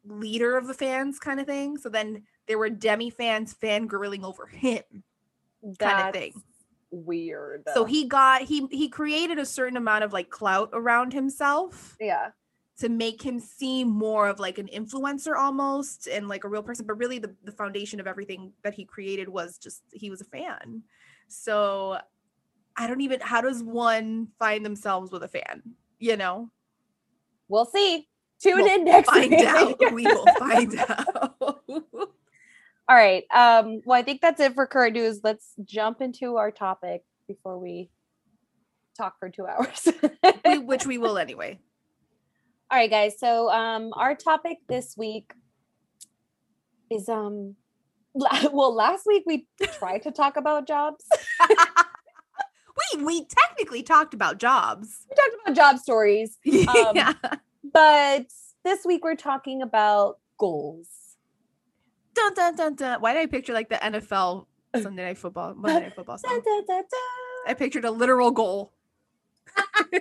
leader 0.04 0.56
of 0.56 0.66
the 0.66 0.74
fans 0.74 1.18
kind 1.18 1.40
of 1.40 1.46
thing. 1.46 1.76
So 1.78 1.88
then 1.88 2.24
there 2.46 2.58
were 2.58 2.70
demi 2.70 3.10
fans 3.10 3.54
fangirling 3.54 4.22
over 4.22 4.46
him 4.46 4.82
kind 5.78 6.00
of 6.00 6.10
thing. 6.12 6.32
that's 6.34 6.44
weird. 6.90 7.64
so 7.74 7.84
he 7.84 8.06
got 8.06 8.42
he 8.42 8.66
he 8.70 8.88
created 8.88 9.38
a 9.38 9.44
certain 9.46 9.76
amount 9.76 10.04
of 10.04 10.12
like 10.12 10.30
clout 10.30 10.70
around 10.72 11.12
himself 11.12 11.96
yeah. 12.00 12.28
to 12.78 12.88
make 12.88 13.20
him 13.22 13.38
seem 13.38 13.88
more 13.88 14.28
of 14.28 14.38
like 14.38 14.58
an 14.58 14.68
influencer 14.74 15.36
almost 15.36 16.06
and 16.06 16.28
like 16.28 16.44
a 16.44 16.48
real 16.48 16.62
person 16.62 16.86
but 16.86 16.94
really 16.98 17.18
the, 17.18 17.34
the 17.44 17.52
foundation 17.52 18.00
of 18.00 18.06
everything 18.06 18.52
that 18.62 18.74
he 18.74 18.84
created 18.84 19.28
was 19.28 19.58
just 19.58 19.82
he 19.92 20.08
was 20.10 20.20
a 20.20 20.24
fan 20.24 20.82
so 21.28 21.98
i 22.76 22.86
don't 22.86 23.02
even 23.02 23.20
how 23.20 23.40
does 23.40 23.62
one 23.62 24.28
find 24.38 24.64
themselves 24.64 25.12
with 25.12 25.22
a 25.22 25.28
fan 25.28 25.62
you 25.98 26.16
know 26.16 26.50
We'll 27.48 27.64
see. 27.64 28.06
Tune 28.40 28.58
We'll 28.58 28.74
in 28.74 28.84
next 28.84 29.08
find 29.08 29.30
week. 29.30 29.40
out 29.40 29.92
we 29.92 30.04
will 30.04 30.26
find 30.38 30.78
out 30.78 31.60
All 32.88 32.96
right. 32.96 33.24
Um, 33.34 33.82
well, 33.84 33.98
I 33.98 34.02
think 34.02 34.20
that's 34.22 34.40
it 34.40 34.54
for 34.54 34.66
current 34.66 34.94
news. 34.94 35.20
Let's 35.22 35.52
jump 35.64 36.00
into 36.00 36.36
our 36.36 36.50
topic 36.50 37.02
before 37.26 37.58
we 37.58 37.90
talk 38.96 39.18
for 39.18 39.28
two 39.28 39.46
hours. 39.48 39.86
We- 40.44 40.58
which 40.58 40.86
we 40.86 40.98
will 40.98 41.18
anyway 41.18 41.58
All 42.70 42.78
right, 42.78 42.90
guys. 42.90 43.18
So 43.18 43.50
um 43.50 43.92
our 43.94 44.14
topic 44.14 44.58
this 44.68 44.94
week 44.96 45.32
is 46.90 47.08
um 47.08 47.54
well, 48.14 48.74
last 48.74 49.04
week 49.06 49.22
we 49.26 49.46
tried 49.78 50.02
to 50.02 50.10
talk 50.10 50.36
about 50.36 50.66
jobs. 50.66 51.04
we 52.96 53.04
we 53.04 53.26
technically 53.26 53.82
talked 53.82 54.14
about 54.14 54.38
jobs 54.38 55.04
We 55.10 55.14
talked 55.14 55.36
about 55.44 55.56
job 55.56 55.78
stories. 55.78 56.38
Um, 56.68 56.92
yeah 56.96 57.12
but 57.72 58.26
this 58.64 58.84
week 58.84 59.04
we're 59.04 59.14
talking 59.14 59.62
about 59.62 60.18
goals. 60.38 60.88
Dun 62.18 62.34
dun 62.34 62.56
dun 62.56 62.74
dun. 62.74 63.00
Why 63.00 63.14
did 63.14 63.20
I 63.20 63.26
picture 63.26 63.52
like 63.52 63.68
the 63.68 63.76
NFL 63.76 64.46
Sunday 64.74 65.04
night 65.04 65.18
football, 65.18 65.54
Monday 65.54 65.82
night 65.82 65.94
football 65.94 66.18
song? 66.18 66.42
da, 66.44 66.60
da. 66.66 66.82
I 67.46 67.54
pictured 67.54 67.84
a 67.84 67.90
literal 67.90 68.32
goal. 68.32 68.72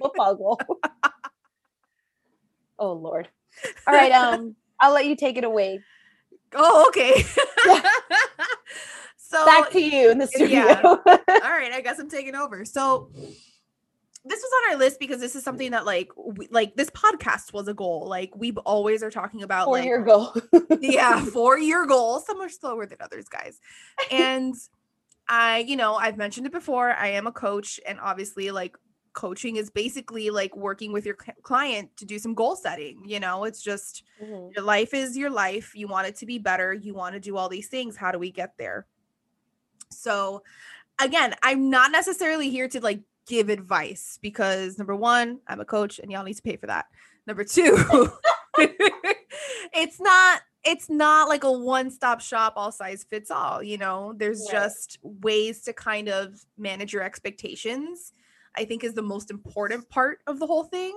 Football 0.00 0.36
goal. 0.36 0.60
oh 2.78 2.92
Lord. 2.92 3.28
All 3.86 3.94
right, 3.94 4.12
um, 4.12 4.54
I'll 4.80 4.94
let 4.94 5.06
you 5.06 5.16
take 5.16 5.36
it 5.36 5.44
away. 5.44 5.80
Oh, 6.54 6.86
okay. 6.88 7.22
so 9.16 9.44
Back 9.44 9.70
to 9.72 9.80
you 9.80 10.10
in 10.10 10.18
the 10.18 10.26
studio. 10.26 10.58
yeah. 10.58 10.76
all 10.84 11.50
right, 11.50 11.72
I 11.72 11.80
guess 11.82 11.98
I'm 11.98 12.08
taking 12.08 12.36
over. 12.36 12.64
So 12.64 13.10
this 14.28 14.40
was 14.40 14.50
on 14.64 14.72
our 14.72 14.78
list 14.78 14.98
because 14.98 15.20
this 15.20 15.36
is 15.36 15.44
something 15.44 15.70
that 15.70 15.86
like 15.86 16.10
we, 16.16 16.48
like 16.50 16.74
this 16.74 16.90
podcast 16.90 17.52
was 17.52 17.68
a 17.68 17.74
goal. 17.74 18.06
Like 18.08 18.34
we 18.34 18.52
always 18.52 19.02
are 19.02 19.10
talking 19.10 19.42
about 19.42 19.66
For 19.66 19.72
like 19.72 19.84
your 19.84 20.02
goal. 20.04 20.34
yeah, 20.80 21.24
four 21.26 21.58
year 21.58 21.86
goals. 21.86 22.26
Some 22.26 22.40
are 22.40 22.48
slower 22.48 22.86
than 22.86 22.98
others, 23.00 23.26
guys. 23.28 23.60
And 24.10 24.54
I, 25.28 25.58
you 25.58 25.76
know, 25.76 25.94
I've 25.94 26.16
mentioned 26.16 26.46
it 26.46 26.52
before. 26.52 26.90
I 26.90 27.08
am 27.08 27.26
a 27.26 27.32
coach, 27.32 27.80
and 27.86 27.98
obviously, 28.00 28.50
like, 28.50 28.76
coaching 29.12 29.56
is 29.56 29.70
basically 29.70 30.28
like 30.30 30.54
working 30.54 30.92
with 30.92 31.06
your 31.06 31.16
client 31.42 31.88
to 31.96 32.04
do 32.04 32.18
some 32.18 32.34
goal 32.34 32.54
setting. 32.54 33.02
You 33.06 33.18
know, 33.18 33.44
it's 33.44 33.62
just 33.62 34.04
Mhm. 34.22 34.54
your 34.54 34.64
life 34.64 34.92
is 34.92 35.16
your 35.16 35.30
life. 35.30 35.72
You 35.74 35.88
want 35.88 36.06
it 36.06 36.16
to 36.16 36.26
be 36.26 36.38
better. 36.38 36.74
You 36.74 36.94
want 36.94 37.14
to 37.14 37.20
do 37.20 37.36
all 37.36 37.48
these 37.48 37.68
things. 37.68 37.96
How 37.96 38.12
do 38.12 38.18
we 38.18 38.30
get 38.30 38.58
there? 38.58 38.86
So, 39.90 40.42
again, 41.00 41.34
I'm 41.42 41.70
not 41.70 41.92
necessarily 41.92 42.50
here 42.50 42.68
to 42.68 42.80
like 42.80 43.00
give 43.26 43.48
advice 43.48 44.18
because 44.22 44.78
number 44.78 44.94
one, 44.96 45.40
I'm 45.46 45.60
a 45.60 45.64
coach 45.64 45.98
and 45.98 46.10
y'all 46.10 46.24
need 46.24 46.34
to 46.34 46.42
pay 46.42 46.56
for 46.56 46.66
that. 46.66 46.86
Number 47.26 47.44
two, 47.44 47.76
it's 49.74 50.00
not 50.00 50.40
it's 50.64 50.90
not 50.90 51.28
like 51.28 51.44
a 51.44 51.52
one-stop 51.52 52.20
shop 52.20 52.54
all 52.56 52.72
size 52.72 53.04
fits 53.08 53.30
all 53.30 53.62
you 53.62 53.78
know 53.78 54.12
there's 54.16 54.40
Right. 54.50 54.62
just 54.62 54.98
ways 55.02 55.62
to 55.62 55.72
kind 55.72 56.08
of 56.08 56.44
manage 56.58 56.92
your 56.92 57.02
expectations 57.02 58.12
i 58.56 58.64
think 58.64 58.82
is 58.82 58.94
the 58.94 59.02
most 59.02 59.30
important 59.30 59.88
part 59.88 60.18
of 60.26 60.38
the 60.38 60.46
whole 60.46 60.64
thing 60.64 60.94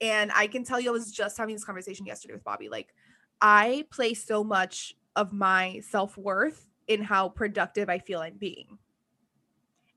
and 0.00 0.30
i 0.34 0.46
can 0.46 0.64
tell 0.64 0.80
you 0.80 0.88
i 0.88 0.92
was 0.92 1.12
just 1.12 1.36
having 1.36 1.54
this 1.54 1.64
conversation 1.64 2.06
yesterday 2.06 2.34
with 2.34 2.44
bobby 2.44 2.68
like 2.68 2.94
i 3.40 3.84
place 3.90 4.24
so 4.24 4.42
much 4.42 4.94
of 5.14 5.32
my 5.32 5.80
self-worth 5.88 6.66
in 6.88 7.02
how 7.02 7.28
productive 7.28 7.88
i 7.88 7.98
feel 7.98 8.20
i'm 8.20 8.36
being 8.36 8.78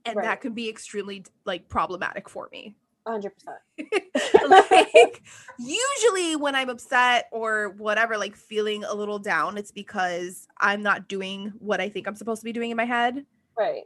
and 0.05 0.15
Right. 0.17 0.25
that 0.25 0.41
can 0.41 0.53
be 0.53 0.69
extremely 0.69 1.23
like 1.45 1.67
problematic 1.69 2.27
for 2.29 2.49
me 2.51 2.75
100%. 3.07 3.31
like 4.49 5.23
usually 5.57 6.35
when 6.35 6.53
i'm 6.55 6.69
upset 6.69 7.27
or 7.31 7.69
whatever 7.77 8.17
like 8.17 8.35
feeling 8.35 8.83
a 8.83 8.93
little 8.93 9.17
down 9.19 9.57
it's 9.57 9.71
because 9.71 10.47
i'm 10.59 10.83
not 10.83 11.07
doing 11.07 11.51
what 11.59 11.81
i 11.81 11.89
think 11.89 12.07
i'm 12.07 12.15
supposed 12.15 12.41
to 12.41 12.45
be 12.45 12.53
doing 12.53 12.69
in 12.71 12.77
my 12.77 12.85
head 12.85 13.25
Right. 13.57 13.83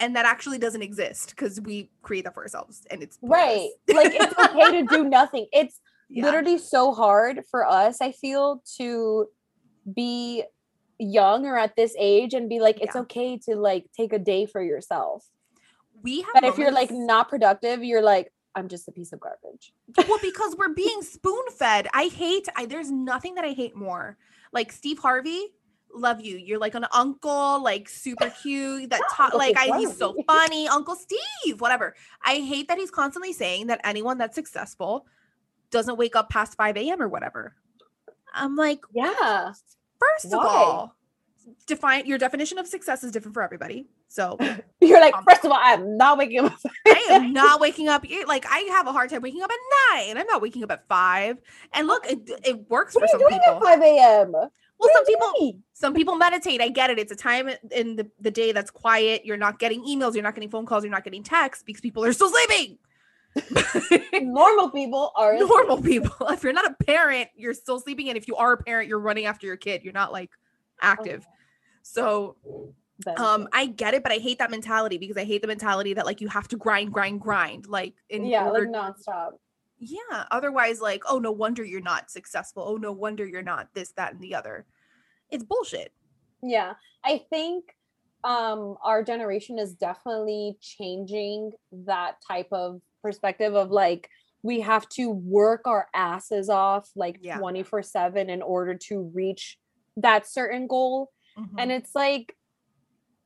and 0.00 0.14
that 0.16 0.24
actually 0.24 0.58
doesn't 0.58 0.82
exist 0.82 1.30
because 1.30 1.60
we 1.60 1.90
create 2.02 2.24
that 2.24 2.34
for 2.34 2.42
ourselves 2.42 2.82
and 2.90 3.02
it's 3.02 3.18
Right. 3.22 3.70
Like 3.92 4.12
it's 4.14 4.38
okay 4.38 4.80
to 4.80 4.86
do 4.86 5.04
nothing. 5.08 5.46
It's 5.52 5.80
Yeah. 6.08 6.24
literally 6.24 6.58
so 6.58 6.92
hard 6.92 7.40
for 7.50 7.66
us, 7.66 8.00
I 8.00 8.12
feel, 8.12 8.62
to 8.78 9.26
be 9.94 10.44
young 10.98 11.44
or 11.46 11.56
at 11.58 11.74
this 11.76 11.94
age 11.98 12.34
and 12.34 12.48
be 12.48 12.60
like, 12.60 12.80
it's 12.80 12.94
Yeah. 12.94 13.02
okay 13.02 13.38
to 13.48 13.56
like 13.56 13.86
take 13.96 14.12
a 14.12 14.18
day 14.18 14.46
for 14.46 14.62
yourself. 14.62 15.24
We 16.04 16.22
have 16.22 16.30
But 16.34 16.44
if 16.44 16.56
you're 16.58 16.70
like 16.70 16.90
not 16.92 17.28
productive, 17.28 17.82
you're 17.82 18.02
like, 18.02 18.32
I'm 18.54 18.68
just 18.68 18.86
a 18.86 18.92
piece 18.92 19.12
of 19.12 19.18
garbage. 19.18 19.72
well 20.08 20.18
because 20.22 20.54
we're 20.56 20.72
being 20.74 21.02
spoon 21.02 21.42
fed 21.58 21.88
i 21.92 22.04
hate 22.06 22.46
I, 22.54 22.66
there's 22.66 22.88
nothing 22.92 23.34
that 23.34 23.44
i 23.44 23.50
hate 23.52 23.74
more. 23.74 24.16
Like 24.52 24.70
steve 24.70 25.00
harvey 25.00 25.48
love 25.96 26.20
you. 26.20 26.36
You're 26.36 26.58
like 26.58 26.74
an 26.74 26.86
uncle 26.92 27.62
like 27.62 27.88
super 27.88 28.28
cute 28.42 28.90
that 28.90 29.00
ta- 29.12 29.24
Uncle 29.24 29.38
like 29.38 29.56
I, 29.58 29.78
he's 29.78 29.96
so 29.96 30.14
funny. 30.26 30.66
Uncle 30.68 30.94
steve 30.96 31.60
whatever. 31.60 31.94
I 32.24 32.36
hate 32.36 32.68
that 32.68 32.78
he's 32.78 32.90
constantly 32.90 33.32
saying 33.32 33.66
that 33.68 33.80
anyone 33.84 34.18
that's 34.18 34.34
successful 34.34 35.06
doesn't 35.70 35.96
wake 35.96 36.14
up 36.16 36.30
past 36.30 36.56
5 36.56 36.76
a.m 36.76 37.00
or 37.02 37.08
whatever. 37.08 37.54
I'm 38.32 38.54
like 38.56 38.80
Yeah. 38.92 39.52
first 40.00 40.26
of 40.32 40.40
all 40.40 40.94
define 41.66 42.06
your 42.06 42.18
definition 42.18 42.58
of 42.58 42.66
success 42.66 43.02
is 43.04 43.10
different 43.12 43.34
for 43.34 43.42
everybody 43.42 43.86
so 44.08 44.38
You're 44.80 45.00
like, 45.00 45.14
Um, 45.16 45.24
first 45.24 45.44
of 45.44 45.50
all, 45.50 45.58
I'm 45.60 45.96
not 45.96 46.18
waking 46.18 46.40
up. 46.44 46.52
I 46.86 47.04
am 47.10 47.32
not 47.32 47.60
waking 47.60 47.88
up. 47.88 48.04
Like 48.28 48.44
I 48.48 48.58
have 48.72 48.86
a 48.86 48.92
hard 48.92 49.10
time 49.10 49.22
waking 49.22 49.42
up 49.42 49.50
at 49.50 49.58
nine. 50.06 50.18
I'm 50.18 50.26
not 50.26 50.40
waking 50.42 50.62
up 50.62 50.70
at 50.70 50.86
five. 50.88 51.38
And 51.72 51.86
look, 51.88 52.04
it, 52.06 52.18
it 52.44 52.70
works 52.70 52.94
What 52.94 53.00
for 53.00 53.04
are 53.06 53.08
some 53.08 53.20
you 53.20 53.28
doing 53.30 53.40
people. 53.40 53.66
at 53.66 53.78
5 53.78 53.82
a.m.? 53.82 54.32
Well, 54.32 54.52
What 54.76 54.92
some 54.94 55.04
people 55.06 55.32
doing? 55.38 55.62
some 55.72 55.94
people 55.94 56.14
meditate. 56.16 56.60
I 56.60 56.68
get 56.68 56.90
it. 56.90 56.98
It's 56.98 57.10
a 57.10 57.16
time 57.16 57.48
in 57.72 57.96
the, 57.96 58.08
the 58.20 58.30
day 58.30 58.52
that's 58.52 58.70
quiet. 58.70 59.24
You're 59.24 59.36
not 59.38 59.58
getting 59.58 59.82
emails. 59.84 60.14
You're 60.14 60.22
not 60.22 60.34
getting 60.34 60.50
phone 60.50 60.66
calls. 60.66 60.84
You're 60.84 60.92
not 60.92 61.02
getting 61.04 61.22
texts 61.24 61.64
because 61.66 61.80
people 61.80 62.04
are 62.04 62.12
still 62.12 62.30
sleeping. 62.30 62.78
normal 64.22 64.70
people 64.70 65.12
are 65.16 65.36
Normal 65.38 65.82
people. 65.82 66.14
If 66.28 66.42
you're 66.44 66.52
not 66.52 66.70
a 66.70 66.84
parent, 66.84 67.30
you're 67.34 67.54
still 67.54 67.80
sleeping. 67.80 68.08
And 68.08 68.16
if 68.18 68.28
you 68.28 68.36
are 68.36 68.52
a 68.52 68.56
parent, 68.62 68.88
you're 68.88 69.00
running 69.00 69.26
after 69.26 69.46
your 69.46 69.56
kid. 69.56 69.82
You're 69.82 69.92
not 69.92 70.12
like 70.12 70.30
active. 70.84 71.26
So 71.82 72.36
um 73.16 73.48
I 73.52 73.66
get 73.66 73.94
it, 73.94 74.02
but 74.02 74.12
I 74.12 74.16
hate 74.18 74.38
that 74.38 74.50
mentality 74.50 74.98
because 74.98 75.16
I 75.16 75.24
hate 75.24 75.42
the 75.42 75.48
mentality 75.48 75.94
that 75.94 76.06
like 76.06 76.20
you 76.20 76.28
have 76.28 76.48
to 76.48 76.56
grind, 76.56 76.92
grind, 76.92 77.20
grind. 77.20 77.66
Like 77.66 77.94
in 78.08 78.24
yeah, 78.26 78.46
order 78.48 78.66
like 78.66 78.96
nonstop. 78.96 79.32
yeah 79.78 80.24
otherwise 80.30 80.80
like 80.80 81.02
oh 81.08 81.18
no 81.18 81.32
wonder 81.32 81.64
you're 81.64 81.80
not 81.80 82.10
successful 82.10 82.64
oh 82.66 82.76
no 82.76 82.92
wonder 82.92 83.26
you're 83.26 83.42
not 83.42 83.68
this 83.74 83.92
that 83.96 84.12
and 84.14 84.22
the 84.22 84.34
other 84.34 84.64
it's 85.30 85.44
bullshit 85.44 85.92
Yeah, 86.42 86.74
I 87.04 87.22
think 87.30 87.64
um 88.22 88.76
our 88.82 89.02
generation 89.02 89.58
is 89.58 89.74
definitely 89.74 90.56
changing 90.60 91.52
that 91.72 92.16
type 92.26 92.48
of 92.52 92.80
perspective 93.02 93.54
of 93.54 93.70
like 93.70 94.08
we 94.42 94.60
have 94.60 94.88
to 94.90 95.10
work 95.10 95.62
our 95.66 95.88
asses 95.94 96.48
off 96.48 96.88
like 96.96 97.18
Yeah. 97.20 97.38
24/7 97.38 98.28
in 98.28 98.40
order 98.42 98.74
to 98.88 99.10
reach 99.14 99.58
that 99.96 100.26
certain 100.26 100.66
goal 100.66 101.10
Mm-hmm. 101.36 101.58
and 101.58 101.72
it's 101.72 101.94
like 101.96 102.36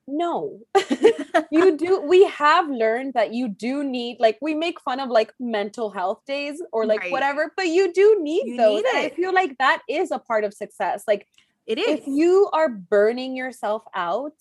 no 0.06 0.60
you 1.50 1.76
do 1.76 2.00
we 2.00 2.24
have 2.24 2.66
learned 2.70 3.12
that 3.12 3.34
you 3.34 3.48
do 3.48 3.84
need 3.84 4.16
like 4.18 4.38
we 4.40 4.54
make 4.54 4.80
fun 4.80 4.98
of 4.98 5.10
like 5.10 5.32
mental 5.38 5.90
health 5.90 6.22
days 6.26 6.62
or 6.72 6.86
like 6.86 7.00
Right. 7.00 7.12
whatever 7.12 7.52
but 7.54 7.68
you 7.68 7.92
do 7.92 8.16
need 8.22 8.44
You 8.46 8.56
those 8.56 8.82
need 8.82 8.94
i 8.94 9.12
feel 9.14 9.34
like 9.34 9.58
that 9.58 9.82
is 9.88 10.10
a 10.10 10.18
part 10.18 10.44
of 10.44 10.54
success 10.54 11.04
like 11.06 11.26
it 11.66 11.78
is 11.78 12.00
if 12.00 12.06
you 12.06 12.48
are 12.54 12.70
burning 12.70 13.36
yourself 13.36 13.82
out, 13.94 14.32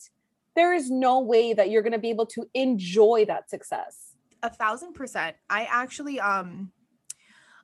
there 0.55 0.73
is 0.73 0.89
no 0.89 1.19
way 1.19 1.51
that 1.51 1.69
you're 1.69 1.81
going 1.81 1.91
to 1.91 1.99
be 1.99 2.09
able 2.09 2.25
to 2.27 2.45
enjoy 2.53 3.25
that 3.27 3.49
success. 3.49 4.13
a 4.43 4.49
thousand 4.49 4.93
percent 4.93 5.35
i 5.49 5.65
actually 5.65 6.21
um 6.21 6.71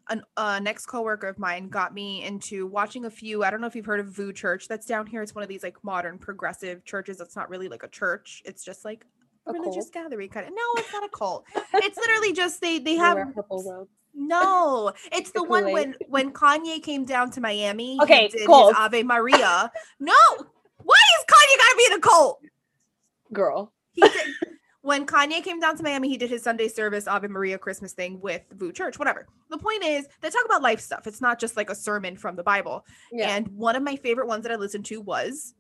an 0.09 0.21
uh, 0.37 0.59
next 0.59 0.85
coworker 0.87 1.27
of 1.27 1.39
mine 1.39 1.69
got 1.69 1.93
me 1.93 2.23
into 2.23 2.67
watching 2.67 3.05
a 3.05 3.09
few 3.09 3.43
i 3.43 3.49
don't 3.49 3.61
know 3.61 3.67
if 3.67 3.75
you've 3.75 3.85
heard 3.85 3.99
of 3.99 4.07
VOUS 4.07 4.33
church 4.33 4.67
that's 4.67 4.85
down 4.85 5.05
here 5.07 5.21
it's 5.21 5.33
one 5.33 5.43
of 5.43 5.49
these 5.49 5.63
like 5.63 5.77
modern 5.83 6.17
progressive 6.17 6.83
churches 6.85 7.17
that's 7.17 7.35
not 7.35 7.49
really 7.49 7.69
like 7.69 7.83
a 7.83 7.87
church 7.87 8.41
it's 8.45 8.63
just 8.65 8.83
like 8.83 9.05
a 9.47 9.51
A 9.51 9.53
religious 9.53 9.89
cult? 9.89 9.93
gathering 9.93 10.29
kind 10.29 10.45
of 10.47 10.53
no 10.53 10.61
it's 10.77 10.91
not 10.91 11.03
a 11.05 11.09
cult 11.09 11.45
it's 11.75 11.97
literally 11.97 12.33
just 12.33 12.59
they 12.61 12.79
they 12.79 12.95
have 12.95 13.15
wear 13.15 13.27
purple 13.27 13.63
robes. 13.63 13.89
No, 14.15 14.93
it's 15.11 15.31
the 15.31 15.39
The 15.39 15.45
one 15.45 15.71
when 15.71 15.95
when 16.07 16.31
Kanye 16.33 16.83
came 16.83 17.03
down 17.03 17.31
to 17.31 17.41
Miami. 17.41 17.97
Okay, 18.03 18.27
he 18.31 18.37
did 18.37 18.45
cult. 18.45 18.75
Ave 18.77 19.01
Maria. 19.01 19.71
no, 19.99 20.13
why 20.83 20.95
is 21.17 21.25
Kanye 21.25 21.57
gotta 21.57 21.75
be 21.77 21.85
in 21.87 21.93
a 21.93 21.99
cult? 21.99 22.39
Girl. 23.33 23.73
He 23.93 24.01
did, 24.01 24.11
when 24.83 25.05
Kanye 25.05 25.41
came 25.41 25.59
down 25.61 25.77
to 25.77 25.81
Miami, 25.83 26.09
he 26.09 26.17
did 26.17 26.29
his 26.29 26.43
Sunday 26.43 26.67
service 26.67 27.07
Ave 27.07 27.29
Maria 27.29 27.57
Christmas 27.57 27.93
thing 27.93 28.19
with 28.19 28.41
VOUS 28.51 28.73
Church. 28.73 28.99
Whatever. 28.99 29.25
The 29.49 29.57
point 29.57 29.81
is, 29.83 30.07
they 30.21 30.29
talk 30.29 30.43
about 30.45 30.61
life 30.61 30.81
stuff. 30.81 31.07
It's 31.07 31.21
not 31.21 31.39
just 31.39 31.55
like 31.55 31.69
a 31.69 31.75
sermon 31.75 32.17
from 32.17 32.35
the 32.35 32.43
Bible. 32.43 32.85
Yeah. 33.11 33.35
And 33.35 33.47
one 33.47 33.77
of 33.77 33.81
my 33.83 33.95
favorite 33.95 34.27
ones 34.27 34.43
that 34.43 34.51
I 34.51 34.55
listened 34.55 34.83
to 34.87 34.99
was, 34.99 35.55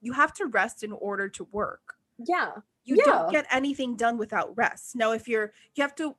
"You 0.00 0.14
have 0.14 0.32
to 0.34 0.46
rest 0.46 0.82
in 0.82 0.92
order 0.92 1.28
to 1.28 1.44
work." 1.52 1.94
yeah. 2.26 2.52
you 2.84 2.96
Yeah. 2.96 3.04
don't 3.04 3.30
get 3.30 3.46
anything 3.50 3.94
done 3.94 4.16
without 4.18 4.56
rest. 4.56 4.96
Now, 4.96 5.12
if 5.12 5.28
you're, 5.28 5.52
you 5.74 5.82
have 5.82 5.94
to, 5.96 6.16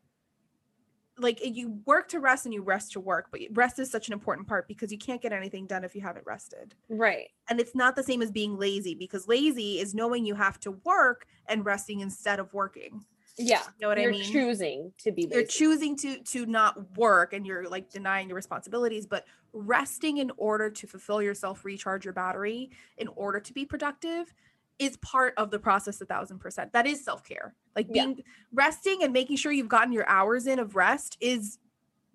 like, 1.17 1.41
eh, 1.43 1.51
you 1.53 1.79
work 1.85 2.07
to 2.09 2.19
rest 2.19 2.45
and 2.45 2.53
you 2.53 2.61
rest 2.61 2.91
to 2.93 2.99
work, 2.99 3.27
but 3.31 3.41
rest 3.51 3.79
is 3.79 3.91
such 3.91 4.07
an 4.07 4.13
important 4.13 4.47
part 4.47 4.67
because 4.67 4.91
you 4.91 4.97
can't 4.97 5.21
get 5.21 5.31
anything 5.31 5.67
done 5.67 5.83
if 5.83 5.95
you 5.95 6.01
haven't 6.01 6.25
rested. 6.25 6.75
Right. 6.89 7.29
And 7.49 7.59
it's 7.59 7.75
not 7.75 7.95
the 7.95 8.03
same 8.03 8.21
as 8.21 8.31
being 8.31 8.57
lazy 8.57 8.95
because 8.95 9.27
lazy 9.27 9.79
is 9.79 9.93
knowing 9.93 10.25
you 10.25 10.35
have 10.35 10.59
to 10.61 10.71
work 10.71 11.27
and 11.47 11.65
resting 11.65 11.99
instead 11.99 12.39
of 12.39 12.53
working. 12.53 13.05
Yeah. 13.37 13.63
You 13.63 13.71
know 13.81 13.87
what 13.89 13.99
you're 13.99 14.09
I 14.09 14.17
mean? 14.17 14.31
choosing 14.31 14.93
to 14.99 15.11
be 15.11 15.27
You're 15.29 15.45
choosing 15.45 15.95
to 15.97 16.19
to 16.19 16.45
not 16.45 16.97
work 16.97 17.33
and 17.33 17.47
you're 17.47 17.67
like 17.67 17.89
denying 17.89 18.29
your 18.29 18.35
responsibilities, 18.35 19.07
but 19.07 19.25
resting 19.53 20.17
in 20.17 20.31
order 20.37 20.69
to 20.69 20.87
fulfill 20.87 21.21
yourself, 21.21 21.65
recharge 21.65 22.05
your 22.05 22.13
battery, 22.13 22.69
in 22.97 23.07
order 23.09 23.39
to 23.39 23.53
be 23.53 23.65
productive 23.65 24.33
is 24.79 24.97
part 24.97 25.33
of 25.37 25.51
the 25.51 25.59
process 25.59 26.01
a 26.01 26.05
thousand 26.05 26.39
percent. 26.39 26.73
That 26.73 26.87
is 26.87 27.03
self-care. 27.03 27.53
Like 27.75 27.87
Yeah. 27.89 28.05
being 28.05 28.23
resting 28.53 29.03
and 29.03 29.13
making 29.13 29.37
sure 29.37 29.51
you've 29.51 29.69
gotten 29.69 29.93
your 29.93 30.07
hours 30.09 30.47
in 30.47 30.59
of 30.59 30.75
rest 30.75 31.17
is 31.21 31.59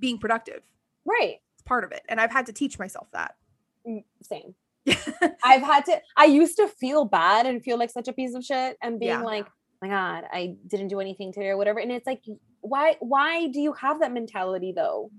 being 0.01 0.19
productive. 0.19 0.63
right. 1.05 1.41
It's 1.55 1.63
part 1.63 1.83
of 1.85 1.91
it. 1.93 2.03
And 2.09 2.21
I've 2.21 2.31
had 2.31 2.47
to 2.47 2.53
teach 2.53 2.79
myself 2.79 3.09
that. 3.13 3.35
Mm, 3.87 4.05
Same. 4.23 4.55
I've 5.45 5.63
had 5.63 5.85
to. 5.87 6.01
I 6.17 6.25
used 6.27 6.57
to 6.59 6.69
feel 6.69 7.05
bad 7.05 7.47
and 7.47 7.63
feel 7.63 7.79
like 7.79 7.91
such 7.91 8.09
a 8.09 8.13
piece 8.13 8.35
of 8.35 8.45
shit, 8.45 8.77
and 8.83 8.99
being 9.01 9.11
Yeah. 9.11 9.23
like, 9.23 9.47
"My 9.83 9.89
God, 9.89 10.25
I 10.33 10.57
didn't 10.67 10.89
do 10.89 11.01
anything 11.01 11.33
today 11.33 11.49
or 11.49 11.57
whatever." 11.57 11.79
And 11.81 11.91
it's 11.93 12.07
like, 12.07 12.23
why? 12.61 12.97
Why 13.01 13.49
do 13.49 13.61
you 13.61 13.73
have 13.75 14.01
that 14.01 14.13
mentality 14.13 14.73
though? 14.75 15.11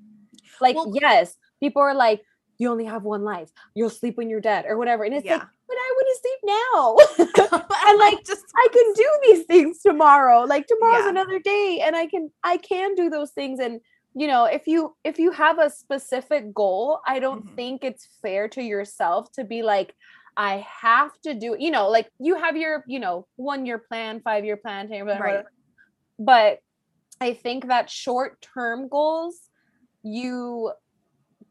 Like, 0.62 0.76
Well- 0.76 0.92
yes, 1.00 1.38
people 1.60 1.82
are 1.82 1.94
like, 1.94 2.22
"You 2.60 2.70
only 2.70 2.86
have 2.86 3.04
one 3.04 3.24
life. 3.24 3.50
You'll 3.76 3.90
sleep 3.90 4.18
when 4.18 4.30
you're 4.30 4.42
dead," 4.42 4.66
or 4.68 4.78
whatever. 4.78 5.04
And 5.04 5.14
it's 5.16 5.26
like, 5.28 5.42
but 5.68 5.78
I 5.78 5.96
want 5.96 6.08
to 6.12 7.38
sleep 7.38 7.40
now. 7.44 7.78
and 7.90 8.00
like, 8.00 8.24
just 8.26 8.46
I 8.56 8.68
can 8.72 8.94
do 8.94 9.10
these 9.24 9.46
things 9.46 9.82
tomorrow. 9.82 10.44
Like 10.44 10.68
tomorrow's 10.68 11.06
Yeah. 11.06 11.10
another 11.10 11.40
day 11.40 11.82
and 11.84 11.96
I 11.96 12.06
can 12.08 12.30
I 12.44 12.58
can 12.58 12.96
do 12.96 13.10
those 13.10 13.32
things 13.32 13.60
and 13.60 13.82
you 14.16 14.28
know, 14.28 14.46
if 14.46 14.68
you 14.68 14.96
if 15.04 15.20
you 15.20 15.32
have 15.32 15.60
a 15.60 15.70
specific 15.70 16.54
goal, 16.54 17.00
I 17.08 17.20
don't 17.20 17.46
Mhm. 17.46 17.56
think 17.56 17.84
it's 17.84 18.08
fair 18.22 18.48
to 18.50 18.62
yourself 18.62 19.32
to 19.34 19.44
be 19.44 19.62
like 19.64 19.96
I 20.36 20.66
have 20.82 21.12
to 21.24 21.34
do, 21.34 21.56
you 21.60 21.70
know, 21.72 21.90
like 21.90 22.10
you 22.20 22.36
have 22.36 22.56
your, 22.58 22.84
you 22.88 23.00
know, 23.00 23.28
one 23.36 23.66
year 23.66 23.78
plan, 23.78 24.22
five 24.22 24.46
year 24.46 24.58
plan, 24.58 24.88
10 24.88 24.96
year 24.96 25.06
plan, 25.06 25.22
Right. 25.22 25.32
whatever. 25.32 25.52
But 26.20 26.60
I 27.22 27.34
think 27.34 27.68
that 27.68 27.90
short 27.90 28.42
term 28.42 28.88
goals, 28.90 29.38
you 30.04 30.72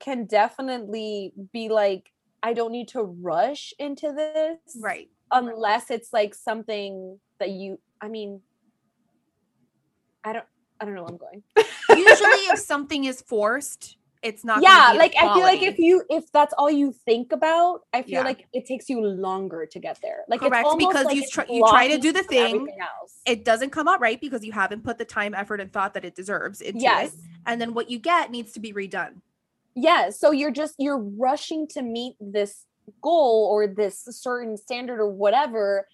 can 0.01 0.25
definitely 0.27 1.33
be 1.53 1.69
like, 1.69 2.13
I 2.43 2.53
don't 2.53 2.73
need 2.73 2.89
to 2.89 3.03
rush 3.03 3.73
into 3.79 4.13
this 4.13 4.79
right. 4.81 5.09
unless 5.31 5.91
it's 5.91 6.13
like 6.13 6.35
something 6.35 7.19
that 7.41 7.51
you 7.51 7.79
i 8.01 8.09
mean 8.09 8.41
i 10.25 10.33
don't 10.33 10.45
i 10.81 10.85
don't 10.85 10.95
know 10.95 11.03
where 11.03 11.13
i'm 11.13 11.19
going 11.19 11.43
Usually 11.91 12.47
if 12.53 12.59
something 12.75 13.05
is 13.05 13.23
forced, 13.23 13.97
it's 14.23 14.45
not 14.45 14.63
yeah 14.63 14.93
like 14.97 15.15
i 15.17 15.33
feel 15.35 15.43
like 15.43 15.63
if 15.63 15.79
you 15.79 16.03
if 16.11 16.31
that's 16.33 16.53
all 16.59 16.71
you 16.71 16.93
think 16.93 17.33
about 17.33 17.83
i 17.93 18.03
feel 18.03 18.15
Yeah. 18.15 18.23
like 18.23 18.47
it 18.53 18.67
takes 18.67 18.89
you 18.89 19.01
longer 19.01 19.67
to 19.67 19.79
get 19.79 19.99
there 20.03 20.25
like 20.29 20.41
Correct, 20.41 20.67
it's 20.69 20.87
because 20.87 21.05
like 21.07 21.17
you 21.17 21.23
you 21.49 21.65
try 21.69 21.89
to 21.89 21.99
do 21.99 22.13
the 22.13 22.25
thing, 22.25 22.69
it 23.27 23.45
doesn't 23.45 23.71
come 23.71 23.87
out 23.87 24.01
right 24.01 24.21
because 24.21 24.45
you 24.45 24.53
haven't 24.53 24.83
put 24.83 24.99
the 24.99 25.05
time, 25.05 25.35
effort, 25.35 25.61
and 25.61 25.73
thought 25.73 25.95
that 25.95 26.05
it 26.05 26.15
deserves 26.15 26.61
into 26.61 26.81
yes 26.81 27.13
it. 27.13 27.21
And 27.47 27.61
then 27.61 27.75
what 27.75 27.89
you 27.91 27.99
get 27.99 28.31
needs 28.31 28.53
to 28.53 28.61
be 28.61 28.73
redone. 28.73 29.23
Yes 29.81 30.19
so 30.19 30.31
you're 30.31 30.51
just 30.51 30.75
you're 30.79 30.99
rushing 30.99 31.67
to 31.69 31.83
meet 31.83 32.15
this 32.21 32.65
goal 33.03 33.49
or 33.53 33.67
this 33.67 34.07
certain 34.11 34.57
standard 34.57 34.99
or 35.01 35.09
whatever 35.11 35.87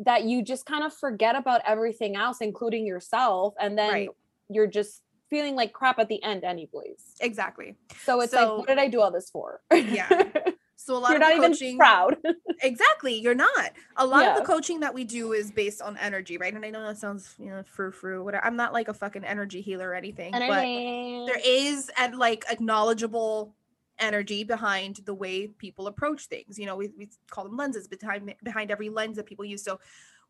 that 0.00 0.24
you 0.24 0.42
just 0.42 0.66
kind 0.66 0.84
of 0.84 0.92
forget 0.92 1.34
about 1.34 1.60
everything 1.66 2.16
else 2.16 2.38
including 2.40 2.86
yourself 2.86 3.54
and 3.58 3.76
then 3.78 3.90
Right. 3.90 4.08
you're 4.50 4.66
just 4.66 5.02
feeling 5.30 5.56
like 5.56 5.72
crap 5.72 5.98
at 5.98 6.08
the 6.08 6.22
end 6.22 6.44
anyways 6.44 7.16
Exactly. 7.20 7.74
So 8.04 8.20
it's 8.20 8.32
So- 8.32 8.38
like, 8.38 8.58
what 8.58 8.68
did 8.68 8.78
I 8.78 8.88
do 8.88 9.00
all 9.00 9.10
this 9.10 9.28
for? 9.30 9.60
Yeah. 9.74 10.08
So 10.76 10.96
a 10.96 10.98
lot 10.98 11.08
You're 11.08 11.16
of 11.16 11.20
not 11.20 11.30
the 11.30 11.36
even 11.36 11.52
coaching 11.52 11.78
proud. 11.78 12.16
Exactly. 12.62 13.14
You're 13.14 13.34
not. 13.34 13.72
A 13.96 14.06
lot 14.06 14.24
of 14.26 14.36
the 14.38 14.42
coaching 14.42 14.80
that 14.80 14.94
we 14.94 15.04
do 15.04 15.32
is 15.32 15.50
based 15.50 15.82
on 15.82 15.98
energy, 15.98 16.38
right? 16.38 16.54
And 16.54 16.64
I 16.64 16.70
know 16.70 16.86
that 16.86 16.96
sounds, 16.96 17.34
you 17.38 17.50
know, 17.50 17.62
frou 17.64 17.90
frou, 17.90 18.24
whatever. 18.24 18.44
I'm 18.44 18.56
not 18.56 18.72
like 18.72 18.88
a 18.88 18.94
fucking 18.94 19.24
energy 19.24 19.60
healer 19.60 19.90
or 19.90 19.94
anything, 19.94 20.32
but 20.32 20.40
there 20.40 21.40
is 21.44 21.90
a 21.98 22.16
like 22.16 22.46
acknowledgeable 22.50 23.54
energy 23.98 24.44
behind 24.44 25.00
the 25.04 25.14
way 25.14 25.48
people 25.48 25.86
approach 25.86 26.26
things. 26.26 26.58
You 26.58 26.66
know, 26.66 26.76
we, 26.76 26.90
we 26.96 27.10
call 27.30 27.44
them 27.44 27.56
lenses 27.56 27.88
behind 27.88 28.34
behind 28.42 28.70
every 28.70 28.88
lens 28.88 29.16
that 29.16 29.26
people 29.26 29.44
use. 29.44 29.62
So 29.62 29.78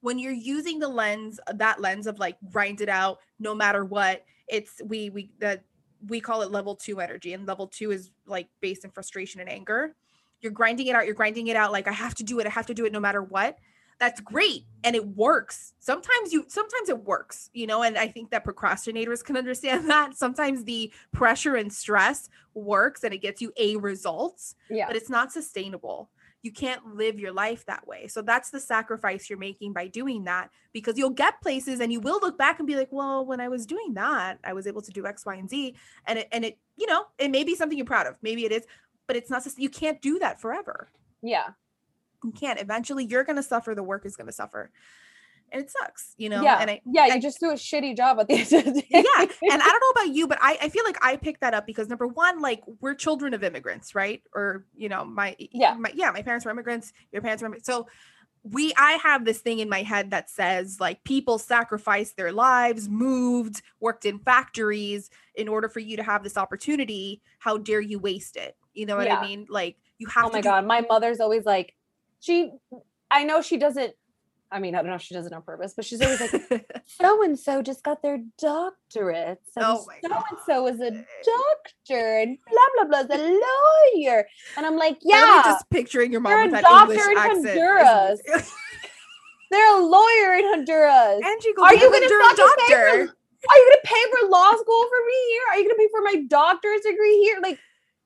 when 0.00 0.18
you're 0.18 0.32
using 0.32 0.78
the 0.78 0.88
lens, 0.88 1.38
that 1.54 1.80
lens 1.80 2.06
of 2.06 2.18
like 2.18 2.36
grind 2.50 2.80
it 2.80 2.88
out 2.88 3.18
no 3.38 3.54
matter 3.54 3.84
what, 3.84 4.24
it's 4.48 4.80
we 4.84 5.10
we 5.10 5.30
that 5.38 5.62
we 6.06 6.20
call 6.20 6.42
it 6.42 6.50
level 6.50 6.74
two 6.74 7.00
energy. 7.00 7.32
And 7.32 7.46
level 7.46 7.68
two 7.68 7.90
is 7.90 8.10
like 8.26 8.48
based 8.60 8.84
in 8.84 8.90
frustration 8.90 9.40
and 9.40 9.50
anger. 9.50 9.94
You're 10.46 10.52
grinding 10.52 10.86
it 10.86 10.94
out, 10.94 11.06
you're 11.06 11.14
grinding 11.16 11.48
it 11.48 11.56
out 11.56 11.72
like 11.72 11.88
I 11.88 11.92
have 11.92 12.14
to 12.14 12.22
do 12.22 12.38
it, 12.38 12.46
I 12.46 12.50
have 12.50 12.66
to 12.66 12.74
do 12.74 12.86
it 12.86 12.92
no 12.92 13.00
matter 13.00 13.20
what. 13.20 13.58
That's 13.98 14.20
great 14.20 14.62
and 14.84 14.94
it 14.94 15.04
works. 15.04 15.72
Sometimes 15.80 16.32
you 16.32 16.44
sometimes 16.46 16.88
it 16.88 17.04
works, 17.04 17.50
you 17.52 17.66
know, 17.66 17.82
and 17.82 17.98
I 17.98 18.06
think 18.06 18.30
that 18.30 18.44
procrastinators 18.44 19.24
can 19.24 19.36
understand 19.42 19.90
that. 19.90 20.16
Sometimes 20.16 20.62
the 20.62 20.92
pressure 21.10 21.56
and 21.56 21.72
stress 21.72 22.28
works 22.54 23.02
and 23.02 23.12
it 23.12 23.18
gets 23.18 23.42
you 23.42 23.52
a 23.56 23.76
results, 23.76 24.54
yeah. 24.70 24.86
but 24.86 24.94
it's 24.94 25.10
not 25.10 25.32
sustainable. 25.32 26.10
You 26.42 26.52
can't 26.52 26.94
live 26.94 27.18
your 27.18 27.32
life 27.32 27.66
that 27.66 27.88
way. 27.88 28.06
So 28.06 28.22
that's 28.22 28.50
the 28.50 28.60
sacrifice 28.60 29.28
you're 29.28 29.36
making 29.36 29.72
by 29.72 29.88
doing 29.88 30.22
that 30.24 30.50
because 30.72 30.96
you'll 30.96 31.10
get 31.10 31.40
places 31.40 31.80
and 31.80 31.90
you 31.90 31.98
will 31.98 32.20
look 32.22 32.38
back 32.38 32.60
and 32.60 32.68
be 32.68 32.76
like, 32.76 32.92
"Well, 32.92 33.26
when 33.26 33.40
I 33.40 33.48
was 33.48 33.66
doing 33.66 33.94
that, 33.94 34.38
I 34.44 34.52
was 34.52 34.68
able 34.68 34.82
to 34.82 34.92
do 34.92 35.06
X, 35.06 35.26
Y, 35.26 35.34
and 35.34 35.50
Z." 35.50 35.74
And 36.06 36.20
it 36.20 36.28
and 36.30 36.44
it, 36.44 36.58
you 36.76 36.86
know, 36.86 37.06
it 37.18 37.32
may 37.32 37.42
be 37.42 37.56
something 37.56 37.76
you're 37.76 37.84
proud 37.84 38.06
of. 38.06 38.16
Maybe 38.22 38.44
it 38.44 38.52
is, 38.52 38.64
but 39.06 39.16
it's 39.16 39.30
not 39.30 39.46
you 39.56 39.68
can't 39.70 40.00
do 40.02 40.18
that 40.18 40.40
forever. 40.40 40.88
yeah. 41.22 41.48
You 42.24 42.32
can't. 42.32 42.60
Eventually 42.60 43.04
you're 43.04 43.22
going 43.24 43.36
to 43.36 43.42
suffer, 43.42 43.74
the 43.74 43.82
work 43.84 44.04
is 44.04 44.16
going 44.16 44.26
to 44.26 44.32
suffer. 44.32 44.70
And 45.52 45.62
it 45.62 45.70
sucks, 45.70 46.14
you 46.16 46.28
know? 46.28 46.42
yeah. 46.42 46.58
And 46.60 46.68
I 46.70 46.80
yeah. 46.84 47.06
You 47.06 47.12
I- 47.12 47.20
just 47.20 47.38
do 47.38 47.50
a 47.50 47.54
shitty 47.54 47.96
job 47.96 48.18
at 48.18 48.26
the 48.26 48.34
end 48.34 48.52
of 48.52 48.64
the 48.74 48.80
day. 48.80 48.86
yeah 48.90 49.20
and 49.20 49.62
i 49.62 49.66
don't 49.66 49.80
know 49.80 50.02
about 50.02 50.14
you 50.14 50.26
but 50.26 50.38
I, 50.40 50.58
I 50.62 50.68
feel 50.70 50.82
like 50.82 50.96
i 51.04 51.16
picked 51.16 51.42
that 51.42 51.54
up 51.54 51.66
because 51.66 51.88
number 51.88 52.06
one 52.08 52.40
like 52.40 52.62
we're 52.80 52.94
children 52.94 53.32
of 53.32 53.44
immigrants 53.44 53.94
right 53.94 54.22
or 54.34 54.64
you 54.74 54.88
know 54.88 55.04
my 55.04 55.36
Yeah. 55.38 55.74
my, 55.78 55.92
yeah 55.94 56.10
my 56.10 56.22
parents 56.22 56.44
were 56.44 56.50
immigrants 56.50 56.92
your 57.12 57.22
parents 57.22 57.42
were 57.42 57.46
immigrants. 57.46 57.66
so 57.68 57.86
we 58.42 58.72
i 58.76 58.92
have 59.02 59.24
this 59.24 59.38
thing 59.38 59.60
in 59.60 59.68
my 59.68 59.82
head 59.82 60.10
that 60.10 60.28
says 60.30 60.78
like 60.80 61.04
people 61.04 61.38
sacrificed 61.38 62.16
their 62.16 62.32
lives 62.32 62.88
moved 62.88 63.62
worked 63.78 64.04
in 64.04 64.18
factories 64.18 65.10
in 65.36 65.46
order 65.48 65.68
for 65.68 65.80
you 65.80 65.96
to 65.96 66.02
have 66.02 66.24
this 66.24 66.36
opportunity 66.36 67.22
how 67.38 67.56
dare 67.56 67.80
you 67.80 67.98
waste 68.00 68.36
it 68.36 68.56
you 68.76 68.86
know 68.86 68.96
what 68.96 69.06
Yeah. 69.06 69.18
i 69.18 69.26
mean 69.26 69.46
like 69.48 69.76
you 69.98 70.06
have 70.08 70.26
Oh 70.26 70.28
to 70.28 70.34
my 70.34 70.40
do- 70.42 70.48
God. 70.48 70.66
My 70.66 70.82
mother's 70.82 71.20
always 71.20 71.44
like, 71.46 71.74
she, 72.20 72.50
I 73.10 73.24
know 73.24 73.40
she 73.40 73.56
doesn't, 73.56 73.94
I 74.52 74.58
mean, 74.60 74.74
I 74.74 74.78
don't 74.78 74.88
know 74.90 74.96
if 74.96 75.02
she 75.02 75.14
does 75.14 75.24
it 75.26 75.32
on 75.32 75.40
purpose, 75.42 75.72
but 75.74 75.86
she's 75.86 76.02
always 76.02 76.20
like, 76.20 76.66
so 76.86 77.22
and 77.24 77.38
so 77.38 77.62
just 77.62 77.82
got 77.82 78.02
their 78.02 78.18
doctorates. 78.40 79.38
And 79.56 79.64
Oh 79.64 79.86
so 80.04 80.22
and 80.30 80.38
so 80.46 80.66
is 80.68 80.80
a 80.80 80.90
doctor 80.90 82.18
and 82.18 82.36
blah, 82.50 82.84
blah, 82.90 83.04
blah, 83.04 83.16
is 83.16 83.20
a 83.22 83.40
lawyer. 84.04 84.26
And 84.58 84.66
I'm 84.66 84.76
like, 84.76 84.98
yeah, 85.02 85.40
just 85.46 85.68
picturing 85.70 86.12
your 86.12 86.20
mom 86.20 86.32
You're 86.32 86.42
with 86.44 86.50
a 86.50 86.56
that 86.56 86.62
doctor 86.64 86.92
English 86.92 87.06
in 87.10 87.16
accent. 87.18 87.46
Honduras. 87.58 88.20
they're 89.50 89.76
a 89.76 89.80
lawyer 89.80 90.34
in 90.34 90.44
Honduras. 90.44 91.22
Angie, 91.24 91.52
go 91.56 91.62
Are 91.64 91.74
you 91.74 91.80
gonna 91.90 92.06
Honduran 92.06 92.36
fucking 92.36 92.66
pay 92.68 92.72
for- 92.74 93.14
Are 93.48 93.56
you 93.56 93.70
gonna 93.70 93.84
pay 93.84 94.02
for 94.20 94.28
law 94.28 94.50
school 94.52 94.86
for 94.88 95.06
me 95.06 95.18
here? 95.30 95.42
Are 95.50 95.58
you 95.58 95.64
gonna 95.64 95.78
pay 95.78 95.88
for 95.90 96.02
my 96.02 96.22
doctor's 96.28 96.80
degree 96.82 97.16
here? 97.22 97.38
Like, 97.42 97.58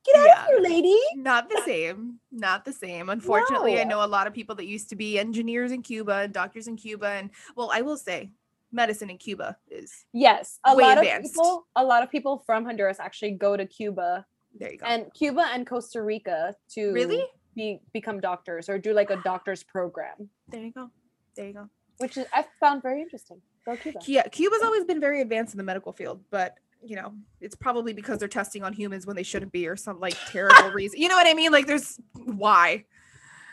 get 0.04 0.16
out 0.16 0.26
Yeah. 0.26 0.42
of 0.42 0.48
here, 0.48 0.60
lady. 0.60 0.98
Not 1.16 1.48
the 1.50 1.60
same. 1.64 2.20
Not 2.30 2.64
the 2.64 2.72
same. 2.72 3.08
Unfortunately, 3.10 3.80
I 3.80 3.84
know 3.84 4.04
a 4.04 4.06
lot 4.06 4.26
of 4.26 4.32
people 4.34 4.54
that 4.56 4.66
used 4.66 4.88
to 4.90 4.96
be 4.96 5.18
engineers 5.18 5.72
in 5.72 5.82
Cuba 5.82 6.12
and 6.24 6.32
doctors 6.32 6.68
in 6.68 6.76
Cuba. 6.76 7.06
And 7.08 7.30
well, 7.56 7.70
I 7.72 7.82
will 7.82 7.96
say 7.96 8.30
medicine 8.72 9.10
in 9.10 9.18
Cuba 9.18 9.56
is 9.70 10.06
Yes, 10.12 10.58
a 10.64 10.74
Way 10.76 10.84
lot 10.84 10.98
advanced. 10.98 11.30
of 11.30 11.34
people, 11.34 11.66
a 11.76 11.84
lot 11.84 12.02
of 12.02 12.10
people 12.10 12.38
from 12.46 12.64
Honduras 12.64 13.00
actually 13.00 13.32
go 13.32 13.56
to 13.56 13.66
Cuba 13.66 14.24
there 14.54 14.72
you 14.72 14.78
go. 14.78 14.86
and 14.86 15.12
Cuba 15.14 15.46
and 15.52 15.66
Costa 15.66 16.02
Rica 16.02 16.54
to 16.70 16.92
Really? 16.92 17.24
be 17.56 17.80
become 17.92 18.20
doctors 18.20 18.68
or 18.68 18.78
do 18.78 18.92
like 18.92 19.10
a 19.10 19.16
doctor's 19.24 19.64
program, 19.64 20.30
there 20.48 20.62
you 20.62 20.70
go. 20.72 20.88
There 21.34 21.46
you 21.48 21.52
go. 21.52 21.68
which 21.98 22.16
is 22.16 22.26
I 22.32 22.44
found 22.60 22.80
very 22.82 23.02
interesting. 23.02 23.42
Go 23.66 23.76
Cuba. 23.76 23.98
Yeah, 24.06 24.22
Cuba's 24.28 24.62
always 24.62 24.84
been 24.84 25.00
very 25.00 25.20
advanced 25.20 25.52
in 25.52 25.58
the 25.58 25.64
medical 25.64 25.92
field, 25.92 26.22
but 26.30 26.56
you 26.82 26.96
know, 26.96 27.12
it's 27.40 27.54
probably 27.54 27.92
because 27.92 28.18
they're 28.18 28.28
testing 28.28 28.62
on 28.62 28.72
humans 28.72 29.06
when 29.06 29.16
they 29.16 29.22
shouldn't 29.22 29.52
be 29.52 29.66
or 29.66 29.76
some 29.76 30.00
like 30.00 30.16
terrible 30.28 30.70
reason. 30.74 31.00
You 31.00 31.08
know 31.08 31.16
what 31.16 31.26
I 31.26 31.34
mean? 31.34 31.52
Like 31.52 31.66
there's 31.66 32.00
why. 32.14 32.84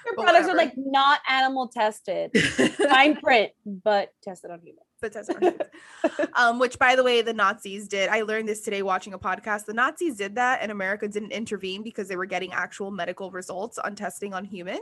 Your 0.05 0.15
but 0.15 0.23
products 0.23 0.47
are 0.47 0.55
like 0.55 0.73
not 0.77 1.19
animal 1.27 1.67
tested, 1.67 2.31
fine 2.89 3.17
print, 3.17 3.51
but 3.65 4.13
tested 4.23 4.51
on 4.51 4.61
humans. 4.61 4.85
but 5.01 5.11
that's 5.11 5.29
on 5.29 5.41
humans. 5.41 5.69
um, 6.33 6.59
which 6.59 6.79
by 6.79 6.95
the 6.95 7.03
way, 7.03 7.21
the 7.21 7.33
Nazis 7.33 7.89
did. 7.89 8.07
I 8.09 8.21
learned 8.21 8.47
this 8.47 8.61
today 8.61 8.81
watching 8.83 9.13
a 9.13 9.19
podcast. 9.19 9.65
The 9.65 9.73
Nazis 9.73 10.15
did 10.15 10.35
that, 10.35 10.59
and 10.61 10.71
America 10.71 11.09
didn't 11.09 11.31
intervene 11.31 11.83
because 11.83 12.07
they 12.07 12.15
were 12.15 12.25
getting 12.25 12.53
actual 12.53 12.89
medical 12.89 13.31
results 13.31 13.77
on 13.77 13.95
testing 13.95 14.33
on 14.33 14.45
humans. 14.45 14.79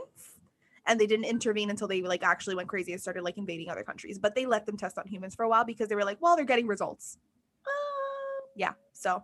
And 0.88 1.00
they 1.00 1.08
didn't 1.08 1.24
intervene 1.24 1.70
until 1.70 1.88
they 1.88 2.02
like 2.02 2.22
actually 2.22 2.54
went 2.54 2.68
crazy 2.68 2.92
and 2.92 3.02
started 3.02 3.24
like 3.24 3.36
invading 3.36 3.68
other 3.68 3.82
countries. 3.82 4.20
But 4.20 4.36
they 4.36 4.46
let 4.46 4.66
them 4.66 4.76
test 4.76 4.96
on 4.96 5.08
humans 5.08 5.34
for 5.34 5.42
a 5.42 5.48
while 5.48 5.64
because 5.64 5.88
they 5.88 5.96
were 5.96 6.04
like, 6.04 6.18
well, 6.20 6.36
they're 6.36 6.44
getting 6.44 6.68
results. 6.68 7.18
Yeah. 8.56 8.72
So 8.92 9.22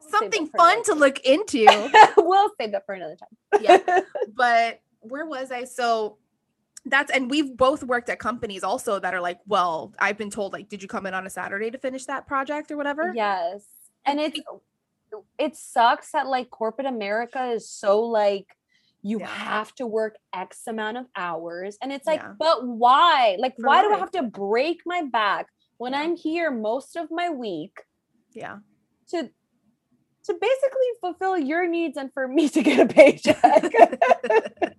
We'll 0.00 0.10
something 0.10 0.48
fun 0.48 0.82
to 0.84 0.94
look 0.94 1.20
into. 1.20 1.64
we'll 2.16 2.50
save 2.60 2.72
that 2.72 2.84
for 2.86 2.94
another 2.94 3.16
time. 3.16 3.62
Yeah. 3.62 4.00
but 4.34 4.80
where 5.00 5.26
was 5.26 5.50
I? 5.50 5.64
So 5.64 6.18
that's 6.86 7.10
and 7.10 7.30
we've 7.30 7.56
both 7.56 7.82
worked 7.82 8.10
at 8.10 8.18
companies 8.18 8.62
also 8.62 8.98
that 8.98 9.14
are 9.14 9.20
like, 9.20 9.40
well, 9.46 9.94
I've 9.98 10.18
been 10.18 10.30
told 10.30 10.52
like, 10.52 10.68
did 10.68 10.82
you 10.82 10.88
come 10.88 11.06
in 11.06 11.14
on 11.14 11.26
a 11.26 11.30
Saturday 11.30 11.70
to 11.70 11.78
finish 11.78 12.04
that 12.06 12.26
project 12.26 12.70
or 12.70 12.76
whatever? 12.76 13.12
Yes. 13.14 13.64
And 14.04 14.20
it's 14.20 14.38
it 15.38 15.56
sucks 15.56 16.12
that 16.12 16.26
like 16.26 16.50
corporate 16.50 16.86
America 16.86 17.52
is 17.52 17.68
so 17.68 18.00
like 18.02 18.46
you 19.02 19.20
Yeah. 19.20 19.26
have 19.26 19.74
to 19.76 19.86
work 19.86 20.16
X 20.34 20.66
amount 20.66 20.96
of 20.96 21.06
hours. 21.14 21.76
And 21.80 21.92
it's 21.92 22.06
like, 22.06 22.20
Yeah. 22.20 22.32
but 22.38 22.66
why? 22.66 23.36
Like, 23.38 23.54
For 23.56 23.66
why 23.66 23.82
do 23.82 23.92
I 23.92 23.98
have 23.98 24.10
to 24.12 24.22
break 24.22 24.80
my 24.86 25.02
back 25.02 25.46
when 25.76 25.92
Yeah. 25.92 26.00
I'm 26.00 26.16
here 26.16 26.50
most 26.50 26.96
of 26.96 27.10
my 27.10 27.28
week 27.30 27.80
Yeah. 28.34 28.58
to 29.10 29.30
to 30.24 30.32
basically 30.40 30.86
fulfill 31.00 31.36
your 31.38 31.68
needs 31.68 31.96
and 31.98 32.12
for 32.12 32.26
me 32.26 32.48
to 32.48 32.62
get 32.62 32.80
a 32.80 32.86
paycheck. 32.86 33.38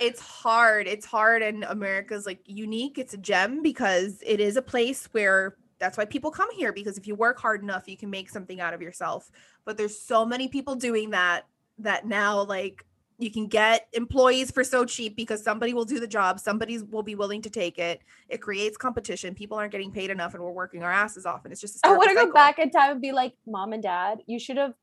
it's 0.00 0.20
hard. 0.20 0.86
It's 0.86 1.04
hard 1.04 1.42
and 1.42 1.64
America's 1.64 2.26
like 2.26 2.40
unique. 2.44 2.96
It's 2.96 3.14
a 3.14 3.18
gem 3.18 3.62
because 3.62 4.22
it 4.24 4.38
is 4.40 4.56
a 4.56 4.62
place 4.62 5.08
where 5.12 5.56
that's 5.78 5.98
why 5.98 6.04
people 6.04 6.30
come 6.30 6.50
here 6.52 6.72
because 6.72 6.96
if 6.96 7.06
you 7.06 7.14
work 7.14 7.40
hard 7.40 7.62
enough, 7.62 7.88
you 7.88 7.96
can 7.96 8.08
make 8.08 8.30
something 8.30 8.60
out 8.60 8.72
of 8.72 8.80
yourself. 8.80 9.30
But 9.64 9.76
there's 9.76 10.00
so 10.00 10.24
many 10.24 10.48
people 10.48 10.76
doing 10.76 11.10
that 11.10 11.46
that 11.78 12.06
now 12.06 12.42
like 12.42 12.84
you 13.18 13.30
can 13.30 13.46
get 13.46 13.88
employees 13.92 14.50
for 14.50 14.62
so 14.62 14.84
cheap 14.84 15.16
because 15.16 15.42
somebody 15.42 15.72
will 15.74 15.84
do 15.84 15.98
the 15.98 16.06
job 16.06 16.38
somebody 16.38 16.78
will 16.78 17.02
be 17.02 17.14
willing 17.14 17.42
to 17.42 17.50
take 17.50 17.78
it. 17.78 18.02
It 18.28 18.38
creates 18.38 18.76
competition. 18.76 19.34
People 19.34 19.56
aren't 19.56 19.72
getting 19.72 19.90
paid 19.90 20.10
enough 20.10 20.34
and 20.34 20.42
we're 20.42 20.50
working 20.50 20.82
our 20.82 20.92
asses 20.92 21.26
off 21.26 21.44
and 21.44 21.52
it's 21.52 21.60
just 21.60 21.84
I 21.84 21.96
want 21.96 22.10
to 22.10 22.14
go 22.14 22.32
back 22.32 22.58
in 22.58 22.70
time 22.70 22.92
and 22.92 23.00
be 23.00 23.12
like 23.12 23.34
mom 23.46 23.72
and 23.72 23.82
dad 23.82 24.18
you 24.26 24.38
should 24.38 24.56
have 24.56 24.74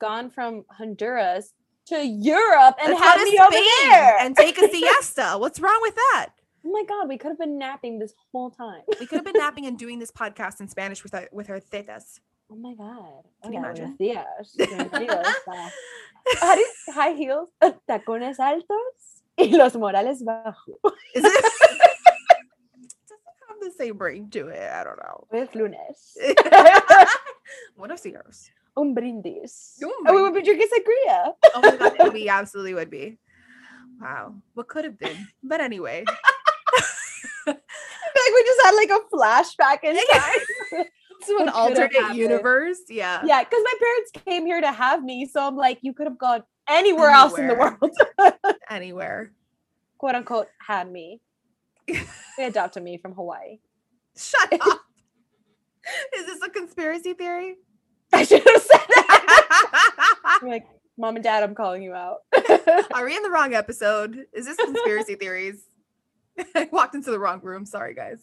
gone 0.00 0.30
from 0.30 0.64
Honduras 0.70 1.52
to 1.86 2.04
Europe 2.04 2.74
and 2.82 2.94
Let's 2.94 3.04
had 3.04 3.22
me 3.22 3.38
over 3.38 3.52
there. 3.52 4.18
and 4.18 4.36
take 4.36 4.58
a 4.58 4.68
siesta. 4.72 5.36
What's 5.38 5.60
wrong 5.60 5.78
with 5.82 5.94
that? 5.94 6.30
Oh 6.64 6.72
my 6.72 6.82
god 6.88 7.08
we 7.08 7.16
could 7.16 7.28
have 7.28 7.38
been 7.38 7.58
napping 7.58 7.98
this 8.00 8.12
whole 8.32 8.50
time. 8.50 8.82
We 9.00 9.06
could 9.06 9.16
have 9.16 9.24
been 9.24 9.38
napping 9.38 9.66
and 9.66 9.78
doing 9.78 9.98
this 10.00 10.10
podcast 10.10 10.60
in 10.60 10.66
Spanish 10.68 11.04
with 11.04 11.14
our 11.14 11.28
with 11.32 11.48
our 11.50 11.60
tetas 11.60 12.18
oh 12.50 12.56
my 12.56 12.74
god. 12.74 13.24
Hola, 13.42 13.56
imagine? 13.58 13.96
buenos 13.96 13.98
días. 13.98 14.56
Bienvenidos 14.56 15.26
a- 15.48 16.56
you- 16.56 16.92
high 16.92 17.14
heels 17.14 17.50
tacones 17.88 18.38
altos 18.40 19.22
y 19.36 19.50
los 19.56 19.74
morales 19.76 20.22
bajos. 20.24 20.78
Is 21.14 21.24
it? 21.24 21.44
Doesn't 23.08 23.38
have 23.48 23.60
the 23.60 23.70
same 23.76 23.98
ring 23.98 24.28
to 24.30 24.48
it 24.48 24.70
I 24.72 24.84
don't 24.84 24.98
know. 24.98 25.26
Es 25.32 25.54
lunes 25.54 26.16
Buenos 27.76 28.02
dias. 28.02 28.50
un 28.76 28.94
brindis. 28.94 29.78
Un 29.82 29.90
and 30.06 30.14
we 30.16 30.22
would 30.22 30.34
be 30.34 30.42
drinking 30.42 30.68
sangria. 30.68 31.32
Oh 31.54 31.60
my 31.62 31.76
god, 31.98 32.12
we 32.12 32.28
absolutely 32.40 32.74
would 32.74 32.90
be. 32.90 33.18
Wow, 34.00 34.34
what 34.54 34.68
could 34.68 34.84
have 34.84 34.98
been? 34.98 35.16
But 35.42 35.60
anyway, 35.62 36.04
like 37.46 37.56
we 38.34 38.44
just 38.44 38.60
had 38.62 38.74
like 38.74 38.90
a 38.90 39.00
flashback 39.14 39.84
in 39.84 39.96
time 39.96 40.84
to 41.26 41.36
an 41.40 41.46
What 41.46 41.74
could 41.74 41.92
have 41.92 41.92
alternate 41.92 42.16
universe. 42.16 42.78
Yeah. 42.88 43.22
Yeah, 43.24 43.42
because 43.44 43.62
my 43.64 43.74
parents 43.80 44.10
came 44.24 44.46
here 44.46 44.60
to 44.60 44.72
have 44.72 45.02
me, 45.02 45.26
so 45.26 45.46
I'm 45.46 45.56
like, 45.56 45.78
you 45.82 45.92
could 45.92 46.06
have 46.06 46.18
gone 46.18 46.42
anywhere, 46.68 47.10
else 47.10 47.38
in 47.38 47.46
the 47.48 47.54
world, 47.54 48.34
Anywhere. 48.70 49.32
quote 49.98 50.14
unquote, 50.14 50.48
had 50.66 50.90
me. 50.90 51.20
they 51.88 52.44
adopted 52.44 52.82
me 52.82 52.98
from 52.98 53.12
Hawaii. 53.12 53.58
Shut 54.16 54.52
up. 54.60 54.80
Is 56.16 56.26
this 56.26 56.42
a 56.44 56.50
conspiracy 56.50 57.12
theory? 57.14 57.56
I 58.12 58.24
should 58.24 58.42
have 58.44 58.62
said 58.62 58.80
that. 58.88 60.16
I'm 60.42 60.48
like, 60.48 60.66
mom 60.98 61.14
and 61.16 61.22
dad, 61.22 61.42
I'm 61.44 61.54
calling 61.54 61.82
you 61.82 61.92
out. 61.94 62.18
Are 62.94 63.04
we 63.04 63.16
in 63.16 63.22
the 63.22 63.30
wrong 63.30 63.54
episode? 63.54 64.24
Is 64.32 64.46
this 64.46 64.56
conspiracy 64.56 65.14
theories? 65.14 65.62
I 66.54 66.68
walked 66.72 66.94
into 66.94 67.10
the 67.10 67.18
wrong 67.18 67.40
room. 67.42 67.64
Sorry, 67.66 67.94
guys. 67.94 68.18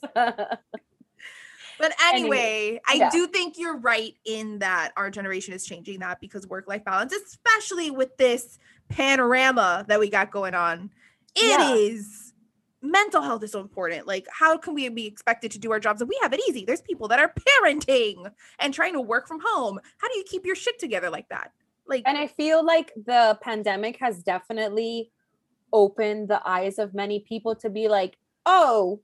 But 1.80 1.94
Anyway, 2.04 2.38
anyway, 2.38 2.82
I 2.88 2.94
yeah. 2.94 3.10
do 3.10 3.28
think 3.28 3.58
you're 3.58 3.78
right 3.78 4.14
in 4.26 4.60
that 4.60 4.92
our 4.98 5.10
generation 5.10 5.54
is 5.54 5.66
changing 5.66 6.00
that 6.00 6.20
because 6.20 6.48
work 6.48 6.68
life 6.68 6.84
balance, 6.86 7.14
especially 7.14 7.92
with 7.92 8.16
this 8.18 8.60
panorama 8.90 9.86
that 9.88 10.00
we 10.00 10.10
got 10.10 10.32
going 10.32 10.54
on, 10.54 10.90
it 11.36 11.60
is 11.78 12.34
Yeah. 12.82 12.90
mental 12.92 13.22
health 13.22 13.44
is 13.44 13.52
so 13.52 13.60
important. 13.60 14.06
Like, 14.08 14.28
how 14.32 14.58
can 14.58 14.74
we 14.74 14.88
be 14.90 15.08
expected 15.08 15.52
to 15.52 15.60
do 15.60 15.72
our 15.72 15.80
jobs 15.80 16.02
and 16.02 16.10
we 16.10 16.20
have 16.22 16.34
it 16.34 16.42
easy? 16.48 16.66
There's 16.66 16.82
people 16.82 17.08
that 17.08 17.20
are 17.20 17.34
parenting 17.34 18.32
and 18.60 18.74
trying 18.74 18.94
to 18.94 19.02
work 19.02 19.28
from 19.28 19.40
home. 19.44 19.80
How 19.98 20.08
do 20.10 20.18
you 20.18 20.24
keep 20.26 20.46
your 20.46 20.56
shit 20.56 20.80
together 20.80 21.10
like 21.10 21.30
that? 21.30 21.52
Like, 21.88 22.04
and 22.06 22.18
I 22.18 22.28
feel 22.28 22.64
like 22.66 22.94
the 23.06 23.38
pandemic 23.42 23.98
has 24.00 24.24
definitely 24.24 25.12
opened 25.74 26.30
the 26.30 26.42
eyes 26.48 26.78
of 26.78 26.94
many 26.94 27.20
people 27.22 27.56
to 27.56 27.70
be 27.70 27.88
like, 27.88 28.16
oh, 28.46 29.02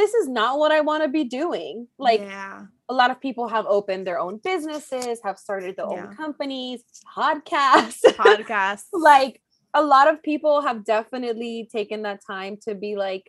this 0.00 0.14
is 0.20 0.26
not 0.28 0.58
what 0.60 0.72
I 0.72 0.80
want 0.80 1.02
to 1.04 1.08
be 1.20 1.24
doing. 1.24 1.86
Like, 1.98 2.20
yeah, 2.20 2.66
a 2.88 2.94
lot 3.00 3.10
of 3.10 3.20
people 3.20 3.46
have 3.48 3.66
opened 3.66 4.06
their 4.06 4.18
own 4.26 4.40
businesses, 4.50 5.20
have 5.28 5.38
started 5.38 5.76
their 5.76 5.86
Yeah. 5.90 6.06
own 6.06 6.16
companies, 6.22 6.78
podcasts. 7.16 8.00
podcasts. 8.26 8.88
like 8.92 9.34
a 9.74 9.82
lot 9.94 10.06
of 10.12 10.16
people 10.30 10.54
have 10.62 10.84
definitely 10.84 11.68
taken 11.70 11.98
that 12.02 12.20
time 12.26 12.56
to 12.66 12.74
be 12.74 12.96
like 12.96 13.24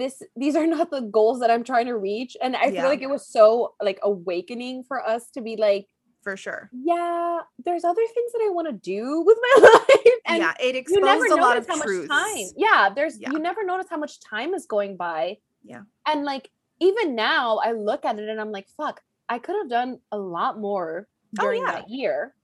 this 0.00 0.22
these 0.42 0.56
are 0.56 0.66
not 0.66 0.90
the 0.90 1.02
goals 1.18 1.40
that 1.40 1.50
I'm 1.50 1.64
trying 1.64 1.86
to 1.92 1.96
reach 2.10 2.32
and 2.42 2.56
I 2.56 2.66
Yeah. 2.66 2.80
feel 2.80 2.88
like 2.94 3.02
it 3.02 3.10
was 3.16 3.24
so 3.38 3.74
like 3.88 3.98
awakening 4.02 4.84
for 4.88 4.98
us 5.14 5.28
to 5.34 5.40
be 5.42 5.56
like 5.68 5.86
for 6.22 6.36
sure. 6.38 6.70
yeah 6.72 7.40
there's 7.66 7.84
other 7.84 8.06
things 8.14 8.30
that 8.32 8.42
I 8.46 8.50
want 8.56 8.66
to 8.68 8.72
do 8.96 9.20
with 9.28 9.38
my 9.46 9.54
life 9.74 10.18
and 10.26 10.38
yeah, 10.44 10.54
it 10.58 10.74
you 10.88 11.00
never 11.02 11.26
exposed 11.26 11.38
a 11.38 11.42
lot 11.46 11.56
of 11.58 11.66
how 11.68 11.76
truths. 11.82 12.08
much 12.08 12.24
time 12.34 12.46
yeah 12.56 12.88
there's 12.96 13.20
Yeah. 13.20 13.30
you 13.32 13.38
never 13.48 13.62
notice 13.62 13.88
how 13.90 13.98
much 13.98 14.14
time 14.34 14.54
is 14.54 14.64
going 14.64 14.96
by 14.96 15.36
Yeah. 15.64 15.82
and 16.06 16.24
like 16.24 16.50
even 16.80 17.14
now 17.14 17.58
I 17.64 17.72
look 17.72 18.04
at 18.04 18.18
it 18.18 18.28
and 18.28 18.40
I'm 18.40 18.52
like 18.52 18.68
fuck 18.76 19.00
I 19.28 19.38
could 19.38 19.56
have 19.56 19.70
done 19.70 20.00
a 20.12 20.18
lot 20.18 20.60
more 20.60 21.08
Oh, 21.38 21.42
during 21.42 21.62
yeah. 21.62 21.72
that 21.72 21.88
year 21.88 22.34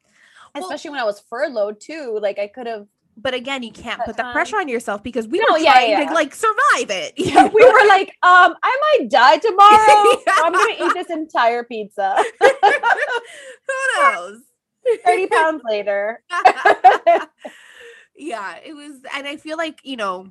Well- 0.54 0.64
especially 0.64 0.90
when 0.90 1.00
I 1.00 1.04
was 1.04 1.20
furloughed 1.20 1.80
too 1.80 2.18
like 2.20 2.38
I 2.38 2.48
could 2.48 2.66
have 2.66 2.86
But 3.16 3.34
again, 3.34 3.62
you 3.62 3.70
can't 3.72 3.98
That 3.98 4.06
put 4.06 4.16
that 4.16 4.32
pressure 4.32 4.56
on 4.56 4.68
yourself 4.68 5.02
because 5.02 5.28
we 5.28 5.38
No, 5.38 5.46
were 5.52 5.58
yeah, 5.58 5.72
trying 5.72 5.90
yeah. 5.90 6.08
to 6.08 6.14
like 6.14 6.32
survive 6.34 6.88
it. 6.88 7.12
Yeah, 7.18 7.48
we 7.52 7.62
were 7.64 7.86
like, 7.86 8.08
um, 8.22 8.56
I 8.62 8.72
might 8.86 9.10
die 9.10 9.36
tomorrow. 9.48 10.22
I'm 10.42 10.52
gonna 10.54 10.78
eat 10.86 10.94
this 10.94 11.10
entire 11.10 11.62
pizza. 11.64 12.16
Who 12.40 13.84
knows? 14.00 14.38
30 15.04 15.26
pounds 15.26 15.62
later. 15.68 16.22
yeah, 18.16 18.56
it 18.64 18.74
was, 18.74 18.92
and 19.14 19.26
I 19.26 19.36
feel 19.36 19.56
like 19.56 19.80
you 19.82 19.96
know, 19.96 20.28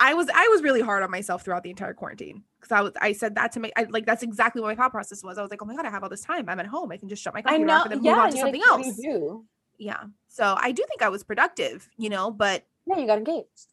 I 0.00 0.14
was 0.14 0.28
I 0.34 0.48
was 0.48 0.62
really 0.62 0.80
hard 0.80 1.02
on 1.02 1.10
myself 1.10 1.42
throughout 1.44 1.62
the 1.62 1.70
entire 1.70 1.94
quarantine 1.94 2.42
because 2.60 2.72
I 2.72 2.80
was 2.80 2.92
I 3.00 3.12
said 3.12 3.34
that 3.36 3.52
to 3.52 3.60
make 3.60 3.72
I, 3.76 3.84
like 3.84 4.06
that's 4.06 4.22
exactly 4.22 4.60
what 4.60 4.68
my 4.68 4.74
thought 4.74 4.90
process 4.90 5.22
was. 5.22 5.38
I 5.38 5.42
was 5.42 5.50
like, 5.50 5.62
oh 5.62 5.66
my 5.66 5.74
god, 5.74 5.86
I 5.86 5.90
have 5.90 6.02
all 6.02 6.08
this 6.08 6.22
time. 6.22 6.48
I'm 6.48 6.60
at 6.60 6.66
home. 6.66 6.90
I 6.92 6.96
can 6.96 7.08
just 7.08 7.22
shut 7.22 7.34
my 7.34 7.42
computer 7.42 7.70
off 7.72 7.84
and 7.86 7.92
then 7.92 8.04
Yeah, 8.04 8.12
move 8.12 8.20
on 8.20 8.30
to 8.32 8.36
something 8.38 8.60
like, 8.60 8.70
else. 8.86 8.96
do? 8.96 9.44
Yeah, 9.78 10.04
so 10.28 10.54
I 10.58 10.72
do 10.72 10.84
think 10.88 11.02
I 11.02 11.08
was 11.08 11.24
productive, 11.24 11.88
you 11.96 12.08
know, 12.10 12.30
but 12.30 12.64
Yeah, 12.86 12.98
you 12.98 13.06
got 13.06 13.18
engaged. 13.18 13.72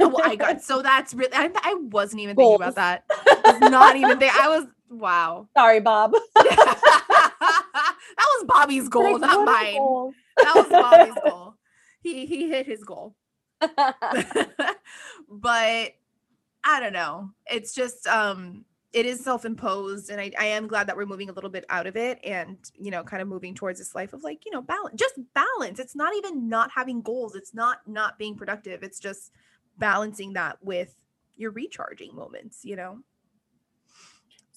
oh, 0.00 0.20
I 0.22 0.36
got 0.36 0.60
so 0.68 0.82
that's 0.82 1.14
really 1.14 1.32
I, 1.34 1.50
I 1.62 1.74
wasn't 1.74 2.20
even 2.22 2.36
thinking 2.36 2.56
about 2.56 2.74
that. 2.76 3.04
Not 3.60 3.96
even 3.96 4.18
think 4.18 4.34
I 4.38 4.48
was 4.48 4.66
wow. 4.90 5.48
Sorry, 5.56 5.80
Bob. 5.80 6.12
that 6.34 7.82
was 8.16 8.44
Bobby's 8.46 8.88
goal, 8.88 9.12
Like, 9.12 9.20
not 9.22 9.44
mine. 9.44 9.76
goals? 9.78 10.14
That 10.36 10.54
was 10.56 10.68
Bobby's 10.70 11.14
goal. 11.22 11.54
He 12.02 12.26
he 12.26 12.48
hit 12.50 12.66
his 12.66 12.84
goal. 12.84 13.14
but 15.28 15.92
I 16.64 16.80
don't 16.80 16.92
know. 16.92 17.30
It's 17.46 17.74
just 17.74 18.06
um 18.06 18.64
it 18.92 19.04
is 19.04 19.22
self-imposed 19.22 20.08
and 20.10 20.20
I, 20.20 20.30
I 20.38 20.46
am 20.46 20.68
glad 20.68 20.86
that 20.86 20.96
we're 20.96 21.06
moving 21.06 21.28
a 21.28 21.32
little 21.32 21.50
bit 21.50 21.66
out 21.68 21.86
of 21.86 21.96
it 21.96 22.18
and 22.24 22.56
you 22.74 22.90
know 22.90 23.02
kind 23.02 23.20
of 23.20 23.28
moving 23.28 23.54
towards 23.54 23.78
this 23.78 23.94
life 23.94 24.12
of 24.14 24.22
like 24.22 24.46
you 24.46 24.52
know 24.52 24.62
balance 24.62 24.98
just 24.98 25.14
balance 25.34 25.78
it's 25.78 25.94
not 25.94 26.16
even 26.16 26.48
not 26.48 26.70
having 26.70 27.02
goals 27.02 27.34
it's 27.34 27.52
not 27.52 27.80
not 27.86 28.16
being 28.16 28.36
productive 28.36 28.82
it's 28.82 28.98
just 28.98 29.32
balancing 29.76 30.32
that 30.32 30.56
with 30.62 30.94
your 31.36 31.50
recharging 31.50 32.14
moments 32.14 32.60
you 32.64 32.76
know 32.76 33.00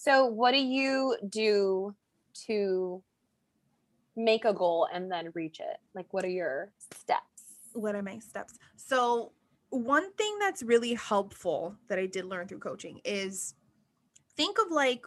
so, 0.02 0.28
what 0.28 0.54
do 0.54 0.60
you 0.60 1.18
do 1.28 1.94
to 2.46 3.04
make 4.16 4.46
a 4.46 4.54
goal 4.54 4.88
and 4.94 5.12
then 5.12 5.32
reach 5.34 5.60
it? 5.60 5.76
Like, 5.94 6.06
what 6.12 6.24
are 6.24 6.30
your 6.30 6.72
steps? 6.96 7.26
What 7.80 7.96
are 7.96 8.04
my 8.04 8.20
steps? 8.20 8.60
So 8.76 9.34
one 9.70 10.12
thing 10.14 10.38
that's 10.40 10.64
really 10.64 10.96
helpful 10.96 11.76
that 11.88 12.00
i 12.00 12.08
did 12.08 12.26
learn 12.26 12.48
through 12.48 12.58
coaching 12.58 13.00
is 13.06 13.54
think 14.36 14.58
of 14.58 14.72
like 14.72 15.06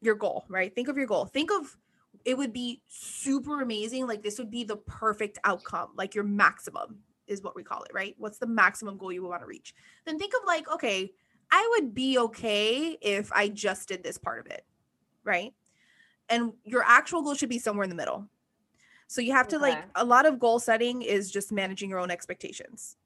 your 0.00 0.14
goal 0.14 0.44
right? 0.48 0.74
Think 0.74 0.88
of 0.88 0.96
your 0.96 1.06
goal. 1.06 1.24
Think 1.24 1.50
of 1.50 1.76
it 2.24 2.38
would 2.38 2.52
be 2.52 2.80
super 2.86 3.62
amazing 3.62 4.06
like 4.06 4.22
this 4.22 4.38
would 4.38 4.50
be 4.50 4.64
the 4.64 4.76
perfect 4.76 5.38
outcome 5.44 5.90
like 5.96 6.14
your 6.14 6.24
maximum 6.24 6.98
is 7.26 7.42
what 7.42 7.56
we 7.56 7.62
call 7.62 7.82
it 7.82 7.90
right? 7.94 8.14
What's 8.18 8.38
the 8.38 8.46
maximum 8.46 8.98
goal 8.98 9.12
you 9.12 9.22
would 9.22 9.30
want 9.30 9.42
to 9.42 9.46
reach? 9.46 9.74
Then 10.04 10.18
think 10.18 10.34
of 10.34 10.46
like 10.46 10.70
okay 10.70 11.12
i 11.50 11.68
would 11.72 11.94
be 11.94 12.18
okay 12.18 12.96
if 13.02 13.30
i 13.32 13.48
just 13.48 13.86
did 13.88 14.02
this 14.02 14.16
part 14.16 14.40
of 14.40 14.46
it 14.46 14.64
right? 15.24 15.52
And 16.28 16.52
your 16.64 16.82
actual 16.86 17.22
goal 17.22 17.34
should 17.34 17.48
be 17.48 17.58
somewhere 17.58 17.84
in 17.84 17.90
the 17.90 17.96
middle 17.96 18.28
so 19.06 19.20
you 19.20 19.32
have 19.32 19.48
to 19.48 19.58
like 19.58 19.82
a 19.94 20.04
lot 20.04 20.26
of 20.26 20.38
goal 20.38 20.58
setting 20.58 21.02
is 21.02 21.30
just 21.30 21.52
managing 21.52 21.90
your 21.90 21.98
own 21.98 22.10
expectations. 22.10 22.96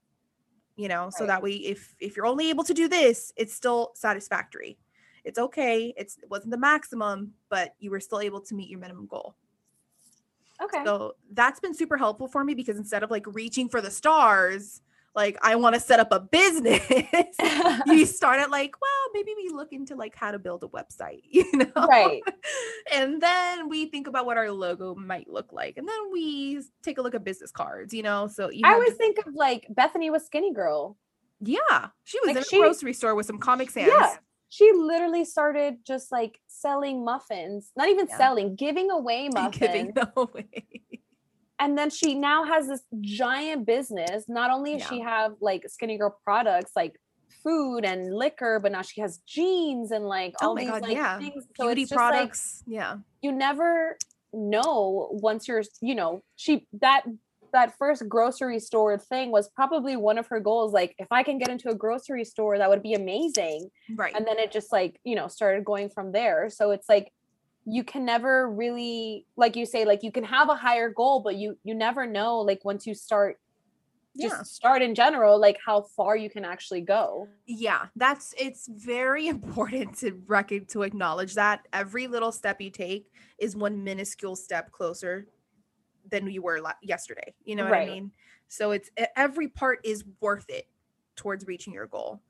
You 0.77 0.89
know, 0.89 1.11
so 1.11 1.27
that 1.27 1.43
way 1.43 1.53
if 1.53 1.95
if 1.99 2.17
you're 2.17 2.27
only 2.27 2.51
able 2.51 2.65
to 2.65 2.75
do 2.75 2.87
this, 2.89 3.33
it's 3.37 3.53
still 3.53 3.91
satisfactory. 3.95 4.79
It's 5.25 5.39
okay. 5.39 5.93
It's 5.97 6.19
it 6.19 6.31
wasn't 6.31 6.53
the 6.53 6.59
maximum, 6.59 7.35
but 7.49 7.75
you 7.81 7.91
were 7.91 8.01
still 8.01 8.21
able 8.21 8.41
to 8.43 8.55
meet 8.55 8.71
your 8.71 8.79
minimum 8.79 9.07
goal. 9.07 9.35
Okay. 10.63 10.85
So 10.85 11.17
that's 11.33 11.61
been 11.61 11.75
super 11.75 11.97
helpful 11.97 12.29
for 12.29 12.45
me 12.45 12.55
because 12.55 12.79
instead 12.79 13.03
of 13.03 13.11
like 13.11 13.27
reaching 13.27 13.69
for 13.69 13.81
the 13.81 13.91
stars, 13.91 14.83
like 15.15 15.37
I 15.43 15.57
want 15.57 15.75
to 15.75 15.81
set 15.81 15.99
up 16.01 16.09
a 16.13 16.21
business. 16.21 16.81
you 17.87 18.07
start 18.07 18.41
at 18.41 18.51
like, 18.51 18.75
well, 18.81 19.11
maybe 19.15 19.33
we 19.37 19.49
look 19.51 19.73
into 19.73 19.95
like 19.97 20.15
how 20.15 20.31
to 20.31 20.39
build 20.39 20.63
a 20.65 20.69
website, 20.69 21.23
you 21.31 21.45
know? 21.55 21.67
Right. 21.89 22.23
and 22.93 23.21
then 23.21 23.69
we 23.69 23.87
think 23.87 24.07
about 24.07 24.27
what 24.27 24.37
our 24.37 24.51
logo 24.51 24.95
might 24.95 25.29
look 25.29 25.53
like. 25.53 25.77
And 25.77 25.89
then 25.89 26.13
we 26.13 26.63
take 26.83 26.99
a 26.99 27.03
look 27.03 27.15
at 27.15 27.25
business 27.25 27.51
cards, 27.51 27.93
you 27.93 28.03
know? 28.03 28.29
So 28.29 28.51
you 28.51 28.63
I 28.65 28.75
always 28.75 28.91
this- 28.91 28.99
think 28.99 29.19
of 29.27 29.35
like 29.35 29.67
Bethenny 29.73 30.11
was 30.11 30.29
Skinnygirl. 30.29 30.95
yeah, 31.41 31.89
she 32.05 32.19
was 32.21 32.29
like 32.29 32.37
in 32.39 32.45
she- 32.45 32.57
a 32.59 32.61
grocery 32.61 32.93
store 32.93 33.15
with 33.15 33.27
some 33.27 33.39
Comic 33.39 33.71
Sans. 33.71 33.89
Yeah. 33.89 34.17
She 34.51 34.73
literally 34.73 35.27
started 35.27 35.79
just 35.85 36.11
like 36.11 36.41
selling 36.47 37.05
muffins, 37.05 37.71
not 37.77 37.89
even 37.91 38.07
Yeah. 38.09 38.17
selling, 38.17 38.57
giving 38.57 38.91
away 38.91 39.29
muffins. 39.35 39.59
Giving 39.59 39.93
them 39.93 40.11
away. 40.17 40.47
And 41.61 41.77
then 41.77 41.91
she 41.91 42.15
now 42.15 42.45
has 42.45 42.69
this 42.69 42.83
giant 43.01 43.67
business. 43.67 44.25
Not 44.29 44.51
only 44.51 44.79
does 44.79 44.87
she 44.89 45.01
have 45.01 45.33
like 45.41 45.67
Skinnygirl 45.67 46.13
products 46.25 46.73
like 46.77 47.01
food 47.43 47.85
and 47.85 48.15
liquor, 48.15 48.61
but 48.63 48.73
now 48.73 48.83
she 48.83 49.01
has 49.01 49.19
jeans 49.27 49.91
and 49.91 50.07
like 50.07 50.35
Oh 50.41 50.49
all 50.49 50.55
my 50.55 50.61
these 50.63 50.71
God, 50.71 50.83
like 50.83 50.93
yeah. 50.93 51.19
things. 51.19 51.45
So 51.57 51.67
Beauty 51.67 51.83
just 51.83 51.93
like 51.93 51.99
products. 51.99 52.63
yeah. 52.67 52.97
you 53.23 53.33
never 53.33 53.97
know 54.33 55.09
once 55.13 55.49
you're, 55.49 55.63
you 55.81 55.95
know, 55.95 56.23
she 56.37 56.67
that 56.81 57.03
that 57.55 57.73
first 57.79 58.07
grocery 58.11 58.61
store 58.61 58.99
thing 58.99 59.31
was 59.31 59.49
probably 59.49 59.97
one 59.97 60.19
of 60.19 60.27
her 60.27 60.39
goals. 60.39 60.75
Like, 60.75 60.95
if 60.99 61.09
I 61.11 61.23
can 61.23 61.39
get 61.39 61.49
into 61.49 61.71
a 61.71 61.75
grocery 61.75 62.25
store, 62.27 62.59
that 62.59 62.69
would 62.69 62.83
be 62.83 62.93
amazing 62.93 63.71
Right. 63.97 64.15
and 64.15 64.27
then 64.27 64.39
it 64.39 64.53
just 64.53 64.71
like 64.71 65.01
you 65.05 65.17
know 65.17 65.29
started 65.29 65.65
going 65.65 65.89
from 65.89 66.13
there 66.13 66.51
so 66.51 66.73
it's 66.73 66.89
like 66.91 67.11
you 67.71 67.85
can 67.85 68.05
never 68.05 68.51
really 68.51 69.27
like 69.37 69.57
you 69.57 69.67
say 69.67 69.85
like 69.85 70.03
you 70.03 70.13
can 70.13 70.25
have 70.25 70.49
a 70.49 70.55
higher 70.55 70.89
goal 70.91 71.21
but 71.21 71.37
you 71.37 71.59
you 71.65 71.75
never 71.75 72.07
know 72.07 72.39
like 72.41 72.65
once 72.65 72.87
you 72.87 72.95
start 72.95 73.39
just 74.21 74.37
Yeah. 74.37 74.43
start 74.45 74.83
in 74.83 74.95
general 74.95 75.41
like 75.41 75.59
how 75.65 75.83
far 75.83 76.17
you 76.17 76.31
can 76.31 76.45
actually 76.45 76.81
go 76.81 77.29
yeah 77.47 77.87
that's 77.97 78.35
it's 78.39 78.69
very 78.69 79.29
important 79.37 79.97
to 79.99 80.13
reckon 80.27 80.65
to 80.67 80.83
acknowledge 80.83 81.35
that 81.35 81.67
every 81.73 82.07
little 82.07 82.33
step 82.33 82.61
you 82.61 82.71
take 82.71 83.13
is 83.39 83.57
one 83.57 83.85
minuscule 83.85 84.37
step 84.37 84.71
closer 84.73 85.27
than 86.11 86.27
you 86.31 86.43
were 86.43 86.61
yesterday 86.83 87.35
you 87.45 87.55
know 87.55 87.65
what 87.65 87.73
Right. 87.73 87.83
i 87.89 87.95
mean 87.95 88.13
so 88.49 88.71
it's 88.71 88.91
every 89.17 89.49
part 89.49 89.81
is 89.85 90.05
worth 90.21 90.47
it 90.49 90.69
towards 91.17 91.47
reaching 91.47 91.73
your 91.73 91.87
goal 91.87 92.23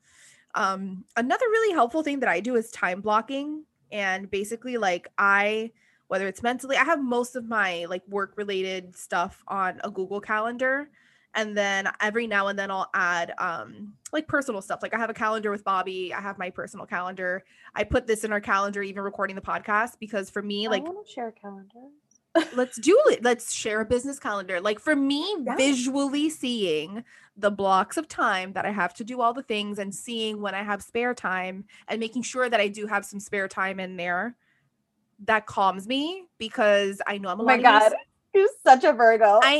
um 0.55 1.05
another 1.17 1.45
really 1.47 1.73
helpful 1.73 2.03
thing 2.03 2.19
that 2.19 2.29
i 2.29 2.39
do 2.39 2.55
is 2.55 2.71
time 2.71 3.01
blocking 3.01 3.65
and 3.91 4.29
basically 4.29 4.77
like 4.77 5.07
i 5.17 5.71
whether 6.07 6.27
it's 6.27 6.43
mentally 6.43 6.75
i 6.77 6.83
have 6.83 7.01
most 7.01 7.35
of 7.35 7.47
my 7.47 7.85
like 7.85 8.07
work 8.07 8.33
related 8.35 8.95
stuff 8.95 9.43
on 9.47 9.79
a 9.83 9.89
google 9.89 10.21
calendar 10.21 10.89
and 11.35 11.55
then 11.55 11.87
every 12.01 12.27
now 12.27 12.47
and 12.47 12.57
then 12.57 12.71
I'll 12.71 12.89
add 12.93 13.33
um 13.37 13.93
like 14.11 14.27
personal 14.27 14.61
stuff. 14.61 14.79
Like 14.81 14.93
I 14.93 14.97
have 14.97 15.09
a 15.09 15.13
calendar 15.13 15.51
with 15.51 15.63
Bobby. 15.63 16.13
I 16.13 16.21
have 16.21 16.37
my 16.37 16.49
personal 16.49 16.85
calendar. 16.85 17.43
I 17.75 17.83
put 17.83 18.07
this 18.07 18.23
in 18.23 18.31
our 18.31 18.41
calendar, 18.41 18.81
even 18.81 19.03
recording 19.03 19.35
the 19.35 19.41
podcast, 19.41 19.99
because 19.99 20.29
for 20.29 20.41
me, 20.41 20.67
like 20.67 20.81
i 20.81 20.85
want 20.85 21.05
to 21.05 21.11
share 21.11 21.27
a 21.27 21.31
calendar 21.31 21.79
let's 22.55 22.79
do 22.79 22.97
it. 23.07 23.23
Let's 23.23 23.53
share 23.53 23.81
a 23.81 23.85
business 23.85 24.19
calendar. 24.19 24.61
Like 24.61 24.79
for 24.79 24.95
me, 24.95 25.25
Yeah. 25.45 25.55
visually 25.55 26.29
seeing 26.29 27.03
the 27.37 27.51
blocks 27.51 27.97
of 27.97 28.07
time 28.07 28.53
that 28.53 28.65
I 28.65 28.71
have 28.71 28.93
to 28.95 29.03
do 29.03 29.21
all 29.21 29.33
the 29.33 29.43
things 29.43 29.79
and 29.79 29.93
seeing 29.93 30.41
when 30.41 30.53
I 30.53 30.63
have 30.63 30.81
spare 30.83 31.13
time 31.13 31.65
and 31.87 31.99
making 31.99 32.23
sure 32.23 32.49
that 32.49 32.59
I 32.59 32.67
do 32.67 32.85
have 32.87 33.05
some 33.05 33.19
spare 33.19 33.47
time 33.47 33.79
in 33.79 33.97
there. 33.97 34.35
That 35.25 35.45
calms 35.45 35.87
me 35.87 36.25
because 36.37 37.01
I 37.07 37.17
know 37.17 37.29
I'm 37.29 37.39
oh 37.39 37.41
a 37.41 37.43
oh 37.43 37.47
my 37.47 37.55
lot 37.57 37.61
god 37.61 37.93
you're 38.33 38.47
such 38.65 38.83
a 38.83 38.93
virgo 38.93 39.39
I 39.43 39.59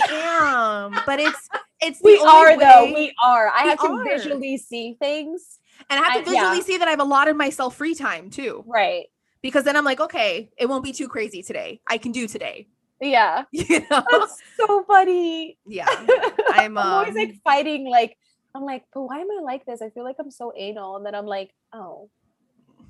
am, 0.94 1.02
but 1.06 1.20
it's 1.20 1.50
it's 1.82 2.00
we 2.04 2.18
are 2.20 2.58
though 2.58 2.86
we 2.94 3.14
are 3.24 3.52
i 3.56 3.64
We 3.64 3.70
have 3.72 3.80
to 3.80 3.88
are. 3.88 4.04
visually 4.06 4.58
see 4.58 4.96
things 5.00 5.60
and 5.90 6.00
I 6.00 6.04
have 6.08 6.24
to 6.24 6.30
I- 6.30 6.34
yeah. 6.34 6.42
visually 6.44 6.62
see 6.62 6.78
that 6.78 6.88
I've 6.88 7.00
allotted 7.00 7.36
myself 7.36 7.76
free 7.76 7.96
time 7.96 8.30
too, 8.30 8.64
right 8.68 9.08
because 9.42 9.64
then 9.64 9.76
I'm 9.76 9.86
like, 9.86 10.00
okay, 10.00 10.50
it 10.58 10.68
won't 10.68 10.84
be 10.84 10.94
too 10.94 11.08
crazy 11.08 11.42
today. 11.44 11.82
I 11.88 11.98
can 11.98 12.12
do 12.12 12.28
today. 12.28 12.68
yeah 13.02 13.44
You 13.52 13.80
know? 13.90 14.04
that's 14.12 14.42
so 14.60 14.84
funny 14.84 15.58
yeah, 15.66 15.86
I'm. 16.50 16.78
I'm 16.78 16.78
always 16.78 17.10
Um, 17.10 17.16
like 17.16 17.36
fighting, 17.44 17.88
like, 17.90 18.18
I'm 18.56 18.64
like, 18.64 18.84
but 18.94 19.04
why 19.04 19.20
am 19.20 19.28
I 19.32 19.42
like 19.44 19.66
this? 19.66 19.82
I 19.82 19.90
feel 19.92 20.04
like 20.04 20.16
I'm 20.20 20.32
so 20.32 20.52
anal. 20.58 20.98
And 20.98 21.06
then 21.06 21.16
I'm 21.16 21.26
like, 21.28 21.52
oh, 21.74 22.10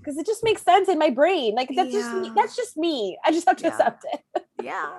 because 0.02 0.18
it 0.18 0.26
just 0.26 0.44
makes 0.44 0.62
sense 0.64 0.88
in 0.88 0.98
my 0.98 1.10
brain. 1.10 1.56
Like 1.56 1.70
that's 1.76 1.92
just 1.92 2.14
me. 2.14 2.32
That's 2.36 2.56
just 2.56 2.78
me. 2.78 3.18
I 3.26 3.32
just 3.32 3.48
have 3.48 3.58
to 3.58 3.66
Yeah. 3.66 3.70
accept 3.70 4.06
it. 4.14 4.44
yeah, 4.64 4.90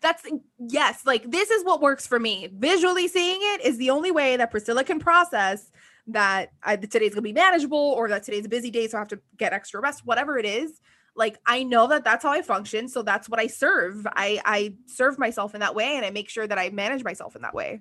that's 0.00 0.24
yes. 0.58 1.02
Like 1.04 1.30
this 1.30 1.50
is 1.50 1.64
what 1.64 1.80
works 1.82 2.06
for 2.06 2.18
me. 2.18 2.48
Visually 2.52 3.06
seeing 3.08 3.38
it 3.40 3.64
is 3.64 3.76
the 3.78 3.90
only 3.90 4.10
way 4.10 4.36
that 4.36 4.50
Priscilla 4.50 4.82
can 4.84 4.98
process 4.98 5.70
that 6.08 6.50
I, 6.62 6.76
today's 6.76 7.12
gonna 7.12 7.22
be 7.22 7.32
manageable, 7.32 7.78
or 7.78 8.08
that 8.08 8.22
today's 8.22 8.46
a 8.46 8.48
busy 8.48 8.70
day, 8.70 8.88
so 8.88 8.96
I 8.96 9.00
have 9.00 9.08
to 9.08 9.20
get 9.36 9.52
extra 9.52 9.80
rest. 9.80 10.06
Whatever 10.06 10.38
it 10.38 10.46
is, 10.46 10.80
like 11.16 11.38
I 11.46 11.62
know 11.62 11.86
that 11.88 12.04
that's 12.04 12.22
how 12.22 12.30
I 12.30 12.42
function, 12.42 12.88
so 12.88 13.02
that's 13.02 13.28
what 13.28 13.40
I 13.40 13.46
serve. 13.46 14.06
I 14.06 14.40
I 14.44 14.74
serve 14.86 15.18
myself 15.18 15.54
in 15.54 15.60
that 15.60 15.74
way, 15.74 15.96
and 15.96 16.04
I 16.04 16.10
make 16.10 16.28
sure 16.28 16.46
that 16.46 16.58
I 16.58 16.70
manage 16.70 17.02
myself 17.02 17.34
in 17.36 17.42
that 17.42 17.54
way. 17.54 17.80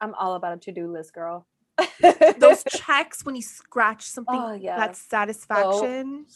I'm 0.00 0.14
all 0.14 0.34
about 0.34 0.54
a 0.54 0.56
to-do 0.58 0.90
list, 0.90 1.14
girl. 1.14 1.46
Those 2.38 2.62
checks 2.68 3.24
when 3.24 3.34
you 3.34 3.42
scratch 3.42 4.02
something, 4.02 4.38
oh 4.38 4.54
yeah. 4.54 4.76
that's 4.76 5.00
satisfaction. 5.00 6.26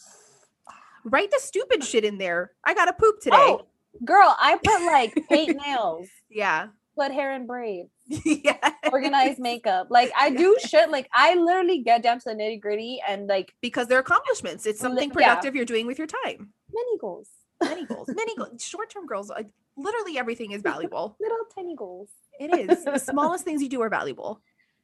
Write 1.05 1.31
the 1.31 1.39
stupid 1.39 1.83
shit 1.85 2.03
in 2.03 2.17
there. 2.17 2.51
I 2.65 2.73
gotta 2.73 2.93
poop 2.93 3.15
oh, 3.17 3.21
today. 3.21 3.37
Oh, 3.37 3.67
girl, 4.03 4.35
I 4.37 4.57
put 4.63 4.85
like 4.85 5.27
paint 5.29 5.57
nails, 5.65 6.07
Yeah. 6.29 6.67
Put 6.99 7.11
hair 7.11 7.33
in 7.35 7.45
braids, 7.45 7.89
yeah. 8.25 8.57
organize 8.91 9.39
makeup. 9.39 9.87
Like 9.89 10.11
I 10.17 10.29
do 10.31 10.57
shit. 10.65 10.89
Like 10.89 11.09
I 11.13 11.35
literally 11.35 11.81
get 11.81 12.03
down 12.03 12.19
to 12.19 12.23
the 12.25 12.35
nitty 12.35 12.59
gritty 12.59 13.01
and 13.07 13.27
like 13.27 13.53
because 13.61 13.87
they're 13.87 13.99
accomplishments. 13.99 14.65
It's 14.65 14.79
something 14.79 15.09
yeah. 15.09 15.13
productive 15.13 15.55
you're 15.55 15.65
doing 15.65 15.87
with 15.87 15.97
your 15.97 16.07
time. 16.07 16.49
many 16.71 16.97
goals, 16.99 17.29
Many 17.63 17.85
goals, 17.85 18.07
many 18.15 18.35
goals. 18.35 18.63
Short 18.63 18.89
term 18.89 19.05
goals, 19.05 19.29
like 19.29 19.47
literally 19.77 20.17
everything 20.17 20.51
is 20.51 20.61
valuable. 20.61 21.15
little 21.21 21.37
tiny 21.55 21.75
goals. 21.75 22.09
It 22.39 22.69
is. 22.69 22.83
The 22.83 22.97
smallest 22.97 23.43
things 23.43 23.61
you 23.61 23.69
do 23.69 23.81
are 23.81 23.89
valuable. 23.89 24.41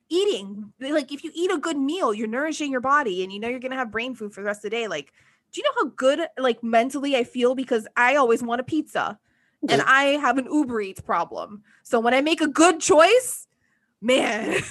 Eating, 0.10 0.72
like 0.80 1.12
if 1.12 1.24
you 1.24 1.32
eat 1.34 1.52
a 1.52 1.58
good 1.58 1.78
meal, 1.78 2.14
you're 2.14 2.28
nourishing 2.28 2.72
your 2.72 2.82
body 2.82 3.24
and 3.24 3.32
you 3.32 3.40
know 3.40 3.48
you're 3.48 3.60
to 3.60 3.76
have 3.76 3.92
brain 3.92 4.14
food 4.14 4.34
for 4.34 4.42
the 4.42 4.46
rest 4.46 4.60
of 4.60 4.64
the 4.64 4.70
day. 4.70 4.88
Like, 4.88 5.12
do 5.52 5.62
you 5.62 5.64
know 5.64 5.72
how 5.82 5.94
good, 5.96 6.28
like 6.38 6.64
mentally, 6.64 7.16
I 7.16 7.24
feel? 7.24 7.56
Because 7.56 7.88
I 7.96 8.18
always 8.18 8.44
want 8.44 8.62
a 8.62 8.64
pizza 8.64 9.18
and 9.70 9.82
I 9.82 10.04
have 10.20 10.38
an 10.38 10.48
Uber 10.52 10.82
Eats 10.82 11.02
problem. 11.02 11.64
So 11.84 12.00
when 12.00 12.14
I 12.14 12.22
make 12.22 12.42
a 12.42 12.48
good 12.48 12.80
choice, 12.80 13.48
man, 14.02 14.62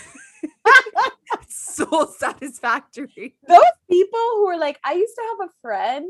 so 1.49 2.13
satisfactory. 2.19 3.37
those 3.49 3.61
people 3.91 4.19
who 4.37 4.47
are 4.47 4.59
like, 4.59 4.79
I 4.85 4.95
used 4.95 5.15
to 5.15 5.23
have 5.23 5.49
a 5.49 5.53
friend 5.61 6.07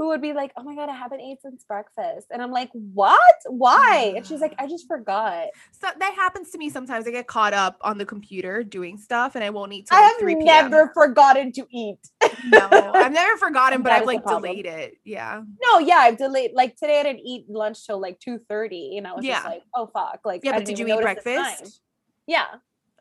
who 0.00 0.08
would 0.08 0.22
be 0.22 0.32
like, 0.32 0.50
"Oh 0.56 0.62
my 0.62 0.74
god, 0.74 0.88
I 0.88 0.94
haven't 0.94 1.20
ate 1.20 1.42
since 1.42 1.62
breakfast," 1.64 2.28
and 2.30 2.40
I'm 2.40 2.50
like, 2.50 2.70
"What? 2.72 3.34
Why?" 3.48 4.14
And 4.16 4.26
she's 4.26 4.40
like, 4.40 4.54
"I 4.58 4.66
just 4.66 4.88
forgot." 4.88 5.48
So 5.72 5.88
that 5.98 6.14
happens 6.14 6.50
to 6.52 6.58
me 6.58 6.70
sometimes. 6.70 7.06
I 7.06 7.10
get 7.10 7.26
caught 7.26 7.52
up 7.52 7.76
on 7.82 7.98
the 7.98 8.06
computer 8.06 8.64
doing 8.64 8.96
stuff 8.96 9.34
and 9.34 9.44
I 9.44 9.50
won't 9.50 9.74
eat 9.74 9.88
till 9.88 9.98
I 9.98 10.00
like 10.00 10.12
have 10.12 10.20
3 10.20 10.34
p.m. 10.36 10.44
never 10.70 10.90
forgotten 10.94 11.52
to 11.52 11.66
eat. 11.70 11.98
no, 12.46 12.92
I've 12.94 13.12
never 13.12 13.36
forgotten, 13.46 13.82
but 13.82 13.92
I've 13.92 14.06
like 14.06 14.24
delayed 14.26 14.64
it. 14.64 14.94
Yeah. 15.04 15.42
No, 15.62 15.80
yeah, 15.80 15.96
I've 15.96 16.16
delayed. 16.16 16.52
Like 16.54 16.76
today, 16.76 17.00
I 17.00 17.02
didn't 17.02 17.20
eat 17.26 17.44
lunch 17.50 17.86
till 17.86 18.00
like 18.00 18.18
two 18.20 18.38
thirty, 18.38 18.96
and 18.96 19.06
I 19.06 19.12
was 19.12 19.26
just 19.26 19.44
like, 19.44 19.64
"Oh 19.74 19.86
fuck!" 19.92 20.20
Like, 20.24 20.40
Yeah, 20.42 20.52
but 20.52 20.64
didn't 20.64 20.78
you 20.78 20.86
eat 20.86 20.88
notice 20.88 21.22
the 21.22 21.34
time. 21.34 21.42
breakfast? 21.44 21.82
Yeah. 22.26 22.46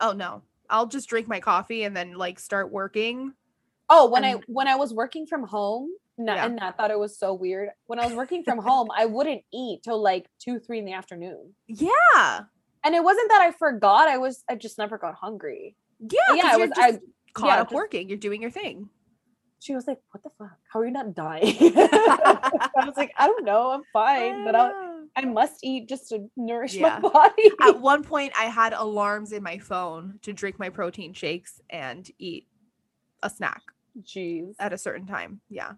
Oh 0.01 0.11
no. 0.11 0.41
I'll 0.69 0.85
just 0.85 1.07
drink 1.07 1.29
my 1.29 1.39
coffee 1.39 1.83
and 1.83 1.95
then 1.95 2.15
like 2.15 2.39
start 2.39 2.71
working. 2.71 3.33
Oh, 3.89 4.07
when 4.09 4.25
I 4.25 4.33
when 4.47 4.67
I 4.67 4.75
was 4.75 4.93
working 4.93 5.25
from 5.25 5.43
home, 5.47 5.89
na- 6.19 6.35
Yeah. 6.35 6.45
and 6.45 6.55
Nat 6.57 6.77
thought 6.77 6.91
it 6.91 6.99
was 6.99 7.17
so 7.17 7.33
weird. 7.33 7.69
When 7.87 7.99
I 7.99 8.05
was 8.05 8.13
working 8.15 8.43
from 8.43 8.59
home, 8.59 8.89
I 8.95 9.05
wouldn't 9.05 9.41
eat 9.51 9.81
till 9.83 10.01
like 10.01 10.27
two, 10.39 10.59
three 10.59 10.77
in 10.79 10.85
the 10.85 10.93
afternoon. 10.93 11.55
Yeah. 11.67 12.41
And 12.83 12.93
it 12.95 13.03
wasn't 13.03 13.29
that 13.29 13.41
I 13.41 13.51
forgot; 13.51 14.07
I 14.07 14.17
was 14.17 14.43
I 14.49 14.55
just 14.55 14.77
never 14.77 14.97
got 14.97 15.15
hungry. 15.15 15.75
Yeah. 15.99 16.19
But 16.29 16.37
yeah, 16.37 16.49
I 16.53 16.57
was. 16.57 16.69
just 16.69 16.79
I 16.81 16.99
caught 17.33 17.47
yeah, 17.47 17.61
up 17.61 17.67
just- 17.67 17.75
working. 17.75 18.07
You're 18.09 18.17
doing 18.17 18.41
your 18.41 18.51
thing. 18.51 18.89
she 19.59 19.75
was 19.75 19.85
like, 19.87 19.99
"What 20.11 20.23
the 20.23 20.29
fuck? 20.29 20.57
How 20.71 20.79
are 20.79 20.85
you 20.85 20.91
not 20.91 21.13
dying?" 21.15 21.55
I 21.59 22.85
was 22.85 22.95
like, 22.95 23.11
"I 23.17 23.27
don't 23.27 23.43
know. 23.43 23.71
I'm 23.71 23.83
fine, 23.91 24.45
but 24.45 24.55
I 24.55 24.71
Ah. 24.73 24.85
I 25.17 25.25
must 25.25 25.59
eat 25.63 25.89
just 25.89 26.07
to 26.09 26.29
nourish 26.37 26.75
Yeah. 26.75 26.99
my 27.03 27.09
body." 27.09 27.51
At 27.61 27.81
one 27.81 28.03
point, 28.03 28.31
I 28.39 28.45
had 28.45 28.71
alarms 28.73 29.33
in 29.33 29.43
my 29.43 29.57
phone 29.57 30.19
to 30.21 30.31
drink 30.31 30.57
my 30.59 30.69
protein 30.69 31.13
shakes 31.13 31.59
and 31.69 32.09
eat 32.19 32.47
a 33.21 33.29
snack 33.29 33.61
Jeez. 34.01 34.55
at 34.59 34.71
a 34.71 34.77
certain 34.77 35.05
time. 35.05 35.41
Yeah. 35.49 35.73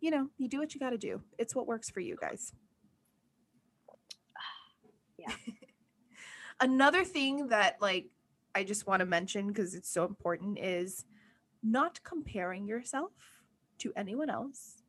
You 0.00 0.10
know, 0.10 0.28
you 0.38 0.48
do 0.48 0.58
what 0.58 0.74
you 0.74 0.80
got 0.80 0.90
to 0.90 0.98
do. 0.98 1.20
It's 1.38 1.54
what 1.54 1.66
works 1.66 1.90
for 1.90 2.00
you 2.00 2.16
guys. 2.20 2.52
Yeah. 5.18 5.34
Another 6.60 7.04
thing 7.04 7.48
that 7.48 7.76
like 7.80 8.06
I 8.54 8.64
just 8.64 8.86
want 8.86 9.00
to 9.00 9.06
mention 9.06 9.48
because 9.48 9.74
it's 9.74 9.90
so 9.90 10.04
important 10.04 10.58
is 10.58 11.04
not 11.62 12.02
comparing 12.02 12.66
yourself 12.66 13.12
to 13.78 13.92
anyone 13.96 14.30
else 14.30 14.82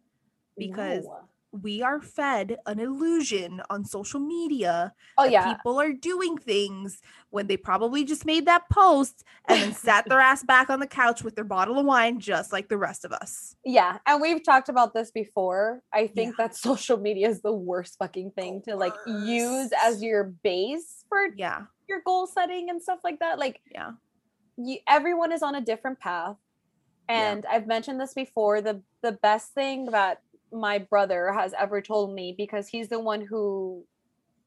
because 0.58 1.06
No. 1.06 1.30
We 1.52 1.82
are 1.82 2.00
fed 2.02 2.58
an 2.66 2.80
illusion 2.80 3.62
on 3.70 3.84
social 3.84 4.20
media 4.20 4.94
Oh 5.18 5.24
that 5.24 5.32
yeah. 5.32 5.54
people 5.54 5.80
are 5.82 5.92
doing 5.92 6.38
things 6.38 7.02
when 7.30 7.48
they 7.48 7.58
probably 7.58 8.04
just 8.06 8.26
made 8.26 8.46
that 8.46 8.70
post 8.70 9.24
and 9.48 9.62
then 9.62 9.74
sat 9.74 10.08
their 10.08 10.20
ass 10.20 10.44
back 10.44 10.70
on 10.70 10.80
the 10.80 10.88
couch 10.88 11.24
with 11.24 11.36
their 11.36 11.44
bottle 11.44 11.78
of 11.78 11.86
wine 11.86 12.20
just 12.20 12.54
like 12.54 12.70
the 12.70 12.78
rest 12.78 13.04
of 13.04 13.12
us. 13.12 13.56
Yeah. 13.66 13.98
And 14.06 14.22
we've 14.22 14.44
talked 14.44 14.70
about 14.70 14.94
this 14.94 15.12
before. 15.12 15.82
I 15.94 16.08
think 16.08 16.38
that 16.38 16.56
social 16.70 16.98
media 16.98 17.28
is 17.30 17.42
the 17.42 17.54
worst 17.54 17.98
fucking 18.00 18.32
thing 18.32 18.62
to 18.68 18.76
like 18.76 18.94
use 19.06 19.72
as 19.84 20.02
your 20.02 20.24
base 20.44 21.04
for 21.10 21.28
Yeah. 21.36 21.64
your 21.90 22.02
goal 22.06 22.28
setting 22.28 22.70
and 22.70 22.82
stuff 22.82 23.00
like 23.04 23.20
that. 23.20 23.40
Like 23.40 23.60
Yeah. 23.70 23.92
you, 24.58 24.78
everyone 24.88 25.32
is 25.34 25.44
on 25.44 25.56
a 25.56 25.62
different 25.62 26.00
path. 26.00 26.38
Yeah. 27.10 27.32
And 27.34 27.46
I've 27.46 27.68
mentioned 27.68 28.00
this 28.00 28.14
before. 28.14 28.62
The 28.62 28.82
the 29.02 29.12
best 29.12 29.54
thing 29.54 29.88
that 29.88 30.22
my 30.52 30.78
brother 30.80 31.32
has 31.34 31.54
ever 31.58 31.82
told 31.82 32.14
me 32.14 32.34
because 32.38 32.68
he's 32.68 32.90
the 32.90 33.00
one 33.00 33.22
who 33.26 33.84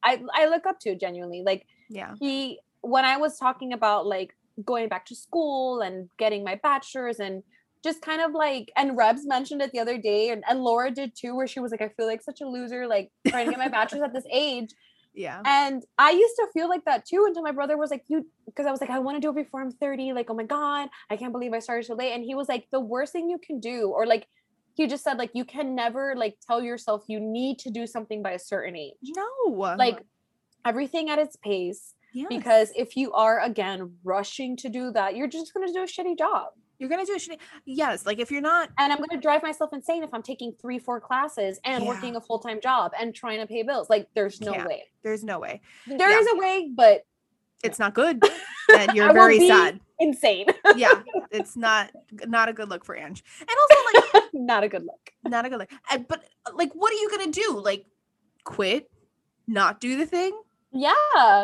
I 0.03 0.21
I 0.33 0.47
look 0.47 0.65
up 0.65 0.79
to 0.81 0.95
genuinely. 0.95 1.41
Like 1.43 1.65
Yeah. 1.89 2.13
he 2.19 2.59
when 2.81 3.05
I 3.05 3.17
was 3.17 3.37
talking 3.37 3.73
about 3.73 4.05
like 4.05 4.35
going 4.63 4.87
back 4.89 5.05
to 5.07 5.15
school 5.15 5.81
and 5.81 6.09
getting 6.17 6.43
my 6.43 6.55
bachelor's 6.61 7.19
and 7.19 7.43
just 7.83 8.01
kind 8.01 8.21
of 8.21 8.31
like 8.31 8.71
and 8.77 8.97
Rebs 8.97 9.25
mentioned 9.25 9.61
it 9.61 9.71
the 9.71 9.79
other 9.79 9.97
day 9.97 10.29
and, 10.29 10.43
and 10.49 10.63
Laura 10.63 10.91
did 10.91 11.15
too, 11.15 11.35
where 11.35 11.47
she 11.47 11.59
was 11.59 11.71
like, 11.71 11.81
I 11.81 11.89
feel 11.89 12.07
like 12.07 12.21
such 12.21 12.41
a 12.41 12.47
loser, 12.47 12.87
like 12.87 13.11
trying 13.27 13.45
to 13.45 13.51
get 13.51 13.59
my 13.59 13.67
bachelor's 13.67 14.03
at 14.03 14.13
this 14.13 14.25
age. 14.31 14.69
Yeah. 15.17 15.41
And 15.45 15.81
I 15.97 16.11
used 16.11 16.35
to 16.35 16.47
feel 16.53 16.67
like 16.67 16.83
that 16.83 17.05
too 17.05 17.23
until 17.25 17.41
my 17.41 17.53
brother 17.53 17.77
was 17.77 17.89
like, 17.89 18.03
You 18.09 18.25
because 18.45 18.65
I 18.65 18.71
was 18.71 18.81
like, 18.81 18.89
I 18.89 18.99
want 18.99 19.15
to 19.15 19.21
do 19.21 19.29
it 19.29 19.35
before 19.45 19.61
I'm 19.61 19.71
30. 19.71 20.11
Like, 20.11 20.29
oh 20.29 20.33
my 20.33 20.43
God, 20.43 20.89
I 21.09 21.15
can't 21.15 21.31
believe 21.31 21.53
I 21.53 21.59
started 21.59 21.85
so 21.85 21.95
late. 21.95 22.11
And 22.11 22.21
he 22.21 22.35
was 22.35 22.49
like, 22.49 22.67
The 22.69 22.81
worst 22.81 23.13
thing 23.13 23.29
you 23.29 23.37
can 23.37 23.61
do, 23.61 23.87
or 23.95 24.05
like 24.05 24.27
he 24.75 24.87
just 24.87 25.03
said, 25.03 25.17
like, 25.17 25.31
you 25.33 25.43
can 25.45 25.73
never 25.75 26.13
like 26.15 26.37
tell 26.45 26.61
yourself 26.61 27.03
you 27.07 27.19
need 27.19 27.59
to 27.59 27.69
do 27.71 27.87
something 27.87 28.21
by 28.21 28.31
a 28.31 28.39
certain 28.39 28.75
age. 28.75 28.93
No. 29.15 29.25
Like 29.49 30.01
everything 30.65 31.09
at 31.09 31.19
its 31.19 31.35
pace. 31.35 31.93
Yes. 32.13 32.27
Because 32.29 32.71
if 32.75 32.95
you 32.95 33.11
are 33.13 33.41
again 33.41 33.95
rushing 34.03 34.55
to 34.57 34.69
do 34.69 34.91
that, 34.91 35.15
you're 35.15 35.27
just 35.27 35.53
gonna 35.53 35.71
do 35.71 35.83
a 35.83 35.85
shitty 35.87 36.17
job. 36.17 36.47
you're 36.77 36.89
gonna 36.89 37.05
do 37.05 37.13
a 37.13 37.17
shitty. 37.17 37.37
Yes. 37.65 38.05
Like 38.05 38.19
if 38.19 38.29
you're 38.31 38.41
not 38.41 38.69
And 38.77 38.91
I'm 38.91 38.99
gonna 38.99 39.21
drive 39.21 39.41
myself 39.43 39.71
insane 39.73 40.03
if 40.03 40.13
I'm 40.13 40.21
taking 40.21 40.53
three, 40.61 40.77
four 40.77 40.99
classes 40.99 41.57
and 41.63 41.83
Yeah. 41.83 41.89
working 41.89 42.15
a 42.17 42.21
full-time 42.21 42.59
job 42.61 42.91
and 42.99 43.15
trying 43.15 43.39
to 43.39 43.47
pay 43.47 43.63
bills. 43.63 43.89
Like 43.89 44.09
there's 44.13 44.41
no 44.41 44.51
Can't. 44.53 44.67
way. 44.67 44.83
there's 45.03 45.23
no 45.23 45.39
way. 45.39 45.61
There 45.87 46.09
Yeah. 46.09 46.19
is 46.19 46.27
a 46.33 46.37
way, 46.37 46.69
but 46.75 47.05
It's 47.63 47.79
not 47.79 47.93
good. 47.93 48.21
And 48.75 48.93
you're 48.93 49.11
very 49.23 49.47
sad. 49.47 49.79
insane. 49.99 50.47
Yeah. 50.75 51.01
It's 51.31 51.55
not 51.55 51.91
not 52.25 52.49
a 52.49 52.53
good 52.53 52.69
look 52.69 52.85
for 52.85 52.95
Ange. 52.95 53.23
And 53.39 53.49
also 53.49 54.13
like 54.13 54.23
Not 54.33 54.63
a 54.63 54.67
good 54.69 54.83
look. 54.83 55.11
not 55.23 55.45
a 55.45 55.49
good 55.49 55.59
look. 55.59 55.69
And, 55.91 56.07
but 56.07 56.23
like 56.53 56.71
what 56.73 56.91
are 56.91 56.97
you 56.97 57.09
gonna 57.09 57.31
do? 57.31 57.59
Like 57.63 57.85
quit? 58.43 58.89
Not 59.47 59.79
do 59.79 59.97
the 59.97 60.05
thing? 60.05 60.31
Yeah. 60.71 60.93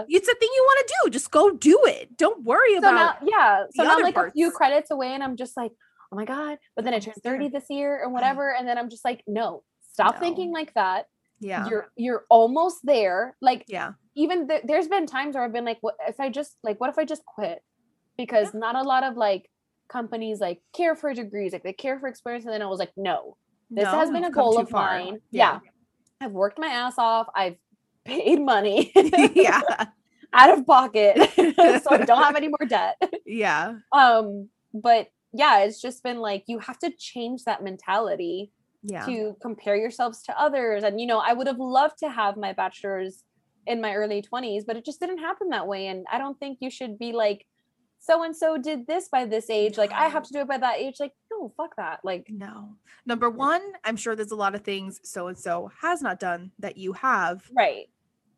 It's 0.09 0.28
a 0.28 0.36
thing 0.36 0.49
you 0.53 0.64
want 0.68 0.88
to 0.88 0.93
do. 1.03 1.09
Just 1.12 1.32
go 1.32 1.51
do 1.51 1.80
it. 1.86 2.18
Don't 2.18 2.43
worry 2.43 2.74
So 2.74 2.80
about 2.80 3.22
now, 3.24 3.28
yeah. 3.28 3.64
So 3.74 3.84
now, 3.84 3.99
like 3.99 4.18
a 4.18 4.30
few 4.32 4.51
credits 4.51 4.91
away, 4.91 5.14
and 5.14 5.24
I'm 5.24 5.38
just 5.38 5.55
like, 5.55 5.72
oh 6.12 6.16
my 6.18 6.26
god. 6.26 6.57
But 6.76 6.84
then 6.84 6.93
I 6.93 6.99
turned 6.99 7.16
30 7.24 7.47
this 7.49 7.66
year 7.70 8.03
or 8.03 8.09
mm. 8.09 8.12
whatever, 8.12 8.53
and 8.53 8.68
then 8.68 8.78
I'm 8.78 8.89
just 8.89 9.05
like, 9.05 9.24
no, 9.28 9.64
stop 9.93 10.16
No. 10.16 10.20
thinking 10.20 10.51
like 10.51 10.74
that. 10.74 11.05
Yeah. 11.39 11.68
You're 11.70 11.91
you're 11.95 12.26
almost 12.30 12.80
there. 12.84 13.38
Like 13.41 13.64
yeah. 13.68 13.93
Even 14.16 14.47
th- 14.47 14.64
there's 14.66 14.88
been 14.88 15.05
times 15.05 15.36
where 15.36 15.43
I've 15.43 15.53
been 15.53 15.66
like, 15.66 15.78
what 15.82 15.95
if 16.07 16.20
I 16.20 16.30
just 16.30 16.57
like, 16.64 16.80
what 16.80 16.89
if 16.89 16.97
I 16.97 17.05
just 17.05 17.24
quit? 17.26 17.59
Because 18.18 18.53
not 18.53 18.76
a 18.76 18.82
lot 18.84 19.03
of 19.03 19.16
like 19.18 19.49
companies 19.89 20.39
like 20.39 20.62
care 20.76 20.95
for 20.95 21.14
degrees, 21.14 21.53
like 21.53 21.64
they 21.64 21.74
care 21.74 21.99
for 21.99 22.07
experience. 22.07 22.45
And 22.45 22.53
then 22.53 22.62
I 22.62 22.66
was 22.68 22.80
like, 22.80 22.91
no, 22.97 23.38
this 23.70 23.86
No, 23.86 23.91
has 23.91 24.09
been 24.12 24.26
a 24.26 24.32
goal 24.32 24.57
of 24.59 24.70
far. 24.70 24.99
mine. 24.99 25.20
Yeah. 25.32 25.59
Yeah. 25.64 25.70
I've 26.28 26.32
worked 26.34 26.59
my 26.59 26.68
ass 26.68 26.95
off. 26.97 27.28
I've 27.36 27.55
paid 28.05 28.41
money 28.41 28.91
yeah. 29.36 29.62
out 30.34 30.57
of 30.57 30.66
pocket. 30.66 31.18
so 31.36 31.89
I 31.91 31.97
don't 32.05 32.24
have 32.24 32.36
any 32.36 32.47
more 32.47 32.68
debt. 32.68 33.01
Yeah. 33.26 33.76
Um, 33.91 34.49
but 34.74 35.07
yeah, 35.34 35.59
it's 35.59 35.82
just 35.82 36.03
been 36.03 36.18
like 36.20 36.43
you 36.47 36.59
have 36.59 36.80
to 36.80 36.91
change 36.97 37.43
that 37.45 37.64
mentality 37.64 38.51
Yeah. 38.84 39.05
to 39.05 39.36
compare 39.41 39.76
yourselves 39.76 40.22
to 40.24 40.39
others. 40.39 40.84
And 40.84 40.99
you 41.01 41.07
know, 41.07 41.20
I 41.20 41.34
would 41.34 41.47
have 41.47 41.59
loved 41.59 41.97
to 41.99 42.09
have 42.09 42.38
my 42.38 42.53
bachelor's 42.53 43.24
in 43.68 43.82
my 43.82 43.93
early 43.93 44.22
20s, 44.22 44.66
but 44.66 44.76
it 44.76 44.86
just 44.86 44.99
didn't 44.99 45.20
happen 45.20 45.49
that 45.49 45.68
way. 45.68 45.88
And 45.88 46.05
I 46.12 46.18
don't 46.18 46.39
think 46.39 46.57
you 46.62 46.70
should 46.70 46.97
be 46.97 47.12
like, 47.14 47.45
so 47.99 48.24
and 48.24 48.36
so 48.36 48.57
did 48.57 48.88
this 48.88 49.09
by 49.09 49.26
this 49.26 49.49
age. 49.49 49.78
Like 49.78 49.91
I 49.91 50.07
have 50.07 50.24
to 50.24 50.34
do 50.34 50.39
it 50.39 50.47
by 50.47 50.57
that 50.57 50.78
age. 50.78 50.95
Like, 50.99 51.14
no, 51.32 51.53
fuck 51.55 51.76
that. 51.78 51.99
Like, 52.03 52.28
No. 52.30 52.76
Number 53.05 53.30
one, 53.30 53.62
I'm 53.84 53.95
sure 53.95 54.16
there's 54.16 54.32
a 54.32 54.36
lot 54.36 54.55
of 54.55 54.62
things 54.62 54.99
so 55.03 55.28
and 55.28 55.38
so 55.38 55.72
has 55.82 56.01
not 56.01 56.20
done 56.20 56.51
that 56.59 56.78
you 56.78 56.93
have. 56.93 57.49
right. 57.55 57.89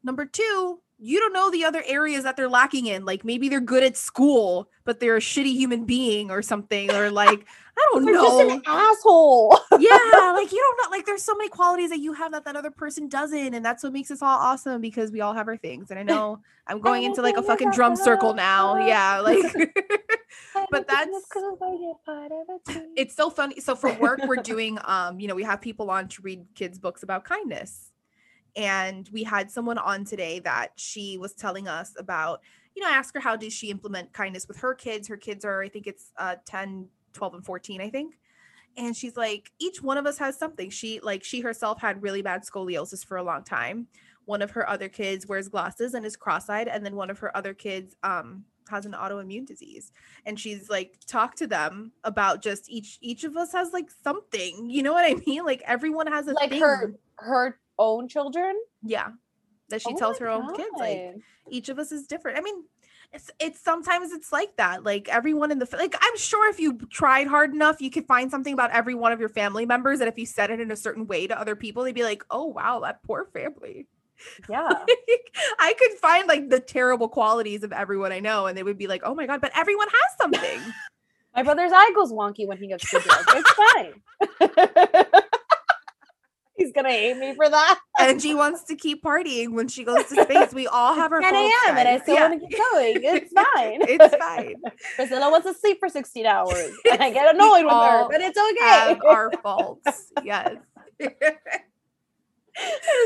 Number 0.05 0.25
two, 0.25 0.81
you 1.03 1.19
don't 1.19 1.33
know 1.33 1.51
the 1.51 1.65
other 1.65 1.83
areas 1.85 2.23
that 2.23 2.37
they're 2.37 2.47
lacking 2.49 2.85
in. 2.85 3.03
Like 3.03 3.25
maybe 3.25 3.49
they're 3.49 3.59
good 3.59 3.83
at 3.83 3.97
school, 3.97 4.69
but 4.85 5.01
they're 5.01 5.17
a 5.17 5.19
shitty 5.19 5.53
human 5.53 5.83
being 5.83 6.31
or 6.31 6.41
something. 6.41 6.89
Or 6.91 7.11
like, 7.11 7.45
I 7.77 7.87
don't 7.91 8.05
You're 8.05 8.15
know. 8.15 8.47
just 8.49 8.55
an 8.55 8.61
asshole. 8.65 9.59
yeah, 9.79 10.31
like 10.33 10.51
you 10.53 10.59
don't 10.59 10.77
know. 10.81 10.89
Like 10.95 11.05
there's 11.05 11.21
so 11.21 11.35
many 11.35 11.49
qualities 11.49 11.89
that 11.89 11.99
you 11.99 12.13
have 12.13 12.31
that 12.31 12.45
that 12.45 12.55
other 12.55 12.71
person 12.71 13.09
doesn't, 13.09 13.53
and 13.53 13.65
that's 13.65 13.83
what 13.83 13.91
makes 13.91 14.11
us 14.11 14.21
all 14.21 14.37
awesome 14.39 14.79
because 14.79 15.11
we 15.11 15.19
all 15.19 15.33
have 15.33 15.49
our 15.49 15.57
things. 15.57 15.91
And 15.91 15.99
I 15.99 16.03
know 16.03 16.39
I'm 16.67 16.79
going 16.79 17.03
into 17.03 17.21
like 17.21 17.35
a 17.35 17.43
fucking 17.43 17.71
drum 17.71 17.97
circle 17.97 18.33
now. 18.33 18.87
Yeah, 18.87 19.19
like 19.23 19.43
But 20.71 20.87
that's- 20.87 21.09
it's 22.95 23.13
so 23.15 23.29
funny. 23.29 23.59
So 23.59 23.75
for 23.75 23.91
work, 23.95 24.21
we're 24.25 24.37
doing 24.37 24.77
um, 24.85 25.19
you 25.19 25.27
know, 25.27 25.35
we 25.35 25.43
have 25.43 25.59
people 25.59 25.91
on 25.91 26.07
to 26.07 26.21
read 26.21 26.45
kids 26.55 26.79
books 26.79 27.03
about 27.03 27.25
kindness. 27.25 27.89
And 28.55 29.09
we 29.11 29.23
had 29.23 29.49
someone 29.49 29.77
on 29.77 30.05
today 30.05 30.39
that 30.39 30.71
she 30.75 31.17
was 31.17 31.33
telling 31.33 31.67
us 31.67 31.93
about, 31.97 32.41
you 32.75 32.83
know, 32.83 32.89
I 32.89 32.93
asked 32.93 33.15
her 33.15 33.19
how 33.19 33.35
does 33.35 33.53
she 33.53 33.69
implement 33.71 34.13
kindness 34.13 34.47
with 34.47 34.57
her 34.57 34.73
kids. 34.73 35.07
Her 35.07 35.17
kids 35.17 35.43
are, 35.45 35.61
I 35.61 35.69
think 35.69 35.87
it's 35.87 36.11
uh 36.17 36.35
10, 36.45 36.87
12, 37.13 37.33
and 37.35 37.45
14, 37.45 37.81
I 37.81 37.89
think. 37.89 38.15
And 38.75 38.95
she's 38.95 39.15
like, 39.15 39.51
each 39.59 39.81
one 39.81 39.97
of 39.97 40.05
us 40.05 40.17
has 40.17 40.37
something. 40.37 40.69
She 40.69 40.99
like 41.01 41.23
she 41.23 41.41
herself 41.41 41.79
had 41.79 42.01
really 42.01 42.21
bad 42.21 42.43
scoliosis 42.43 43.05
for 43.05 43.17
a 43.17 43.23
long 43.23 43.43
time. 43.43 43.87
One 44.25 44.41
of 44.41 44.51
her 44.51 44.67
other 44.67 44.89
kids 44.89 45.27
wears 45.27 45.47
glasses 45.47 45.93
and 45.93 46.05
is 46.05 46.15
cross-eyed, 46.15 46.67
and 46.67 46.85
then 46.85 46.95
one 46.95 47.09
of 47.09 47.19
her 47.19 47.35
other 47.35 47.53
kids 47.53 47.95
um 48.03 48.45
has 48.69 48.85
an 48.85 48.93
autoimmune 48.93 49.45
disease 49.45 49.91
and 50.25 50.39
she's 50.39 50.69
like 50.69 50.97
talk 51.05 51.35
to 51.35 51.47
them 51.47 51.91
about 52.03 52.41
just 52.41 52.69
each 52.69 52.97
each 53.01 53.23
of 53.23 53.35
us 53.35 53.51
has 53.51 53.73
like 53.73 53.89
something 54.03 54.69
you 54.69 54.83
know 54.83 54.93
what 54.93 55.05
i 55.05 55.15
mean 55.27 55.43
like 55.43 55.61
everyone 55.65 56.07
has 56.07 56.27
a 56.27 56.33
like 56.33 56.49
thing. 56.49 56.61
her 56.61 56.93
her 57.17 57.59
own 57.77 58.07
children. 58.07 58.55
yeah 58.83 59.09
that 59.69 59.81
she 59.81 59.93
Oh 59.93 59.97
tells 59.97 60.19
her 60.19 60.29
own 60.29 60.55
kids 60.55 60.69
like 60.77 61.15
each 61.49 61.69
of 61.69 61.79
us 61.79 61.91
is 61.91 62.05
different 62.05 62.37
i 62.37 62.41
mean 62.41 62.63
it's 63.11 63.31
it's 63.39 63.59
sometimes 63.59 64.11
it's 64.11 64.31
like 64.31 64.55
that 64.57 64.83
like 64.83 65.07
everyone 65.09 65.51
in 65.51 65.59
the 65.59 65.67
like 65.73 65.95
i'm 65.99 66.17
sure 66.17 66.49
if 66.49 66.59
you 66.59 66.77
tried 66.91 67.27
hard 67.27 67.53
enough 67.53 67.81
you 67.81 67.89
could 67.89 68.05
find 68.05 68.29
something 68.29 68.53
about 68.53 68.71
every 68.71 68.93
one 68.93 69.11
of 69.11 69.19
your 69.19 69.29
family 69.29 69.65
members 69.65 69.99
that 69.99 70.07
if 70.07 70.17
you 70.17 70.25
said 70.25 70.51
it 70.51 70.59
in 70.59 70.71
a 70.71 70.75
certain 70.75 71.07
way 71.07 71.27
to 71.27 71.39
other 71.39 71.55
people 71.55 71.83
they'd 71.83 71.95
be 71.95 72.03
like 72.03 72.23
oh 72.29 72.45
wow 72.45 72.79
that 72.81 73.01
poor 73.03 73.25
family 73.25 73.87
yeah. 74.49 74.69
i 75.59 75.73
could 75.73 75.91
find 75.99 76.27
like 76.27 76.49
the 76.49 76.59
terrible 76.59 77.07
qualities 77.07 77.63
of 77.63 77.71
everyone 77.71 78.11
i 78.11 78.19
know 78.19 78.47
and 78.47 78.57
they 78.57 78.63
would 78.63 78.77
be 78.77 78.87
like 78.87 79.01
oh 79.03 79.15
my 79.15 79.25
god 79.25 79.41
but 79.41 79.51
everyone 79.55 79.87
has 79.87 80.17
something 80.17 80.59
My 81.35 81.41
brother's 81.41 81.71
eye 81.73 81.91
goes 81.95 82.11
wonky 82.11 82.47
when 82.47 82.57
he 82.59 82.67
gets 82.67 82.87
to 82.91 82.99
drunk. 82.99 83.25
It's 83.29 83.51
fine. 83.51 85.21
He's 86.55 86.71
gonna 86.71 86.91
hate 86.91 87.17
me 87.17 87.33
for 87.35 87.49
that. 87.49 87.79
and 87.99 88.21
she 88.21 88.35
wants 88.35 88.63
to 88.65 88.75
keep 88.75 89.03
partying 89.03 89.53
when 89.53 89.67
she 89.67 89.83
goes 89.83 90.05
to 90.05 90.23
space. 90.23 90.53
We 90.53 90.67
all 90.67 90.93
have 90.93 91.11
our 91.11 91.19
10 91.19 91.33
a.m. 91.33 91.77
and 91.77 91.87
I 91.87 91.99
still 91.99 92.13
Yeah, 92.15 92.29
want 92.29 92.41
to 92.41 92.47
keep 92.47 92.57
going. 92.71 92.97
It's 93.03 93.33
fine. 93.33 93.81
it's 93.89 94.15
fine. 94.17 94.55
Priscilla 94.95 95.31
wants 95.31 95.47
to 95.47 95.53
sleep 95.55 95.79
for 95.79 95.89
16 95.89 96.25
hours. 96.27 96.71
And 96.91 97.01
I 97.01 97.09
get 97.11 97.33
annoyed 97.35 97.65
with 97.65 97.73
her, 97.73 98.07
but 98.09 98.21
it's 98.21 98.37
okay. 98.37 98.69
Have 98.69 99.01
our 99.03 99.31
faults. 99.41 100.11
Yes. 100.23 100.55
just 100.99 101.15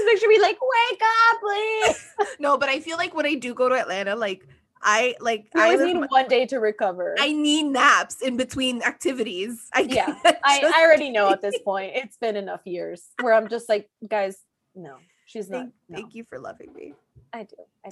make 0.06 0.20
sure 0.20 0.28
we 0.30 0.40
like, 0.40 0.58
wake 0.62 1.02
up, 1.32 1.40
please. 1.42 2.06
no, 2.40 2.58
but 2.58 2.68
I 2.70 2.80
feel 2.82 2.98
like 2.98 3.14
when 3.16 3.26
I 3.26 3.36
do 3.36 3.54
go 3.54 3.70
to 3.70 3.76
Atlanta, 3.76 4.16
like 4.16 4.46
I 4.82 5.16
like 5.20 5.48
I 5.56 5.72
always 5.74 5.82
need 5.82 6.00
my- 6.00 6.08
one 6.08 6.28
day 6.28 6.46
to 6.48 6.60
recover. 6.60 7.16
I 7.20 7.32
need 7.32 7.64
naps 7.64 8.22
in 8.22 8.38
between 8.38 8.82
activities. 8.84 9.70
I 9.74 9.82
Yeah, 9.82 10.16
I, 10.26 10.72
I 10.74 10.84
already 10.84 11.10
know 11.10 11.30
at 11.30 11.42
this 11.42 11.58
point. 11.66 11.94
It's 11.96 12.18
been 12.18 12.36
enough 12.36 12.62
years 12.66 13.04
where 13.22 13.34
I'm 13.34 13.48
just 13.48 13.70
like, 13.70 13.90
guys, 14.08 14.38
no, 14.76 14.98
she's 15.26 15.50
not. 15.50 15.62
thank, 15.62 15.74
no. 15.90 15.98
thank 15.98 16.16
you 16.16 16.24
for 16.30 16.40
loving 16.40 16.74
me. 16.74 16.94
I 17.34 17.44
do. 17.44 17.56
I 17.86 17.90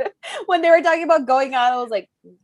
do. 0.00 0.10
when 0.46 0.62
they 0.62 0.70
were 0.70 0.80
talking 0.80 1.04
about 1.04 1.26
going 1.26 1.54
out, 1.54 1.72
I 1.72 1.76
was 1.76 1.90
like, 1.90 2.08
mm. 2.26 2.34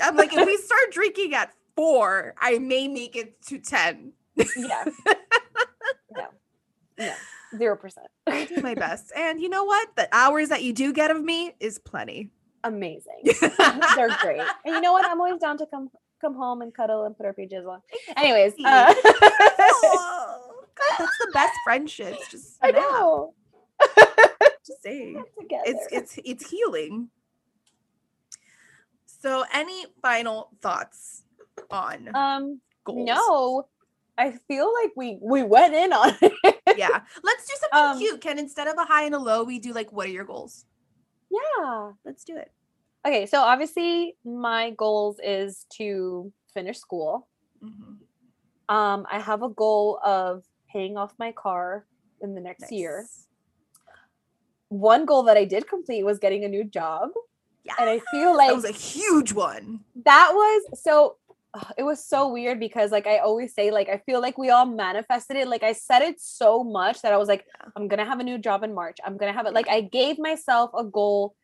I'm 0.00 0.16
like, 0.16 0.32
if 0.32 0.46
we 0.46 0.56
start 0.56 0.92
drinking 0.92 1.34
at 1.34 1.52
four, 1.76 2.34
I 2.40 2.58
may 2.58 2.88
make 2.88 3.16
it 3.16 3.40
to 3.46 3.58
ten. 3.58 4.12
yeah. 4.36 4.84
No. 6.16 6.26
No. 6.98 7.14
Zero 7.56 7.76
percent. 7.76 8.06
I 8.26 8.44
do 8.46 8.60
my 8.62 8.74
best, 8.86 9.12
and 9.16 9.40
you 9.40 9.48
know 9.48 9.64
what? 9.64 9.94
The 9.96 10.08
hours 10.12 10.48
that 10.48 10.62
you 10.62 10.72
do 10.72 10.92
get 10.92 11.10
of 11.10 11.22
me 11.22 11.52
is 11.60 11.78
plenty. 11.78 12.30
Amazing. 12.64 13.22
They're 13.96 14.16
great. 14.20 14.40
And 14.64 14.74
you 14.74 14.80
know 14.80 14.92
what? 14.92 15.06
I'm 15.06 15.20
always 15.20 15.40
down 15.40 15.58
to 15.58 15.66
come 15.66 15.90
come 16.20 16.34
home 16.34 16.62
and 16.62 16.72
cuddle 16.74 17.04
and 17.04 17.16
put 17.16 17.26
our 17.26 17.34
PJs 17.34 17.66
on. 17.68 17.80
Anyways, 18.16 18.54
uh, 18.64 18.94
Oh, 19.04 20.38
That's 20.98 21.18
the 21.18 21.30
best 21.32 21.52
friendships. 21.64 22.30
Just 22.30 22.56
I 22.62 22.70
know. 22.70 23.34
Just 24.66 24.82
saying. 24.82 25.22
It's 25.50 25.86
it's 25.92 26.18
it's 26.24 26.50
healing. 26.50 27.10
So, 29.06 29.44
any 29.52 29.84
final 30.02 30.50
thoughts 30.62 31.22
on 31.70 32.10
um 32.14 32.60
goals? 32.84 33.06
no. 33.08 33.68
I 34.16 34.32
feel 34.48 34.72
like 34.82 34.92
we 34.96 35.18
we 35.20 35.42
went 35.42 35.74
in 35.74 35.92
on 35.92 36.14
it. 36.22 36.53
Yeah. 36.78 37.02
Let's 37.22 37.46
do 37.46 37.54
something 37.60 37.78
Um, 37.78 37.98
cute. 37.98 38.20
Can 38.20 38.38
instead 38.38 38.66
of 38.68 38.76
a 38.78 38.84
high 38.84 39.04
and 39.04 39.14
a 39.14 39.18
low, 39.18 39.44
we 39.44 39.58
do 39.58 39.72
like, 39.72 39.92
what 39.92 40.06
are 40.06 40.10
your 40.10 40.24
goals? 40.24 40.64
yeah. 41.30 41.92
Let's 42.04 42.24
do 42.24 42.36
it. 42.36 42.50
Okay, 43.06 43.26
so 43.26 43.40
obviously 43.40 44.16
my 44.24 44.70
goals 44.70 45.18
is 45.22 45.66
to 45.74 46.32
finish 46.52 46.78
school. 46.78 47.28
Mhm. 47.62 47.98
Um, 48.68 49.06
I 49.10 49.18
have 49.18 49.42
a 49.42 49.48
goal 49.48 49.98
of 50.04 50.44
paying 50.72 50.96
off 50.96 51.12
my 51.18 51.32
car 51.32 51.86
in 52.22 52.34
the 52.34 52.40
next 52.40 52.70
year. 52.72 53.06
One 54.68 55.04
goal 55.04 55.24
that 55.24 55.36
I 55.36 55.44
did 55.44 55.68
complete 55.68 56.02
was 56.04 56.18
getting 56.18 56.44
a 56.44 56.48
new 56.48 56.64
job. 56.64 57.10
Yeah. 57.64 57.74
And 57.78 57.88
I 57.90 58.00
feel 58.10 58.36
like 58.36 58.48
that 58.48 58.54
was 58.56 58.64
a 58.64 58.70
huge 58.72 59.32
one. 59.32 59.80
that 60.04 60.30
was 60.34 60.80
so 60.82 61.16
it 61.76 61.82
was 61.82 62.04
so 62.04 62.28
weird 62.28 62.58
because 62.60 62.90
like 62.90 63.06
I 63.06 63.18
always 63.18 63.54
say 63.54 63.70
like 63.70 63.88
I 63.88 63.98
feel 63.98 64.20
like 64.20 64.38
we 64.38 64.50
all 64.50 64.66
manifested 64.66 65.36
it 65.36 65.48
like 65.48 65.62
I 65.62 65.72
said 65.72 66.02
it 66.02 66.20
so 66.20 66.64
much 66.64 67.02
that 67.02 67.12
I 67.12 67.16
was 67.16 67.28
like. 67.28 67.44
I'm 67.76 67.88
going 67.88 67.98
to 67.98 68.04
have 68.04 68.20
a 68.20 68.24
new 68.24 68.38
job 68.38 68.62
in 68.62 68.74
March. 68.74 68.98
I'm 69.04 69.16
going 69.16 69.32
to 69.32 69.36
have 69.36 69.46
it 69.46 69.54
like 69.54 69.68
I 69.68 69.80
gave 69.80 70.18
myself 70.18 70.70
a 70.76 70.84
goal 70.84 71.34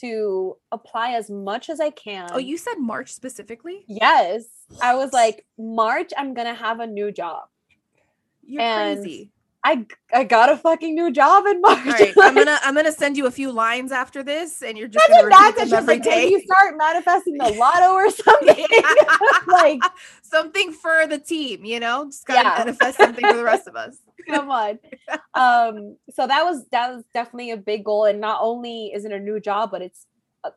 to 0.00 0.56
apply 0.72 1.12
as 1.12 1.30
much 1.30 1.68
as 1.68 1.80
I 1.80 1.86
oh, 1.86 1.92
can. 1.92 2.28
Oh, 2.32 2.38
you 2.38 2.56
said 2.56 2.76
March 2.78 3.12
specifically? 3.12 3.84
Yes. 3.88 4.44
I 4.80 4.94
was 4.94 5.12
like 5.12 5.46
March 5.58 6.12
I'm 6.16 6.34
going 6.34 6.46
to 6.46 6.54
have 6.54 6.80
a 6.80 6.86
new 6.86 7.10
job. 7.12 7.44
You're 8.42 8.62
And 8.62 9.00
crazy. 9.00 9.32
I 9.62 9.86
I 10.12 10.24
got 10.24 10.50
a 10.50 10.56
fucking 10.56 10.94
new 10.94 11.10
job 11.12 11.44
in 11.46 11.60
March. 11.60 11.78
All 11.86 11.92
right, 11.92 12.14
I'm 12.18 12.34
gonna 12.36 12.58
I'm 12.62 12.74
gonna 12.74 12.92
send 12.92 13.16
you 13.16 13.26
a 13.26 13.30
few 13.30 13.52
lines 13.52 13.92
after 13.92 14.22
this, 14.22 14.62
and 14.62 14.78
you're 14.78 14.88
just 14.88 15.06
gonna 15.06 15.24
repeat 15.24 15.38
that, 15.38 15.54
them 15.58 15.68
just 15.68 15.82
every 15.82 15.94
like 15.96 16.02
day. 16.02 16.28
you 16.30 16.40
start 16.40 16.76
manifesting 16.78 17.36
the 17.36 17.48
lotto 17.58 17.92
or 17.92 18.10
something. 18.10 18.66
like, 19.46 19.80
something 20.22 20.72
for 20.72 21.06
the 21.06 21.18
team, 21.18 21.64
you 21.64 21.78
know, 21.80 22.06
just 22.06 22.26
gotta 22.26 22.48
Yeah. 22.48 22.54
manifest 22.58 22.98
something 22.98 23.26
for 23.26 23.36
the 23.36 23.44
rest 23.44 23.66
of 23.68 23.76
us. 23.76 23.98
come 24.28 24.50
on. 24.50 24.78
Um, 25.34 25.96
so 26.10 26.26
that 26.26 26.42
was 26.44 26.66
that 26.72 26.94
was 26.94 27.04
definitely 27.12 27.50
a 27.50 27.56
big 27.56 27.84
goal. 27.84 28.04
And 28.06 28.20
not 28.20 28.40
only 28.42 28.86
is 28.94 29.04
it 29.04 29.12
a 29.12 29.18
new 29.20 29.40
job, 29.40 29.70
but 29.70 29.82
it's 29.82 30.06
a, 30.44 30.50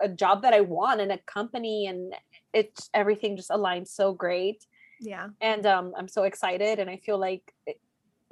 a 0.00 0.08
job 0.08 0.42
that 0.42 0.52
I 0.52 0.60
want 0.60 1.00
in 1.00 1.10
a 1.10 1.18
company 1.18 1.86
and 1.86 2.14
it's 2.52 2.90
everything 2.92 3.36
just 3.36 3.50
aligns 3.50 3.88
so 3.88 4.12
great. 4.12 4.66
Yeah, 5.00 5.28
And 5.40 5.66
um, 5.66 5.94
I'm 5.98 6.06
so 6.06 6.22
excited 6.24 6.78
and 6.78 6.88
I 6.88 6.98
feel 6.98 7.18
like 7.18 7.42
it, 7.66 7.80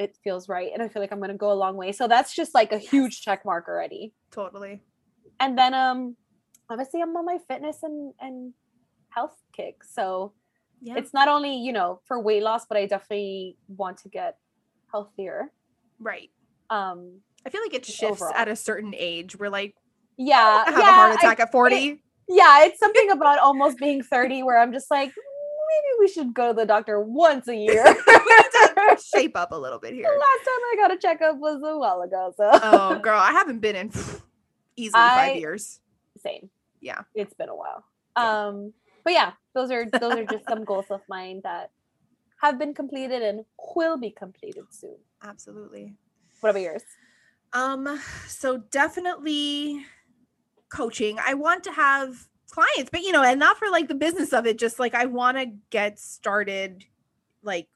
it 0.04 0.16
feels 0.24 0.48
right. 0.48 0.70
And 0.74 0.82
I 0.82 0.88
feel 0.88 1.02
like 1.02 1.12
I'm 1.12 1.20
gonna 1.20 1.34
go 1.46 1.52
a 1.52 1.60
long 1.64 1.76
way. 1.76 1.92
So 1.92 2.08
that's 2.08 2.34
just 2.34 2.52
like 2.54 2.72
a 2.72 2.78
huge 2.78 3.20
check 3.24 3.44
mark 3.44 3.64
already. 3.68 4.12
totally. 4.38 4.74
and 5.38 5.56
then 5.60 5.72
um 5.74 6.00
obviously 6.72 7.00
i'm 7.02 7.16
on 7.20 7.24
my 7.32 7.38
fitness 7.48 7.78
and 7.88 7.98
and 8.24 8.36
health 9.16 9.36
kick 9.56 9.76
so 9.96 10.04
Yeah, 10.88 10.96
it's 11.00 11.12
not 11.18 11.28
only 11.34 11.52
you 11.66 11.72
know 11.78 11.88
for 12.08 12.16
weight 12.28 12.42
loss 12.48 12.62
but 12.68 12.76
i 12.80 12.84
definitely 12.86 13.56
want 13.80 13.96
to 14.04 14.08
get 14.18 14.32
healthier 14.92 15.38
right. 16.10 16.30
um 16.78 16.98
I 17.46 17.48
feel 17.50 17.62
like 17.66 17.74
it 17.80 17.86
shifts 17.86 18.20
overall. 18.22 18.34
at 18.42 18.48
a 18.48 18.56
certain 18.68 18.92
age. 19.10 19.30
We're 19.40 19.48
like, 19.60 19.74
yeah 20.18 20.64
I 20.66 20.70
have 20.70 20.78
yeah, 20.84 20.90
a 20.90 20.98
heart 21.00 21.12
I- 21.12 21.18
attack 21.20 21.40
at 21.40 21.50
40. 21.52 22.02
yeah 22.28 22.64
it's 22.66 22.78
something 22.84 23.10
about 23.18 23.38
almost 23.38 23.78
being 23.78 24.02
30 24.02 24.42
where 24.46 24.58
i'm 24.62 24.72
just 24.78 24.90
like 24.90 25.10
maybe 25.72 25.90
we 26.00 26.08
should 26.14 26.30
go 26.34 26.44
to 26.48 26.54
the 26.60 26.66
doctor 26.74 27.00
once 27.00 27.48
a 27.48 27.56
year 27.56 27.82
to 27.94 28.69
shape 29.02 29.36
up 29.36 29.52
a 29.52 29.56
little 29.56 29.78
bit 29.78 29.94
here. 29.94 30.04
the 30.04 30.18
last 30.18 30.44
time 30.44 30.62
i 30.72 30.74
got 30.76 30.92
a 30.92 30.96
checkup 30.98 31.36
was 31.38 31.60
a 31.64 31.78
while 31.78 32.02
ago 32.02 32.32
so 32.36 32.50
Oh, 32.62 32.98
girl, 32.98 33.18
I 33.18 33.32
haven't 33.40 33.60
been 33.60 33.76
in 33.76 33.90
easily 34.76 35.02
five 35.02 35.36
years. 35.36 35.80
same 36.18 36.50
Yeah. 36.80 37.02
it's 37.14 37.34
been 37.34 37.48
a 37.48 37.54
while 37.54 37.84
Yeah. 38.16 38.46
um 38.48 38.72
but 39.04 39.12
yeah 39.12 39.32
those 39.54 39.70
are 39.70 39.86
those 39.90 40.14
are 40.18 40.24
just 40.26 40.46
some 40.48 40.64
goals 40.70 40.86
of 40.90 41.00
mine 41.08 41.40
that 41.44 41.70
have 42.40 42.58
been 42.58 42.72
completed 42.74 43.22
and 43.22 43.44
will 43.74 43.96
be 43.98 44.10
completed 44.10 44.64
soon 44.70 44.96
Absolutely. 45.22 45.94
what 46.40 46.50
about 46.50 46.62
yours 46.62 46.82
Um, 47.52 48.00
so 48.28 48.58
definitely 48.70 49.84
coaching. 50.68 51.18
I 51.26 51.34
want 51.34 51.64
to 51.64 51.72
have 51.72 52.28
clients, 52.50 52.90
but 52.92 53.02
you 53.02 53.10
know, 53.12 53.22
and 53.24 53.38
not 53.40 53.58
for 53.58 53.68
like 53.70 53.88
the 53.88 53.94
business 53.94 54.32
of 54.32 54.46
it, 54.46 54.56
just 54.58 54.78
like 54.78 54.94
I 54.94 55.06
want 55.06 55.36
to 55.36 55.46
get 55.70 55.98
started 55.98 56.84
like 57.42 57.66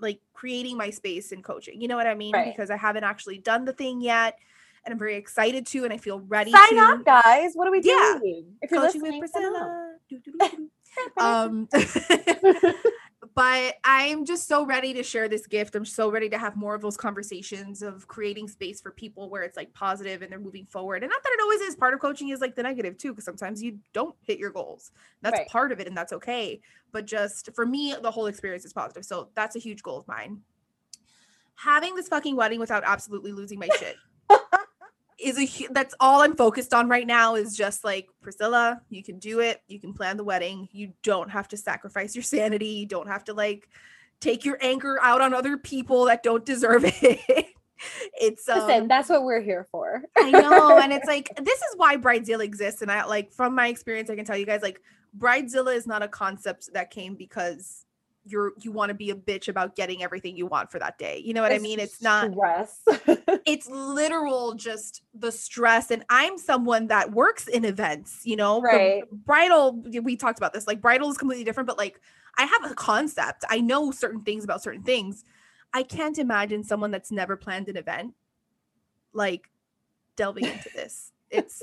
like 0.00 0.20
creating 0.34 0.76
my 0.76 0.90
space 0.90 1.32
in 1.32 1.42
coaching. 1.42 1.80
You 1.80 1.88
know 1.88 1.96
what 1.96 2.06
I 2.06 2.14
mean? 2.14 2.32
Right. 2.34 2.54
Because 2.54 2.70
I 2.70 2.76
haven't 2.76 3.04
actually 3.04 3.38
done 3.38 3.64
the 3.64 3.72
thing 3.72 4.00
yet 4.00 4.38
and 4.84 4.92
I'm 4.92 4.98
very 4.98 5.16
excited 5.16 5.66
to 5.66 5.84
and 5.84 5.92
I 5.92 5.98
feel 5.98 6.20
ready 6.20 6.52
Sign 6.52 6.76
to 6.76 6.80
up, 6.80 7.04
guys. 7.04 7.52
What 7.54 7.68
are 7.68 7.70
we 7.72 7.80
Yeah. 7.82 8.18
doing? 8.20 8.56
If 8.62 8.70
you're 8.70 8.80
coaching 8.80 9.02
listening, 9.02 9.20
with. 9.20 9.32
Priscilla. 9.32 9.96
Do, 10.08 10.18
do, 10.18 10.32
do, 10.32 10.48
do. 10.56 10.70
um 11.22 11.68
but 13.38 13.76
i'm 13.84 14.24
just 14.24 14.48
so 14.48 14.66
ready 14.66 14.92
to 14.92 15.04
share 15.04 15.28
this 15.28 15.46
gift. 15.46 15.76
I'm 15.76 15.84
so 15.84 16.10
ready 16.10 16.28
to 16.28 16.38
have 16.38 16.56
more 16.56 16.74
of 16.74 16.82
those 16.82 16.96
conversations 16.96 17.82
of 17.82 18.08
creating 18.08 18.48
space 18.48 18.80
for 18.80 18.90
people 18.90 19.30
where 19.30 19.44
it's 19.44 19.56
like 19.56 19.72
positive 19.72 20.22
and 20.22 20.32
they're 20.32 20.40
moving 20.40 20.66
forward. 20.66 21.04
And 21.04 21.10
not 21.10 21.22
that 21.22 21.32
it 21.32 21.40
always 21.40 21.60
is. 21.60 21.76
Part 21.76 21.94
of 21.94 22.00
coaching 22.00 22.30
is 22.30 22.40
like 22.40 22.56
the 22.56 22.64
negative 22.64 22.98
too 22.98 23.12
because 23.12 23.24
sometimes 23.24 23.62
you 23.62 23.78
don't 23.92 24.16
hit 24.22 24.40
your 24.40 24.50
goals. 24.50 24.90
That's 25.22 25.38
Right. 25.38 25.46
part 25.46 25.70
of 25.70 25.78
it 25.78 25.86
and 25.86 25.96
that's 25.96 26.12
okay. 26.12 26.60
But 26.90 27.06
just 27.06 27.50
for 27.54 27.64
me 27.64 27.94
the 28.02 28.10
whole 28.10 28.26
experience 28.26 28.64
is 28.64 28.72
positive. 28.72 29.04
So 29.04 29.28
that's 29.36 29.54
a 29.54 29.60
huge 29.60 29.84
goal 29.84 29.98
of 29.98 30.08
mine. 30.08 30.40
Having 31.54 31.94
this 31.94 32.08
fucking 32.08 32.34
wedding 32.34 32.58
without 32.58 32.82
absolutely 32.84 33.30
losing 33.30 33.60
my 33.60 33.68
shit 33.78 33.94
is 35.18 35.38
a 35.38 35.66
that's 35.72 35.94
all 35.98 36.22
I'm 36.22 36.36
focused 36.36 36.72
on 36.72 36.88
right 36.88 37.06
now 37.06 37.34
is 37.34 37.56
just 37.56 37.84
like 37.84 38.08
Priscilla, 38.20 38.80
you 38.88 39.02
can 39.02 39.18
do 39.18 39.40
it. 39.40 39.60
You 39.66 39.80
can 39.80 39.92
plan 39.92 40.16
the 40.16 40.24
wedding. 40.24 40.68
You 40.72 40.92
don't 41.02 41.30
have 41.30 41.48
to 41.48 41.56
sacrifice 41.56 42.14
your 42.14 42.22
sanity. 42.22 42.68
You 42.68 42.86
don't 42.86 43.08
have 43.08 43.24
to 43.24 43.34
like 43.34 43.68
take 44.20 44.44
your 44.44 44.58
anger 44.60 44.98
out 45.02 45.20
on 45.20 45.34
other 45.34 45.56
people 45.56 46.04
that 46.06 46.22
don't 46.22 46.44
deserve 46.44 46.84
it. 47.02 47.46
it's 48.20 48.48
um, 48.48 48.60
Listen, 48.60 48.88
that's 48.88 49.08
what 49.08 49.24
we're 49.24 49.42
here 49.42 49.66
for. 49.70 50.02
I 50.16 50.30
know, 50.30 50.78
and 50.78 50.92
it's 50.94 51.06
like 51.06 51.34
this 51.42 51.58
is 51.58 51.76
why 51.76 51.96
Bridezilla 51.96 52.44
exists. 52.44 52.82
And 52.82 52.90
I 52.90 53.04
like 53.04 53.32
from 53.32 53.54
my 53.54 53.68
experience, 53.68 54.10
I 54.10 54.16
can 54.16 54.24
tell 54.24 54.36
you 54.38 54.46
guys 54.46 54.62
like 54.62 54.80
Bridezilla 55.16 55.74
is 55.74 55.86
not 55.86 56.02
a 56.02 56.08
concept 56.08 56.72
that 56.74 56.90
came 56.90 57.16
because 57.16 57.84
you're 58.28 58.52
you 58.60 58.72
want 58.72 58.90
to 58.90 58.94
be 58.94 59.10
a 59.10 59.14
bitch 59.14 59.48
about 59.48 59.76
getting 59.76 60.02
everything 60.02 60.36
you 60.36 60.46
want 60.46 60.70
for 60.70 60.78
that 60.78 60.98
day. 60.98 61.22
You 61.24 61.34
know 61.34 61.42
what 61.42 61.52
I 61.52 61.58
mean? 61.58 61.80
It's 61.80 62.02
not 62.02 62.30
stress. 62.32 62.80
it's 63.46 63.68
literal 63.68 64.54
just 64.54 65.02
the 65.14 65.30
stress 65.32 65.90
and 65.90 66.04
i'm 66.10 66.36
someone 66.38 66.86
that 66.88 67.12
works 67.12 67.48
in 67.48 67.64
events 67.64 68.20
you 68.24 68.36
know 68.36 68.60
Right. 68.60 69.04
bridal 69.10 69.82
we 70.02 70.16
talked 70.16 70.38
about 70.38 70.52
this 70.52 70.66
like 70.66 70.80
bridal 70.80 71.10
is 71.10 71.16
completely 71.18 71.44
different 71.44 71.66
but 71.66 71.78
like 71.78 72.00
i 72.36 72.44
have 72.44 72.70
a 72.70 72.74
concept 72.74 73.44
i 73.48 73.60
know 73.60 73.90
certain 73.90 74.22
things 74.22 74.44
about 74.44 74.62
certain 74.62 74.82
things 74.82 75.24
i 75.72 75.82
can't 75.82 76.18
imagine 76.18 76.62
someone 76.62 76.90
that's 76.90 77.10
never 77.10 77.36
planned 77.36 77.68
an 77.68 77.76
event 77.76 78.14
like 79.12 79.48
delving 80.16 80.44
into 80.44 80.70
this 80.74 81.12
it's 81.30 81.62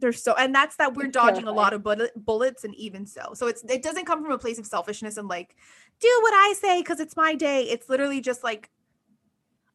there's 0.00 0.22
so 0.22 0.34
and 0.34 0.54
that's 0.54 0.76
that 0.76 0.94
we're 0.94 1.06
It's 1.06 1.14
dodging 1.14 1.46
a 1.46 1.52
lot 1.52 1.72
of 1.72 1.82
bullet, 1.82 2.10
bullets 2.16 2.64
and 2.64 2.74
even 2.76 3.06
so 3.06 3.32
so 3.34 3.46
it's 3.46 3.62
it 3.64 3.82
doesn't 3.82 4.04
come 4.06 4.22
from 4.22 4.32
a 4.32 4.38
place 4.38 4.58
of 4.58 4.66
selfishness 4.66 5.16
and 5.16 5.28
like 5.28 5.54
do 6.00 6.18
what 6.22 6.32
i 6.34 6.54
say 6.60 6.80
because 6.80 7.00
it's 7.00 7.16
my 7.16 7.34
day 7.34 7.62
it's 7.64 7.88
literally 7.88 8.20
just 8.20 8.42
like 8.44 8.70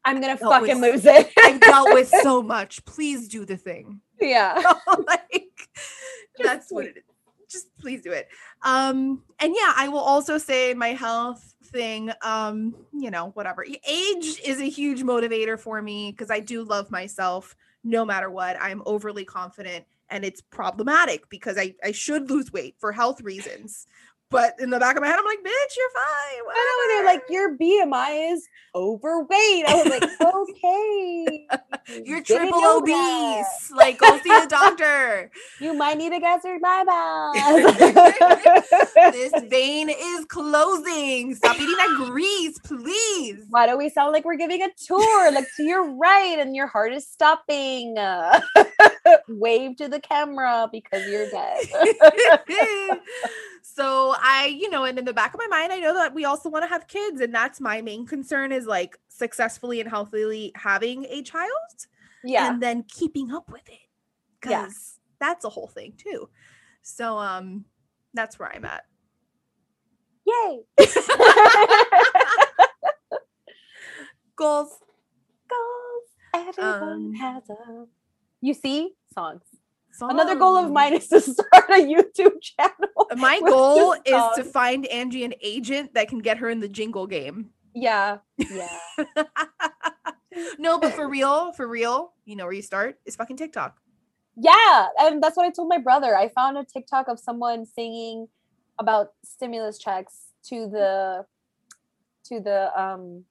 I'm 0.07 0.21
gonna 0.21 0.38
fucking 0.38 0.80
with- 0.82 1.03
lose 1.03 1.05
it. 1.07 1.32
I've 1.39 1.59
dealt 1.59 1.91
with 1.91 2.09
so 2.21 2.39
much. 2.55 2.86
Please 2.86 3.28
do 3.28 3.43
the 3.43 3.57
thing. 3.57 4.01
yeah. 4.21 4.61
like 5.07 5.49
that's 6.43 6.71
what 6.71 6.86
it 6.86 6.97
is. 6.97 7.03
Just 7.49 7.76
please 7.80 8.01
do 8.03 8.11
it. 8.11 8.28
Um, 8.61 9.23
and 9.39 9.55
yeah, 9.55 9.73
I 9.76 9.88
will 9.88 9.97
also 9.99 10.38
say 10.38 10.76
my 10.76 10.89
health 10.89 11.55
thing, 11.65 12.11
um, 12.21 12.76
you 12.93 13.09
know, 13.09 13.32
whatever. 13.32 13.63
Age 13.65 14.39
is 14.45 14.59
a 14.61 14.69
huge 14.69 15.01
motivator 15.01 15.59
for 15.59 15.82
me 15.82 16.11
because 16.11 16.30
I 16.30 16.39
do 16.39 16.63
love 16.63 16.91
myself 16.91 17.55
no 17.84 18.05
matter 18.05 18.30
what. 18.30 18.57
I'm 18.61 18.84
overly 18.86 19.26
confident 19.26 19.86
and 20.10 20.24
it's 20.24 20.41
problematic 20.41 21.30
because 21.30 21.58
I, 21.58 21.74
I 21.84 21.91
should 21.91 22.30
lose 22.30 22.51
weight 22.51 22.76
for 22.80 22.91
health 22.91 23.22
reasons. 23.22 23.88
But 24.32 24.56
in 24.60 24.72
the 24.72 24.80
back 24.80 24.95
of 24.95 25.01
my 25.01 25.08
head, 25.08 25.20
I'm 25.20 25.26
like, 25.26 25.39
bitch, 25.39 25.78
you're 25.78 25.91
fine. 25.93 26.41
I 26.51 26.66
know 26.66 26.82
and 26.82 26.89
they're 26.89 27.14
like 27.14 27.24
your 27.30 27.58
BMI 27.58 28.34
is 28.34 28.47
overweight. 28.74 29.66
I 29.68 29.76
was 29.76 29.86
like, 29.86 30.03
okay. 30.22 31.47
You're 32.03 32.24
triple 32.24 32.60
obese. 32.66 32.95
that. 32.95 33.45
Like, 33.76 33.99
go 33.99 34.18
see 34.20 34.32
a 34.36 34.47
doctor. 34.47 35.32
You 35.62 35.74
might 35.74 35.97
need 35.97 36.12
a 36.12 36.20
gastric 36.20 36.62
bypass. 36.62 37.34
this 39.14 39.32
vein 39.49 39.89
is 39.89 40.26
closing. 40.26 41.34
Stop 41.36 41.56
eating 41.56 41.76
that 41.78 41.93
grease, 42.06 42.58
please. 42.60 43.45
Why 43.49 43.68
do 43.68 43.78
we 43.78 43.89
sound 43.89 44.12
like 44.12 44.26
we're 44.26 44.36
giving 44.36 44.62
a 44.62 44.70
tour? 44.86 45.32
Like 45.32 45.47
to 45.56 45.64
your 45.64 45.95
right 45.95 46.38
and 46.39 46.56
your 46.56 46.68
heart 46.68 46.93
is 46.93 47.08
stopping. 47.08 47.95
Wave 49.28 49.76
to 49.78 49.88
the 49.88 50.00
camera 50.00 50.68
because 50.72 51.08
you're 51.08 51.30
dead. 51.30 51.66
so 53.62 54.16
I, 54.18 54.48
you 54.58 54.70
know, 54.70 54.84
and 54.86 54.98
in 55.00 55.06
the 55.06 55.14
back 55.14 55.34
of 55.34 55.40
my 55.40 55.48
mind, 55.48 55.72
I 55.72 55.80
know 55.80 55.94
that 55.94 56.14
we 56.14 56.26
also 56.26 56.50
want 56.50 56.64
to 56.64 56.70
have 56.70 56.88
kids, 56.88 57.22
and 57.22 57.34
that's 57.34 57.60
my 57.62 57.82
main 57.82 58.06
concern 58.06 58.52
is 58.52 58.66
like 58.66 58.98
successfully 59.10 59.80
and 59.80 59.90
healthily 59.90 60.52
having 60.56 61.06
a 61.10 61.22
child, 61.22 61.50
yeah. 62.24 62.50
and 62.50 62.62
then 62.62 62.84
keeping 62.88 63.32
up 63.32 63.52
with 63.52 63.68
it, 63.70 63.80
because 64.40 64.52
Yeah. 64.52 64.68
that's 65.20 65.46
a 65.46 65.50
whole 65.50 65.68
thing 65.68 65.94
too. 65.98 66.30
So, 66.82 67.18
um, 67.18 67.66
that's 68.14 68.38
where 68.40 68.52
I'm 68.54 68.66
at. 68.66 68.84
Yay. 70.26 70.62
Goals. 74.36 74.78
Goals. 75.50 76.08
Everyone 76.34 76.84
Um, 76.84 77.14
has 77.14 77.44
a. 77.50 77.86
You 78.42 78.54
see? 78.54 78.94
Songs. 79.14 79.42
Another 80.02 80.36
goal 80.36 80.58
of 80.58 80.72
mine 80.72 80.94
is 80.94 81.08
to 81.08 81.22
start 81.22 81.70
a 81.70 81.82
YouTube 81.82 82.42
channel. 82.42 83.08
My 83.16 83.40
goal 83.40 83.94
is 83.94 84.24
to 84.36 84.44
find 84.44 84.86
Angie 84.88 85.24
an 85.24 85.34
agent 85.42 85.94
that 85.94 86.10
can 86.10 86.20
get 86.20 86.38
her 86.40 86.50
in 86.50 86.60
the 86.60 86.68
jingle 86.68 87.08
game. 87.08 87.52
Yeah. 87.74 88.18
Yeah. 88.38 88.78
no, 90.60 90.80
but 90.80 90.94
for 90.94 91.08
real, 91.08 91.54
for 91.54 91.68
real, 91.68 92.14
you 92.26 92.36
know 92.36 92.46
where 92.46 92.54
you 92.54 92.62
start 92.62 93.00
is 93.06 93.16
fucking 93.16 93.38
TikTok. 93.38 93.78
Yeah, 94.38 94.88
and 95.00 95.24
that's 95.24 95.38
what 95.38 95.46
I 95.46 95.50
told 95.50 95.70
my 95.70 95.78
brother. 95.78 96.16
I 96.16 96.30
found 96.30 96.58
a 96.58 96.66
TikTok 96.66 97.08
of 97.08 97.20
someone 97.20 97.66
singing 97.66 98.28
about 98.80 99.14
stimulus 99.24 99.78
checks 99.78 100.34
to 100.50 100.68
the 100.68 101.26
to 102.26 102.40
the 102.42 102.82
um 102.82 103.24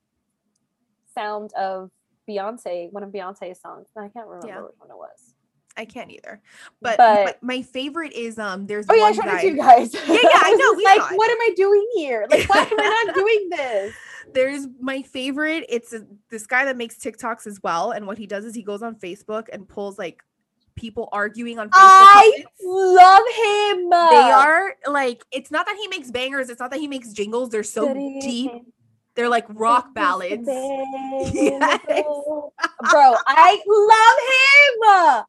sound 1.14 1.52
of 1.54 1.90
Beyonce, 2.28 2.90
one 2.92 3.02
of 3.02 3.10
Beyonce's 3.10 3.60
songs. 3.60 3.86
I 3.96 4.08
can't 4.08 4.26
remember 4.26 4.48
Yeah. 4.48 4.60
which 4.62 4.74
one 4.78 4.90
it 4.90 4.96
was. 4.96 5.34
I 5.76 5.84
can't 5.84 6.10
either. 6.10 6.40
But, 6.80 6.98
But- 6.98 7.38
my, 7.42 7.56
my 7.56 7.62
favorite 7.62 8.12
is 8.12 8.38
um 8.38 8.66
there's 8.66 8.86
Oh 8.88 8.94
yeah, 8.94 9.04
I 9.04 9.12
showed 9.12 9.24
guy 9.24 9.38
it 9.38 9.40
to 9.42 9.46
you 9.48 9.56
guys. 9.56 9.92
Yeah, 10.06 10.14
yeah, 10.22 10.40
I 10.42 10.54
know, 10.54 10.72
we 10.76 10.84
like, 10.84 11.12
it. 11.12 11.16
what 11.16 11.30
am 11.30 11.38
I 11.40 11.50
doing 11.56 11.86
here? 11.96 12.26
Like, 12.30 12.48
why 12.48 12.58
am 12.62 12.80
I 12.80 13.04
not 13.06 13.14
doing 13.20 13.48
this? 13.50 13.94
there's 14.32 14.66
my 14.80 15.02
favorite 15.02 15.66
it's 15.68 15.92
a, 15.92 16.06
this 16.30 16.46
guy 16.46 16.64
that 16.64 16.78
makes 16.78 16.96
TikToks 16.96 17.46
as 17.46 17.60
well 17.62 17.90
and 17.90 18.06
what 18.06 18.16
he 18.16 18.26
does 18.26 18.46
is 18.46 18.54
he 18.54 18.62
goes 18.62 18.82
on 18.82 18.94
Facebook 18.94 19.48
and 19.52 19.68
pulls 19.68 19.98
like 19.98 20.22
people 20.76 21.10
arguing 21.12 21.58
on 21.58 21.68
Facebook 21.68 21.72
I 21.76 22.30
comments. 22.32 22.62
love 22.64 23.22
him. 23.36 23.90
they 23.90 24.32
are 24.32 24.76
like 24.90 25.22
it's 25.30 25.50
not 25.50 25.66
that 25.66 25.76
he 25.76 25.88
makes 25.88 26.10
bangers 26.10 26.48
it's 26.48 26.58
not 26.58 26.70
that 26.70 26.80
he 26.80 26.88
makes 26.88 27.12
jingles 27.12 27.50
they're 27.50 27.62
so 27.62 27.92
deep 28.22 28.50
they're 29.14 29.28
like 29.28 29.46
rock 29.48 29.94
ballads 29.94 30.46
Yes. 30.48 31.80
Bro, 32.90 33.14
I 33.26 33.60
love 33.66 34.18
him. 35.20 35.24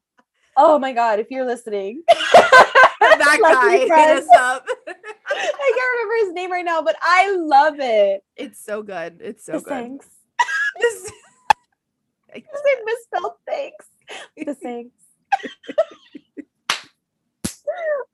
Oh 0.58 0.78
my 0.78 0.92
god, 0.92 1.20
if 1.20 1.30
you're 1.30 1.44
listening. 1.46 2.02
that 2.08 3.38
guy 3.42 3.78
hit 3.78 3.90
us 3.90 4.28
up 4.38 4.66
I 4.88 5.72
can't 5.76 5.92
remember 5.94 6.26
his 6.26 6.32
name 6.34 6.50
right 6.52 6.64
now, 6.64 6.82
but 6.82 6.96
I 7.02 7.30
love 7.36 7.76
it. 7.78 8.24
it's 8.36 8.62
so 8.64 8.82
good 8.82 9.18
it's 9.20 9.44
so 9.44 9.52
the 9.52 9.58
good 9.60 9.68
thanks. 9.68 10.06
This- 10.80 11.12
I 12.34 12.42
misspelled 12.84 13.32
thanks. 13.46 13.86
The 14.36 14.54
thanks. 14.54 14.92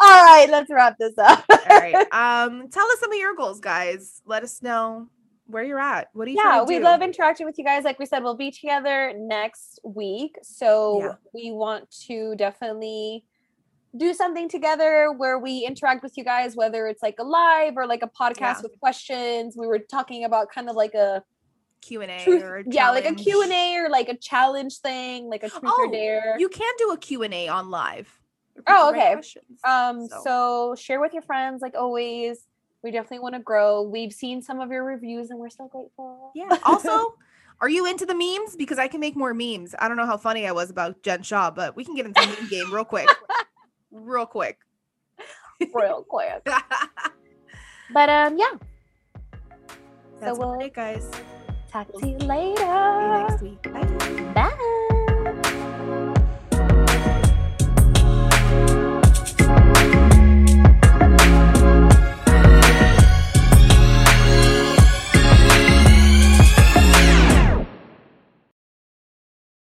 All 0.01 0.25
right, 0.25 0.47
let's 0.49 0.71
wrap 0.71 0.97
this 0.99 1.17
up. 1.19 1.45
all 1.51 1.59
right 1.79 1.95
um 2.13 2.69
tell 2.71 2.87
us 2.91 3.01
some 3.01 3.13
of 3.13 3.19
your 3.19 3.35
goals 3.35 3.61
guys 3.61 4.23
let 4.27 4.43
us 4.43 4.63
know 4.63 5.09
where 5.53 5.63
you're 5.63 5.79
at 5.79 6.09
what 6.15 6.25
do 6.25 6.31
you 6.33 6.39
yeah, 6.43 6.63
we 6.63 6.79
do? 6.79 6.85
love 6.85 7.03
interacting 7.03 7.47
with 7.47 7.59
you 7.59 7.65
guys. 7.65 7.85
Like 7.85 7.99
we 7.99 8.07
said, 8.07 8.23
we'll 8.23 8.35
be 8.37 8.51
together 8.51 9.13
next 9.17 9.79
week. 9.85 10.37
So 10.43 10.99
Yeah. 11.01 11.15
we 11.33 11.53
want 11.53 11.91
to 12.09 12.35
definitely 12.37 13.25
do 13.97 14.15
something 14.15 14.49
together 14.49 15.13
where 15.13 15.39
we 15.39 15.67
interact 15.67 16.03
with 16.03 16.17
you 16.17 16.25
guys, 16.25 16.57
whether 16.57 16.87
it's 16.87 17.03
like 17.03 17.17
a 17.19 17.25
live 17.25 17.75
or 17.77 17.87
like 17.87 18.03
a 18.03 18.09
podcast 18.09 18.41
Yeah. 18.41 18.63
with 18.63 18.81
questions. 18.81 19.55
We 19.57 19.67
were 19.67 19.79
talking 19.79 20.25
about 20.25 20.51
kind 20.51 20.69
of 20.71 20.77
like 20.77 20.95
a 20.95 21.23
q&a 21.83 22.25
or 22.43 22.57
a 22.59 22.65
yeah, 22.71 22.91
like 22.91 23.05
a 23.05 23.09
challenge. 23.15 23.23
Q&A 23.25 23.77
or 23.77 23.89
like 23.91 24.09
a 24.09 24.17
challenge 24.17 24.79
thing, 24.79 25.29
like 25.29 25.43
a 25.43 25.49
truth 25.51 25.63
Oh, 25.67 25.87
or 25.87 25.91
dare. 25.93 26.37
you 26.39 26.49
can 26.49 26.73
do 26.79 26.91
a 26.93 26.97
q&a 26.97 27.49
on 27.49 27.71
live 27.71 28.09
Oh, 28.67 28.91
okay. 28.91 29.15
Um, 29.65 30.07
So- 30.09 30.21
so. 30.25 30.75
share 30.77 31.01
with 31.01 31.13
your 31.15 31.23
friends, 31.23 31.63
like 31.63 31.75
always. 31.75 32.47
We 32.83 32.91
definitely 32.91 33.21
want 33.21 33.35
to 33.37 33.41
grow. 33.41 33.83
We've 33.83 34.13
seen 34.13 34.43
some 34.43 34.61
of 34.61 34.71
your 34.71 34.85
reviews 34.85 35.31
and 35.31 35.39
we're 35.39 35.51
so 35.51 35.69
grateful. 35.69 36.33
Yeah. 36.35 36.57
Also, 36.65 37.15
are 37.61 37.69
you 37.69 37.87
into 37.87 38.05
the 38.05 38.15
memes? 38.15 38.57
Because 38.57 38.79
I 38.79 38.89
can 38.89 38.99
make 39.01 39.15
more 39.17 39.33
memes. 39.35 39.75
I 39.79 39.87
don't 39.87 39.97
know 39.97 40.07
how 40.07 40.17
funny 40.17 40.47
I 40.49 40.53
was 40.53 40.69
about 40.71 41.01
Jen 41.03 41.23
Shah, 41.23 41.51
but 41.53 41.77
we 41.77 41.85
can 41.85 41.95
get 41.95 42.07
into 42.07 42.21
the 42.21 42.27
meme 42.41 42.49
game 42.49 42.73
real 42.75 42.85
quick. 42.85 43.09
Real 43.93 44.27
quick. 44.27 44.59
real 45.75 46.03
quick. 46.09 46.47
But 47.95 48.09
um, 48.09 48.39
yeah, 48.39 48.53
So 50.21 50.33
about 50.33 50.39
we'll- 50.39 50.61
it, 50.61 50.73
guys. 50.73 51.11
talk 51.71 51.89
to 51.89 51.99
you 51.99 52.01
See 52.01 52.11
you 52.13 52.27
later. 52.27 53.29
next 53.29 53.43
week. 53.43 53.63
Bye. 53.71 54.19